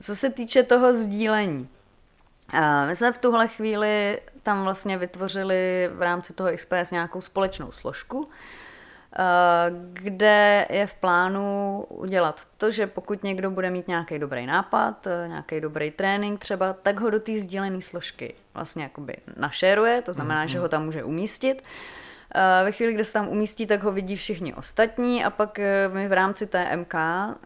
Co 0.01 0.17
se 0.17 0.31
týče 0.31 0.63
toho 0.63 0.95
sdílení, 0.95 1.69
my 2.89 2.97
jsme 2.97 3.13
v 3.13 3.19
tuhle 3.19 3.49
chvíli 3.49 4.21
tam 4.43 4.63
vlastně 4.63 4.99
vytvořili 4.99 5.91
v 5.93 6.03
rámci 6.03 6.33
toho 6.33 6.51
XPS 6.57 6.91
nějakou 6.91 7.21
společnou 7.21 7.73
složku, 7.73 8.29
kde 9.93 10.67
je 10.71 10.87
v 10.87 10.95
plánu 10.95 11.85
udělat 11.89 12.41
to, 12.57 12.71
že 12.71 12.87
pokud 12.87 13.25
někdo 13.25 13.51
bude 13.51 13.71
mít 13.71 13.89
nějaký 13.89 14.19
dobrý 14.19 14.47
nápad, 14.47 15.07
nějaký 15.27 15.61
dobrý 15.61 15.91
trénink 15.91 16.41
třeba, 16.41 16.73
tak 16.73 17.01
ho 17.01 17.11
do 17.11 17.21
té 17.21 17.39
sdílené 17.39 17.83
složky 17.83 18.35
vlastně 18.55 18.83
jakoby 18.83 19.17
našeruje, 19.37 20.03
to 20.03 20.13
znamená, 20.13 20.45
mm-hmm. 20.45 20.51
že 20.51 20.59
ho 20.59 20.69
tam 20.69 20.85
může 20.85 21.05
umístit. 21.05 21.65
Ve 22.65 22.73
chvíli, 22.73 22.95
kdy 22.95 23.05
se 23.05 23.13
tam 23.13 23.29
umístí, 23.29 23.67
tak 23.67 23.83
ho 23.83 23.93
vidí 23.93 24.17
všichni 24.17 24.55
ostatní 24.55 25.25
a 25.25 25.31
pak 25.31 25.59
my 25.93 26.09
v 26.09 26.13
rámci 26.13 26.47
té 26.47 26.77
MK, 26.77 26.95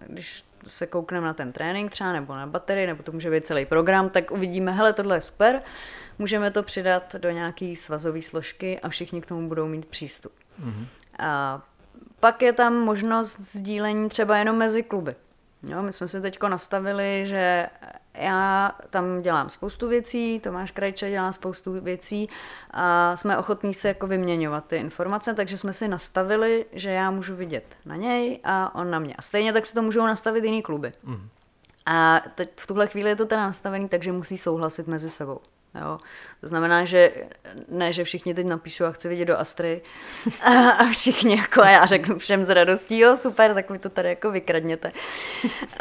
když 0.07 0.45
se 0.65 0.87
koukneme 0.87 1.27
na 1.27 1.35
ten 1.35 1.53
trénink 1.53 1.91
třeba 1.91 2.13
nebo 2.13 2.35
na 2.35 2.47
baterii, 2.47 2.87
nebo 2.87 3.03
to 3.03 3.13
může 3.13 3.31
být 3.31 3.47
celý 3.47 3.67
program, 3.67 4.11
tak 4.11 4.31
uvidíme, 4.31 4.73
hele, 4.73 4.93
tohle 4.93 5.17
je 5.17 5.21
super, 5.21 5.63
můžeme 6.19 6.51
to 6.51 6.63
přidat 6.63 7.15
do 7.15 7.31
nějaký 7.31 7.77
svazové 7.77 8.23
složky 8.23 8.81
a 8.81 8.89
všichni 8.89 9.21
k 9.21 9.27
tomu 9.27 9.49
budou 9.49 9.67
mít 9.67 9.87
přístup. 9.87 10.33
Mm-hmm. 10.65 10.87
A 11.19 11.63
pak 12.21 12.43
je 12.43 12.53
tam 12.53 12.75
možnost 12.75 13.41
sdílení 13.41 14.09
třeba 14.09 14.39
jenom 14.39 14.57
mezi 14.57 14.83
kluby. 14.83 15.15
Jo, 15.63 15.83
my 15.83 15.93
jsme 15.93 16.09
si 16.09 16.21
teď 16.21 16.39
nastavili, 16.43 17.23
že 17.27 17.67
já 18.21 18.73
tam 18.91 19.23
dělám 19.23 19.51
spoustu 19.51 19.89
věcí, 19.89 20.41
Tomáš 20.41 20.71
Krajče 20.71 21.11
dělá 21.11 21.33
spoustu 21.33 21.81
věcí 21.81 22.29
a 22.71 23.17
jsme 23.17 23.39
ochotní 23.39 23.75
se 23.75 23.89
jako 23.89 24.07
vyměňovat 24.07 24.65
ty 24.67 24.77
informace, 24.77 25.35
takže 25.35 25.57
jsme 25.57 25.73
si 25.73 25.89
nastavili, 25.89 26.67
že 26.73 26.91
já 26.91 27.11
můžu 27.11 27.37
vidět 27.37 27.65
na 27.87 27.97
něj 27.97 28.41
a 28.45 28.75
on 28.75 28.91
na 28.91 28.99
mě. 28.99 29.15
A 29.15 29.23
stejně 29.23 29.53
tak 29.53 29.67
si 29.67 29.75
to 29.75 29.83
můžou 29.83 30.07
nastavit 30.07 30.45
jiný 30.45 30.63
kluby. 30.63 30.93
Mm. 31.03 31.29
A 31.87 32.23
teď 32.35 32.51
v 32.57 32.67
tuhle 32.67 32.87
chvíli 32.87 33.09
je 33.09 33.17
to 33.17 33.27
teda 33.27 33.43
nastavený, 33.43 33.89
takže 33.89 34.13
musí 34.13 34.39
souhlasit 34.39 34.87
mezi 34.87 35.11
sebou. 35.11 35.41
Jo. 35.75 35.99
To 36.41 36.49
znamená, 36.49 36.85
že 36.85 37.13
ne, 37.69 37.93
že 37.93 38.05
všichni 38.05 38.35
teď 38.35 38.47
napíšou 38.47 38.85
a 38.85 38.93
chci 38.93 39.09
vidět 39.09 39.25
do 39.25 39.39
Astry 39.39 39.83
a, 40.43 40.71
a 40.71 40.85
všichni 40.85 41.37
jako 41.37 41.63
a 41.63 41.71
já 41.71 41.87
řeknu 41.87 42.19
všem 42.19 42.45
s 42.45 42.49
radostí, 42.49 42.99
jo 42.99 43.17
super, 43.17 43.55
tak 43.55 43.71
mi 43.71 43.79
to 43.79 43.91
tady 43.91 44.09
jako 44.09 44.31
vykradněte. 44.31 44.93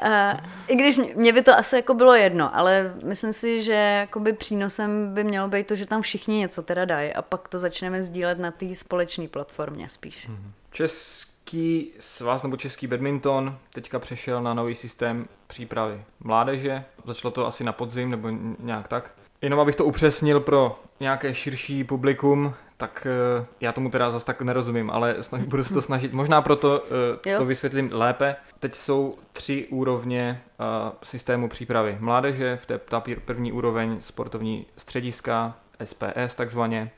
A, 0.02 0.38
I 0.68 0.76
když 0.76 0.98
mě 1.16 1.34
by 1.34 1.42
to 1.42 1.58
asi 1.58 1.76
jako 1.76 1.94
bylo 1.94 2.16
jedno, 2.16 2.56
ale 2.56 2.94
myslím 3.04 3.34
si, 3.34 3.64
že 3.64 3.74
jakoby 3.74 4.34
přínosem 4.34 5.14
by 5.14 5.24
mělo 5.24 5.48
být 5.48 5.68
to, 5.68 5.76
že 5.76 5.86
tam 5.86 6.02
všichni 6.02 6.38
něco 6.38 6.64
teda 6.64 6.86
dají 6.86 7.14
a 7.14 7.22
pak 7.22 7.48
to 7.48 7.60
začneme 7.60 8.04
sdílet 8.04 8.40
na 8.40 8.52
té 8.52 8.76
společné 8.76 9.28
platformě 9.28 9.90
spíš. 9.90 10.28
Mhm. 10.28 10.52
Český 10.72 11.94
svaz 12.00 12.44
nebo 12.44 12.58
český 12.58 12.88
badminton 12.88 13.58
teďka 13.74 14.00
přešel 14.00 14.44
na 14.44 14.54
nový 14.54 14.76
systém 14.76 15.28
přípravy 15.48 16.04
mládeže. 16.20 16.84
Začalo 17.06 17.32
to 17.32 17.48
asi 17.48 17.64
na 17.64 17.74
podzim 17.74 18.10
nebo 18.10 18.30
nějak 18.60 18.88
tak. 18.88 19.12
Jenom 19.42 19.60
abych 19.60 19.76
to 19.76 19.86
upřesnil 19.86 20.40
pro 20.40 20.80
nějaké 21.00 21.34
širší 21.34 21.84
publikum, 21.84 22.54
tak 22.78 23.08
uh, 23.40 23.46
já 23.60 23.72
tomu 23.72 23.90
teda 23.90 24.12
zase 24.12 24.26
tak 24.26 24.42
nerozumím, 24.42 24.90
ale 24.90 25.24
snaž, 25.24 25.44
budu 25.48 25.64
se 25.64 25.74
to 25.74 25.82
snažit. 25.82 26.14
Možná 26.14 26.42
proto 26.42 26.84
uh, 27.26 27.38
to 27.38 27.46
vysvětlím 27.46 27.90
lépe. 27.94 28.36
Teď 28.60 28.76
jsou 28.76 29.18
tři 29.34 29.68
úrovně 29.68 30.42
uh, 30.60 30.92
systému 31.04 31.50
přípravy 31.50 31.98
mládeže. 32.00 32.60
V 32.62 32.66
té 32.66 32.78
ta 32.78 33.04
první 33.26 33.52
úroveň 33.52 33.98
sportovní 34.02 34.66
střediska, 34.78 35.58
SPS 35.84 36.36
takzvaně. 36.36 36.92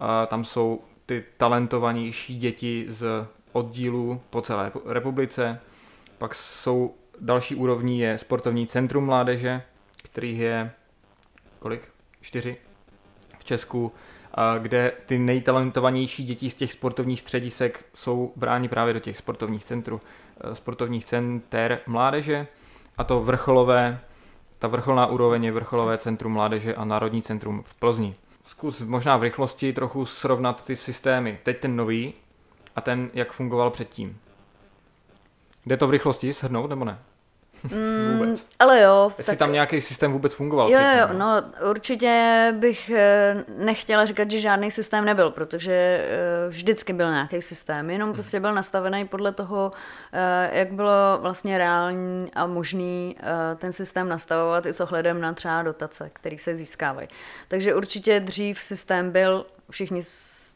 Uh, 0.00 0.06
tam 0.26 0.44
jsou 0.44 0.80
ty 1.06 1.24
talentovanější 1.36 2.38
děti 2.38 2.86
z 2.88 3.06
oddílů 3.52 4.20
po 4.30 4.42
celé 4.42 4.72
republice. 4.86 5.60
Pak 6.18 6.34
jsou 6.34 6.94
další 7.20 7.54
úrovní 7.54 8.00
je 8.00 8.18
sportovní 8.18 8.66
centrum 8.66 9.04
mládeže, 9.04 9.62
který 10.02 10.38
je 10.38 10.70
kolik? 11.58 11.88
Čtyři 12.20 12.56
v 13.38 13.44
Česku, 13.44 13.92
kde 14.58 14.92
ty 15.06 15.18
nejtalentovanější 15.18 16.24
děti 16.24 16.50
z 16.50 16.54
těch 16.54 16.72
sportovních 16.72 17.20
středisek 17.20 17.84
jsou 17.94 18.32
bráni 18.36 18.68
právě 18.68 18.94
do 18.94 19.00
těch 19.00 19.18
sportovních 19.18 19.64
centrů, 19.64 20.00
e, 20.40 20.54
sportovních 20.54 21.04
center 21.04 21.80
mládeže 21.86 22.46
a 22.98 23.04
to 23.04 23.20
vrcholové, 23.20 24.00
ta 24.58 24.68
vrcholná 24.68 25.06
úroveň 25.06 25.44
je 25.44 25.52
vrcholové 25.52 25.98
centrum 25.98 26.32
mládeže 26.32 26.74
a 26.74 26.84
Národní 26.84 27.22
centrum 27.22 27.62
v 27.62 27.74
Plzni. 27.74 28.14
Zkus 28.46 28.82
možná 28.82 29.16
v 29.16 29.22
rychlosti 29.22 29.72
trochu 29.72 30.06
srovnat 30.06 30.64
ty 30.64 30.76
systémy. 30.76 31.38
Teď 31.42 31.60
ten 31.60 31.76
nový 31.76 32.14
a 32.76 32.80
ten, 32.80 33.10
jak 33.14 33.32
fungoval 33.32 33.70
předtím. 33.70 34.18
Jde 35.66 35.76
to 35.76 35.86
v 35.86 35.90
rychlosti 35.90 36.32
shrnout 36.32 36.70
nebo 36.70 36.84
ne? 36.84 36.98
Mm, 37.78 38.18
vůbec. 38.18 38.46
Ale 38.58 38.82
jo. 38.82 39.12
Jestli 39.18 39.32
tak... 39.32 39.38
tam 39.38 39.52
nějaký 39.52 39.80
systém 39.80 40.12
vůbec 40.12 40.34
fungoval. 40.34 40.70
Jo, 40.70 40.80
jo, 40.98 41.08
no 41.12 41.42
určitě 41.70 42.54
bych 42.58 42.90
eh, 42.90 43.44
nechtěla 43.58 44.04
říkat, 44.04 44.30
že 44.30 44.40
žádný 44.40 44.70
systém 44.70 45.04
nebyl, 45.04 45.30
protože 45.30 45.72
eh, 45.72 46.48
vždycky 46.48 46.92
byl 46.92 47.10
nějaký 47.10 47.42
systém, 47.42 47.90
jenom 47.90 48.12
prostě 48.12 48.40
byl 48.40 48.54
nastavený 48.54 49.08
podle 49.08 49.32
toho, 49.32 49.72
eh, 50.12 50.58
jak 50.58 50.72
bylo 50.72 51.18
vlastně 51.20 51.58
reální 51.58 52.30
a 52.34 52.46
možný 52.46 53.16
ten 53.56 53.72
systém 53.72 54.08
nastavovat 54.08 54.66
i 54.66 54.72
s 54.72 54.80
ohledem 54.80 55.20
na 55.20 55.32
třeba 55.32 55.62
dotace, 55.62 56.10
které 56.12 56.38
se 56.38 56.56
získávají. 56.56 57.08
Takže 57.48 57.74
určitě 57.74 58.20
dřív 58.20 58.60
systém 58.60 59.10
byl, 59.10 59.46
všichni 59.70 60.02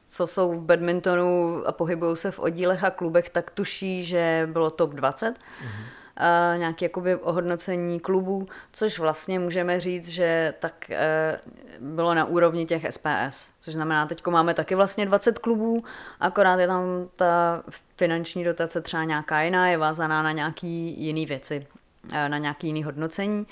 co 0.09 0.27
jsou 0.27 0.53
v 0.53 0.61
badmintonu 0.61 1.63
a 1.67 1.73
pohybují 1.73 2.17
se 2.17 2.31
v 2.31 2.39
oddílech 2.39 2.85
a 2.85 2.91
klubech, 2.91 3.31
tak 3.31 3.51
tuší, 3.51 4.05
že 4.05 4.49
bylo 4.53 4.71
top 4.71 4.91
20. 4.91 5.35
Mm-hmm 5.35 6.02
uh, 6.21 6.59
nějaké 6.59 6.85
jakoby 6.85 7.17
ohodnocení 7.17 8.01
klubů, 8.01 8.49
což 8.73 8.99
vlastně 8.99 9.39
můžeme 9.39 9.81
říct, 9.81 10.09
že 10.09 10.55
tak 10.61 10.91
uh, 10.91 11.89
bylo 11.89 12.15
na 12.15 12.25
úrovni 12.25 12.67
těch 12.67 12.87
SPS. 12.91 13.51
Což 13.61 13.75
znamená, 13.75 14.07
teď 14.07 14.27
máme 14.27 14.55
taky 14.55 14.75
vlastně 14.75 15.07
20 15.07 15.39
klubů, 15.39 15.85
akorát 16.21 16.61
je 16.61 16.67
tam 16.67 16.83
ta 17.17 17.63
finanční 17.97 18.45
dotace 18.45 18.81
třeba 18.81 19.05
nějaká 19.05 19.43
jiná, 19.43 19.69
je 19.69 19.79
vázaná 19.79 20.23
na 20.23 20.33
nějaký 20.33 21.03
jiný 21.05 21.27
věci, 21.27 21.67
uh, 22.05 22.29
na 22.29 22.39
nějaký 22.39 22.67
jiný 22.67 22.85
hodnocení. 22.85 23.47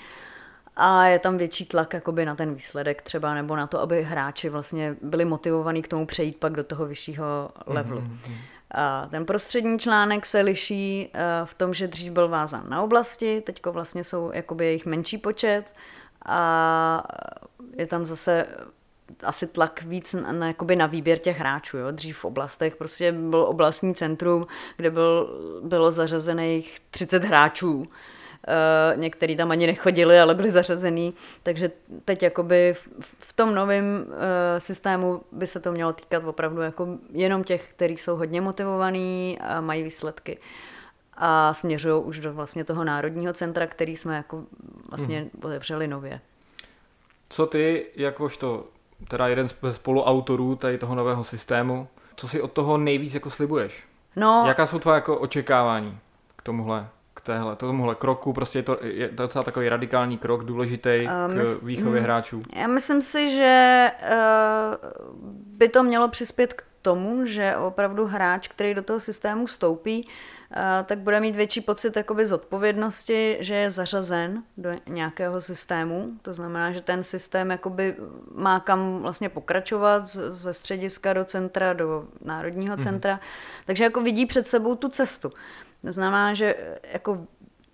a 0.75 1.05
je 1.05 1.19
tam 1.19 1.37
větší 1.37 1.65
tlak 1.65 1.93
jakoby 1.93 2.25
na 2.25 2.35
ten 2.35 2.53
výsledek 2.53 3.01
třeba, 3.01 3.33
nebo 3.33 3.55
na 3.55 3.67
to, 3.67 3.79
aby 3.81 4.03
hráči 4.03 4.49
vlastně 4.49 4.95
byli 5.01 5.25
motivovaní 5.25 5.81
k 5.81 5.87
tomu 5.87 6.05
přejít 6.05 6.37
pak 6.37 6.53
do 6.53 6.63
toho 6.63 6.85
vyššího 6.85 7.49
levelu. 7.65 8.01
Mm-hmm. 8.01 8.35
Ten 9.09 9.25
prostřední 9.25 9.79
článek 9.79 10.25
se 10.25 10.41
liší 10.41 11.09
eh, 11.13 11.21
v 11.45 11.53
tom, 11.53 11.73
že 11.73 11.87
dřív 11.87 12.11
byl 12.11 12.27
vázán 12.27 12.69
na 12.69 12.81
oblasti, 12.81 13.41
teď 13.41 13.65
vlastně 13.65 14.03
jsou 14.03 14.31
jakoby 14.33 14.65
jejich 14.65 14.85
menší 14.85 15.17
počet 15.17 15.63
a 16.25 17.03
je 17.77 17.87
tam 17.87 18.05
zase 18.05 18.45
asi 19.23 19.47
tlak 19.47 19.83
víc 19.83 20.13
na, 20.13 20.31
na, 20.31 20.53
na 20.75 20.85
výběr 20.85 21.17
těch 21.17 21.39
hráčů. 21.39 21.77
Jo? 21.77 21.91
Dřív 21.91 22.17
v 22.17 22.25
oblastech 22.25 22.75
prostě 22.75 23.11
byl 23.11 23.41
oblastní 23.41 23.95
centrum, 23.95 24.47
kde 24.77 24.91
byl, 24.91 25.39
bylo 25.63 25.91
zařazených 25.91 26.79
30 26.91 27.23
hráčů. 27.23 27.85
Uh, 28.47 28.99
některý 28.99 29.37
tam 29.37 29.51
ani 29.51 29.67
nechodili, 29.67 30.19
ale 30.19 30.35
byli 30.35 30.51
zařazený, 30.51 31.13
takže 31.43 31.71
teď 32.05 32.23
jakoby 32.23 32.73
v, 32.99 33.33
tom 33.33 33.55
novém 33.55 34.05
uh, 34.07 34.13
systému 34.57 35.21
by 35.31 35.47
se 35.47 35.59
to 35.59 35.71
mělo 35.71 35.93
týkat 35.93 36.23
opravdu 36.23 36.61
jako 36.61 36.87
jenom 37.13 37.43
těch, 37.43 37.69
kteří 37.69 37.97
jsou 37.97 38.15
hodně 38.15 38.41
motivovaní 38.41 39.39
a 39.41 39.61
mají 39.61 39.83
výsledky 39.83 40.37
a 41.17 41.53
směřují 41.53 42.03
už 42.03 42.19
do 42.19 42.33
vlastně 42.33 42.63
toho 42.63 42.83
národního 42.83 43.33
centra, 43.33 43.67
který 43.67 43.97
jsme 43.97 44.15
jako 44.15 44.43
vlastně 44.89 45.19
hmm. 45.19 45.29
otevřeli 45.43 45.87
nově. 45.87 46.21
Co 47.29 47.45
ty, 47.45 47.85
jakožto 47.95 48.65
teda 49.07 49.27
jeden 49.27 49.47
z 49.47 49.55
spoluautorů 49.71 50.55
tady 50.55 50.77
toho 50.77 50.95
nového 50.95 51.23
systému, 51.23 51.87
co 52.15 52.27
si 52.27 52.41
od 52.41 52.51
toho 52.51 52.77
nejvíc 52.77 53.13
jako 53.13 53.29
slibuješ? 53.29 53.83
No, 54.15 54.43
Jaká 54.47 54.67
jsou 54.67 54.79
tvoje 54.79 54.95
jako 54.95 55.17
očekávání 55.17 55.97
k 56.35 56.41
tomuhle, 56.41 56.87
k 57.13 57.21
téhle, 57.21 57.55
tomuhle 57.55 57.95
kroku? 57.95 58.33
Prostě 58.33 58.59
je 58.59 58.63
to, 58.63 58.77
je 58.81 59.09
to 59.09 59.23
docela 59.23 59.43
takový 59.43 59.69
radikální 59.69 60.17
krok, 60.17 60.43
důležitý 60.43 60.89
Uh, 61.03 61.33
k 61.33 61.37
mys- 61.37 61.65
výchově 61.65 61.99
hmm. 61.99 62.03
hráčů. 62.03 62.41
Já 62.55 62.67
myslím 62.67 63.01
si, 63.01 63.29
že 63.29 63.91
uh, 64.01 64.89
by 65.57 65.69
to 65.69 65.83
mělo 65.83 66.07
přispět 66.07 66.53
k 66.53 66.63
tomu, 66.81 67.25
že 67.25 67.55
opravdu 67.55 68.05
hráč, 68.05 68.47
který 68.47 68.73
do 68.73 68.83
toho 68.83 68.99
systému 68.99 69.45
vstoupí, 69.45 70.05
uh, 70.05 70.61
tak 70.85 70.99
bude 70.99 71.19
mít 71.19 71.35
větší 71.35 71.61
pocit 71.61 71.95
jakoby 71.95 72.25
zodpovědnosti, 72.25 73.37
že 73.39 73.55
je 73.55 73.69
zařazen 73.69 74.43
do 74.57 74.69
nějakého 74.87 75.41
systému. 75.41 76.09
To 76.21 76.33
znamená, 76.33 76.71
že 76.71 76.81
ten 76.81 77.03
systém 77.03 77.51
jakoby 77.51 77.95
má 78.35 78.59
kam 78.59 78.99
vlastně 79.01 79.29
pokračovat 79.29 80.07
ze 80.07 80.53
střediska 80.53 81.13
do 81.13 81.25
centra, 81.25 81.73
do 81.73 82.05
národního 82.25 82.77
centra. 82.77 83.19
Takže 83.65 83.83
jako 83.83 84.01
vidí 84.01 84.25
před 84.25 84.47
sebou 84.47 84.75
tu 84.75 84.89
cestu. 84.89 85.31
To 85.81 85.91
znamená, 85.91 86.33
že 86.33 86.55
jako 86.93 87.27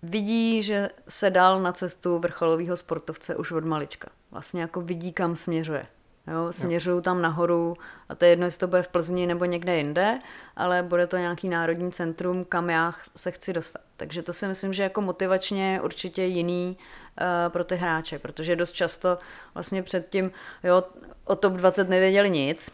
vidí, 0.03 0.63
že 0.63 0.89
se 1.07 1.29
dal 1.29 1.61
na 1.61 1.71
cestu 1.71 2.19
vrcholového 2.19 2.77
sportovce 2.77 3.35
už 3.35 3.51
od 3.51 3.65
malička. 3.65 4.09
Vlastně 4.31 4.61
jako 4.61 4.81
vidí, 4.81 5.13
kam 5.13 5.35
směřuje. 5.35 5.85
Jo, 6.27 6.53
směřují 6.53 7.01
tam 7.01 7.21
nahoru 7.21 7.77
a 8.09 8.15
to 8.15 8.25
je 8.25 8.31
jedno, 8.31 8.45
jestli 8.45 8.59
to 8.59 8.67
bude 8.67 8.83
v 8.83 8.87
Plzni 8.87 9.27
nebo 9.27 9.45
někde 9.45 9.77
jinde, 9.77 10.19
ale 10.55 10.83
bude 10.83 11.07
to 11.07 11.17
nějaký 11.17 11.49
národní 11.49 11.91
centrum, 11.91 12.45
kam 12.45 12.69
já 12.69 12.93
se 13.15 13.31
chci 13.31 13.53
dostat. 13.53 13.81
Takže 13.97 14.21
to 14.21 14.33
si 14.33 14.47
myslím, 14.47 14.73
že 14.73 14.83
jako 14.83 15.01
motivačně 15.01 15.73
je 15.73 15.81
určitě 15.81 16.23
jiný 16.23 16.77
uh, 16.77 17.51
pro 17.51 17.63
ty 17.63 17.75
hráče, 17.75 18.19
protože 18.19 18.55
dost 18.55 18.71
často 18.71 19.17
vlastně 19.53 19.83
předtím, 19.83 20.31
jo, 20.63 20.83
o 21.25 21.35
TOP 21.35 21.53
20 21.53 21.89
nevěděli 21.89 22.29
nic, 22.29 22.71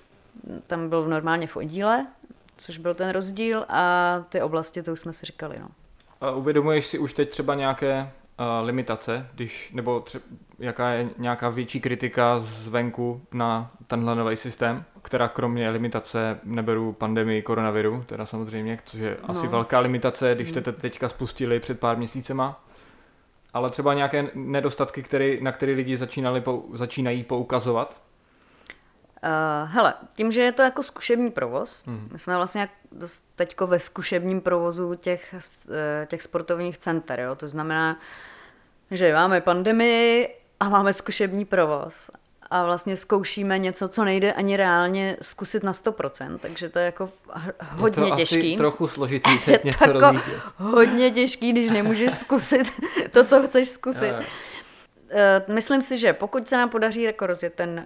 tam 0.68 0.90
byl 0.90 1.08
normálně 1.08 1.48
v 1.48 1.58
oddíle, 1.58 2.08
což 2.58 2.78
byl 2.78 2.94
ten 2.94 3.10
rozdíl 3.10 3.66
a 3.70 4.20
ty 4.30 4.42
oblasti, 4.42 4.84
to 4.84 4.94
už 4.94 5.00
jsme 5.00 5.14
si 5.14 5.26
říkali, 5.26 5.60
no. 5.60 5.68
A 6.22 6.32
uvědomuješ 6.32 6.86
si 6.86 7.00
už 7.00 7.14
teď 7.14 7.30
třeba 7.30 7.56
nějaké 7.56 8.02
uh, 8.40 8.66
limitace, 8.66 9.28
když, 9.36 9.72
nebo 9.74 10.00
třeba, 10.00 10.26
jaká 10.60 10.90
je 10.90 11.10
nějaká 11.18 11.50
větší 11.50 11.82
kritika 11.82 12.40
zvenku 12.40 13.22
na 13.32 13.72
tenhle 13.88 14.16
nový 14.16 14.36
systém, 14.36 14.84
která 15.02 15.28
kromě 15.28 15.70
limitace 15.70 16.40
neberu 16.44 16.94
pandemii 16.94 17.42
koronaviru, 17.42 18.04
teda 18.06 18.26
samozřejmě, 18.26 18.80
což 18.86 19.00
je 19.00 19.18
no. 19.22 19.30
asi 19.32 19.48
velká 19.48 19.80
limitace, 19.80 20.36
když 20.36 20.50
jste 20.50 20.62
to 20.62 20.72
teďka 20.72 21.10
spustili 21.10 21.60
před 21.60 21.80
pár 21.80 21.98
měsícema, 21.98 22.64
ale 23.54 23.70
třeba 23.70 23.94
nějaké 23.94 24.28
nedostatky, 24.34 25.04
který, 25.04 25.40
na 25.42 25.52
které 25.52 25.72
lidi 25.72 25.98
začínali, 25.98 26.42
pou, 26.42 26.70
začínají 26.74 27.24
poukazovat. 27.24 28.02
Uh, 29.24 29.70
hele, 29.72 29.94
tím, 30.16 30.32
že 30.32 30.42
je 30.42 30.52
to 30.52 30.62
jako 30.62 30.84
zkušební 30.84 31.32
provoz, 31.32 31.84
Mhm. 31.86 32.10
my 32.12 32.20
jsme 32.20 32.36
vlastně 32.36 32.70
teďko 33.36 33.68
ve 33.68 33.80
zkušebním 33.80 34.42
provozu 34.42 34.96
těch, 34.96 35.36
eh, 35.72 36.06
těch 36.06 36.22
sportovních 36.22 36.78
center, 36.78 37.20
jo? 37.20 37.36
to 37.36 37.48
znamená, 37.48 37.98
že 38.92 39.14
máme 39.14 39.42
pandemii 39.42 40.36
a 40.60 40.70
máme 40.70 40.94
zkušební 40.94 41.46
provoz 41.46 41.94
a 42.50 42.66
vlastně 42.66 42.98
zkoušíme 42.98 43.58
něco, 43.60 43.88
co 43.88 44.04
nejde 44.04 44.34
ani 44.34 44.58
reálně 44.58 45.18
zkusit 45.22 45.64
na 45.64 45.74
100%, 45.74 46.38
takže 46.38 46.70
to 46.70 46.80
je 46.80 46.86
jako 46.86 47.10
hodně 47.72 48.04
je 48.06 48.10
to 48.12 48.16
těžký. 48.18 48.38
asi 48.54 48.58
trochu 48.58 48.88
složitý 48.88 49.32
je 49.34 49.40
teď 49.40 49.64
něco 49.64 49.86
to 49.94 50.00
jako 50.00 50.20
hodně 50.58 51.12
těžký, 51.12 51.52
když 51.52 51.70
nemůžeš 51.72 52.14
zkusit 52.14 52.68
to, 53.12 53.24
co 53.24 53.48
chceš 53.48 53.70
zkusit. 53.70 54.14
Eh, 55.10 55.44
Myslím 55.48 55.82
si, 55.82 55.98
že 55.98 56.14
pokud 56.14 56.50
se 56.50 56.58
nám 56.58 56.70
podaří 56.70 57.02
jako 57.02 57.28
rozjet 57.28 57.54
ten 57.54 57.86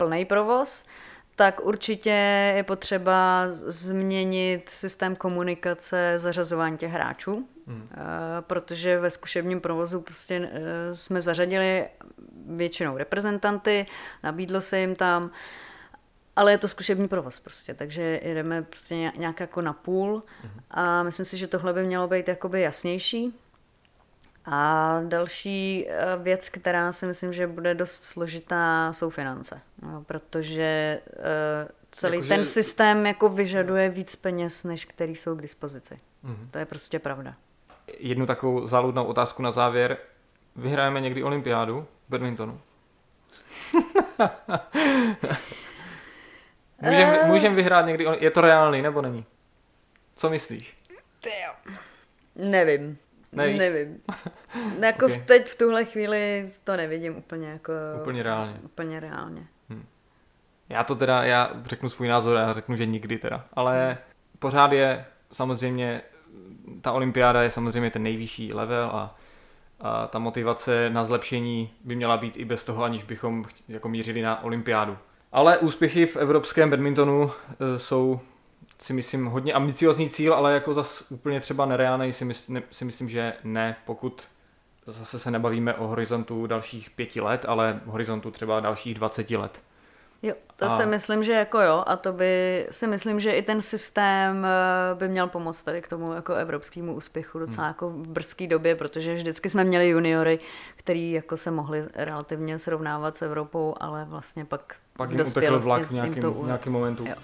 plný 0.00 0.24
provoz, 0.24 0.84
tak 1.36 1.60
určitě 1.60 2.10
je 2.56 2.64
potřeba 2.64 3.44
změnit 3.50 4.70
systém 4.72 5.16
komunikace, 5.16 6.14
zařazování 6.16 6.78
těch 6.78 6.92
hráčů, 6.92 7.48
hmm. 7.66 7.88
protože 8.40 8.98
ve 8.98 9.10
zkušebním 9.10 9.60
provozu 9.60 10.00
prostě 10.00 10.50
eh, 10.52 10.96
jsme 10.96 11.22
zařadili 11.22 11.86
většinou 12.46 12.96
reprezentanty, 12.96 13.86
nabídlo 14.22 14.60
se 14.60 14.80
jim 14.80 14.96
tam, 14.96 15.30
ale 16.36 16.52
je 16.52 16.58
to 16.58 16.68
zkušební 16.68 17.08
provoz 17.08 17.40
prostě, 17.40 17.74
takže 17.74 18.20
jedeme 18.22 18.62
prostě 18.62 18.94
ně- 18.96 19.12
nějak 19.16 19.40
jako 19.40 19.60
na 19.60 19.72
půl 19.72 20.22
a 20.70 21.02
myslím 21.02 21.26
si, 21.26 21.36
že 21.36 21.46
tohle 21.46 21.72
by 21.72 21.84
mělo 21.84 22.08
být 22.08 22.28
jakoby 22.28 22.60
jasnější. 22.60 23.34
A 24.44 25.00
další 25.08 25.86
eh, 25.88 26.16
věc, 26.22 26.48
která 26.48 26.92
si 26.92 27.06
myslím, 27.06 27.32
že 27.32 27.46
bude 27.46 27.74
dost 27.74 28.04
složitá, 28.04 28.92
jsou 28.92 29.10
finance. 29.10 29.60
No, 29.82 30.04
protože 30.04 31.00
eh, 31.18 31.68
celý 31.90 32.14
Jakože- 32.16 32.28
ten 32.34 32.44
systém 32.44 33.06
jako 33.06 33.28
vyžaduje 33.28 33.88
víc 33.88 34.16
peněz, 34.16 34.64
než 34.64 34.84
který 34.84 35.16
jsou 35.16 35.36
k 35.36 35.42
dispozici. 35.42 36.00
Mhm. 36.22 36.48
To 36.50 36.58
je 36.58 36.64
prostě 36.64 36.98
pravda. 36.98 37.34
Jednu 37.98 38.26
takovou 38.26 38.66
záludnou 38.66 39.04
otázku 39.04 39.42
na 39.42 39.50
závěr. 39.50 39.98
Vyhrajeme 40.56 41.00
někdy 41.00 41.22
olympiádu 41.22 41.86
v 42.06 42.10
badmintonu? 42.10 42.60
Můžeme 46.80 47.22
můžem 47.24 47.54
vyhrát 47.54 47.86
někdy, 47.86 48.06
je 48.18 48.30
to 48.30 48.40
reálný 48.40 48.82
nebo 48.82 49.02
není? 49.02 49.24
Co 50.16 50.30
myslíš? 50.30 50.76
Nevím. 52.36 52.98
Nevíš? 53.32 53.58
Nevím. 53.58 53.98
jako 54.80 55.06
Ok. 55.06 55.12
v 55.12 55.24
teď 55.26 55.48
v 55.48 55.58
tuhle 55.58 55.84
chvíli 55.84 56.48
to 56.64 56.76
nevidím 56.76 57.16
úplně 57.16 57.48
jako 57.48 57.72
Úplně 58.00 58.22
reálně. 58.22 58.54
úplně 58.64 59.00
reálně. 59.00 59.46
Já 60.68 60.84
to 60.84 60.94
teda, 60.94 61.24
já 61.24 61.50
řeknu 61.64 61.88
svůj 61.88 62.08
názor, 62.08 62.36
já 62.36 62.52
řeknu, 62.52 62.76
že 62.76 62.86
nikdy 62.86 63.18
teda. 63.18 63.44
Ale 63.54 63.98
pořád 64.38 64.72
je 64.72 65.04
samozřejmě, 65.32 66.02
ta 66.80 66.92
olympiáda 66.92 67.42
je 67.42 67.50
samozřejmě 67.50 67.90
ten 67.90 68.02
nejvyšší 68.02 68.52
level 68.52 68.84
a, 68.92 69.16
a 69.80 70.06
ta 70.06 70.18
motivace 70.18 70.90
na 70.90 71.04
zlepšení 71.04 71.70
by 71.84 71.96
měla 71.96 72.16
být 72.16 72.36
i 72.36 72.44
bez 72.44 72.64
toho, 72.64 72.84
aniž 72.84 73.02
bychom 73.02 73.44
jako 73.68 73.88
mířili 73.88 74.22
na 74.22 74.42
olympiádu. 74.44 74.98
Ale 75.32 75.58
úspěchy 75.58 76.06
v 76.06 76.16
evropském 76.16 76.70
badmintonu 76.70 77.30
e, 77.30 77.78
jsou 77.78 78.20
si 78.82 78.92
myslím 78.92 79.26
hodně 79.26 79.52
ambiciozní 79.52 80.10
cíl, 80.10 80.34
ale 80.34 80.54
jako 80.54 80.74
zas 80.74 81.04
úplně 81.10 81.40
třeba 81.40 81.66
nereálný 81.66 82.12
si, 82.12 82.24
mysl, 82.24 82.52
ne, 82.52 82.62
si 82.70 82.84
myslím, 82.84 83.08
že 83.08 83.32
ne, 83.44 83.76
pokud 83.86 84.22
zase 84.86 85.18
se 85.18 85.30
nebavíme 85.30 85.74
o 85.74 85.86
horizontu 85.86 86.46
dalších 86.46 86.90
pěti 86.90 87.20
let, 87.20 87.44
ale 87.48 87.80
horizontu 87.86 88.30
třeba 88.30 88.60
dalších 88.60 88.94
20 88.94 89.30
let. 89.30 89.60
Jo, 90.22 90.34
to 90.56 90.64
A- 90.66 90.76
si 90.76 90.86
myslím, 90.86 91.24
že 91.24 91.32
jako 91.32 91.60
jo, 91.60 91.84
a 91.86 91.96
to 91.96 92.12
by 92.12 92.66
si 92.70 92.86
myslím, 92.86 93.20
že 93.20 93.30
i 93.32 93.42
ten 93.42 93.62
systém 93.62 94.44
eh, 94.46 94.94
by 94.94 95.08
měl 95.08 95.26
pomoct 95.28 95.62
tady 95.62 95.82
k 95.82 95.88
tomu 95.88 96.12
jako 96.12 96.34
evropskému 96.34 96.94
úspěchu 96.94 97.38
docela 97.38 97.62
Hmm. 97.64 97.70
jako 97.70 97.90
v 97.90 98.08
brzké 98.08 98.46
době, 98.46 98.74
protože 98.76 99.14
vždycky 99.14 99.50
jsme 99.50 99.64
měli 99.64 99.88
juniory, 99.88 100.38
který 100.76 101.12
jako 101.12 101.36
se 101.36 101.50
mohli 101.50 101.84
relativně 101.94 102.58
srovnávat 102.58 103.16
s 103.16 103.22
Evropou, 103.22 103.74
ale 103.80 104.04
vlastně 104.08 104.44
pak, 104.44 104.74
Pak 104.96 105.10
jim 105.10 105.18
dospělosti 105.18 105.66
vlak 105.66 105.90
v 105.90 106.20
to 106.20 106.32
u- 106.32 106.46
nějakém 106.46 106.72
momentu. 106.72 107.06
Jo. 107.06 107.14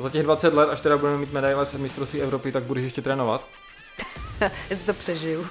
Za 0.00 0.10
těch 0.10 0.22
20 0.22 0.54
let, 0.54 0.68
až 0.70 0.80
teda 0.80 0.96
budeme 0.96 1.18
mít 1.18 1.32
medaile 1.32 1.66
z 1.66 1.74
mistrovství 1.74 2.22
Evropy, 2.22 2.52
tak 2.52 2.62
budeš 2.62 2.84
ještě 2.84 3.02
trénovat. 3.02 3.46
Jestli 4.70 4.86
to 4.86 4.94
přežiju. 4.94 5.46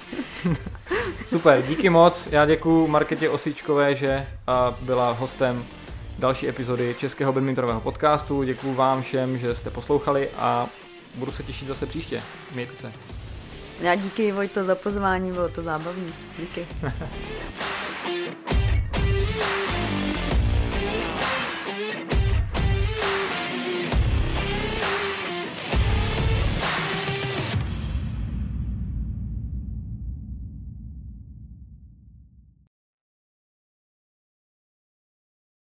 Super, 1.26 1.62
díky 1.62 1.90
moc. 1.90 2.26
Já 2.30 2.46
děkuji 2.46 2.86
Marketě 2.86 3.28
Osíčkové, 3.28 3.94
že 3.94 4.26
byla 4.80 5.10
hostem 5.12 5.64
další 6.18 6.48
epizody 6.48 6.94
Českého 6.98 7.32
badmintonového 7.32 7.80
podcastu. 7.80 8.42
Děkuji 8.42 8.74
vám 8.74 9.02
všem, 9.02 9.38
že 9.38 9.54
jste 9.54 9.70
poslouchali 9.70 10.28
a 10.38 10.66
budu 11.14 11.32
se 11.32 11.42
těšit 11.42 11.68
zase 11.68 11.86
příště. 11.86 12.22
Mějte 12.54 12.76
se. 12.76 12.92
Já 13.80 13.94
díky 13.94 14.32
Vojto 14.32 14.64
za 14.64 14.74
pozvání, 14.74 15.32
bylo 15.32 15.48
to 15.48 15.62
zábavný. 15.62 16.14
Díky. 16.38 16.66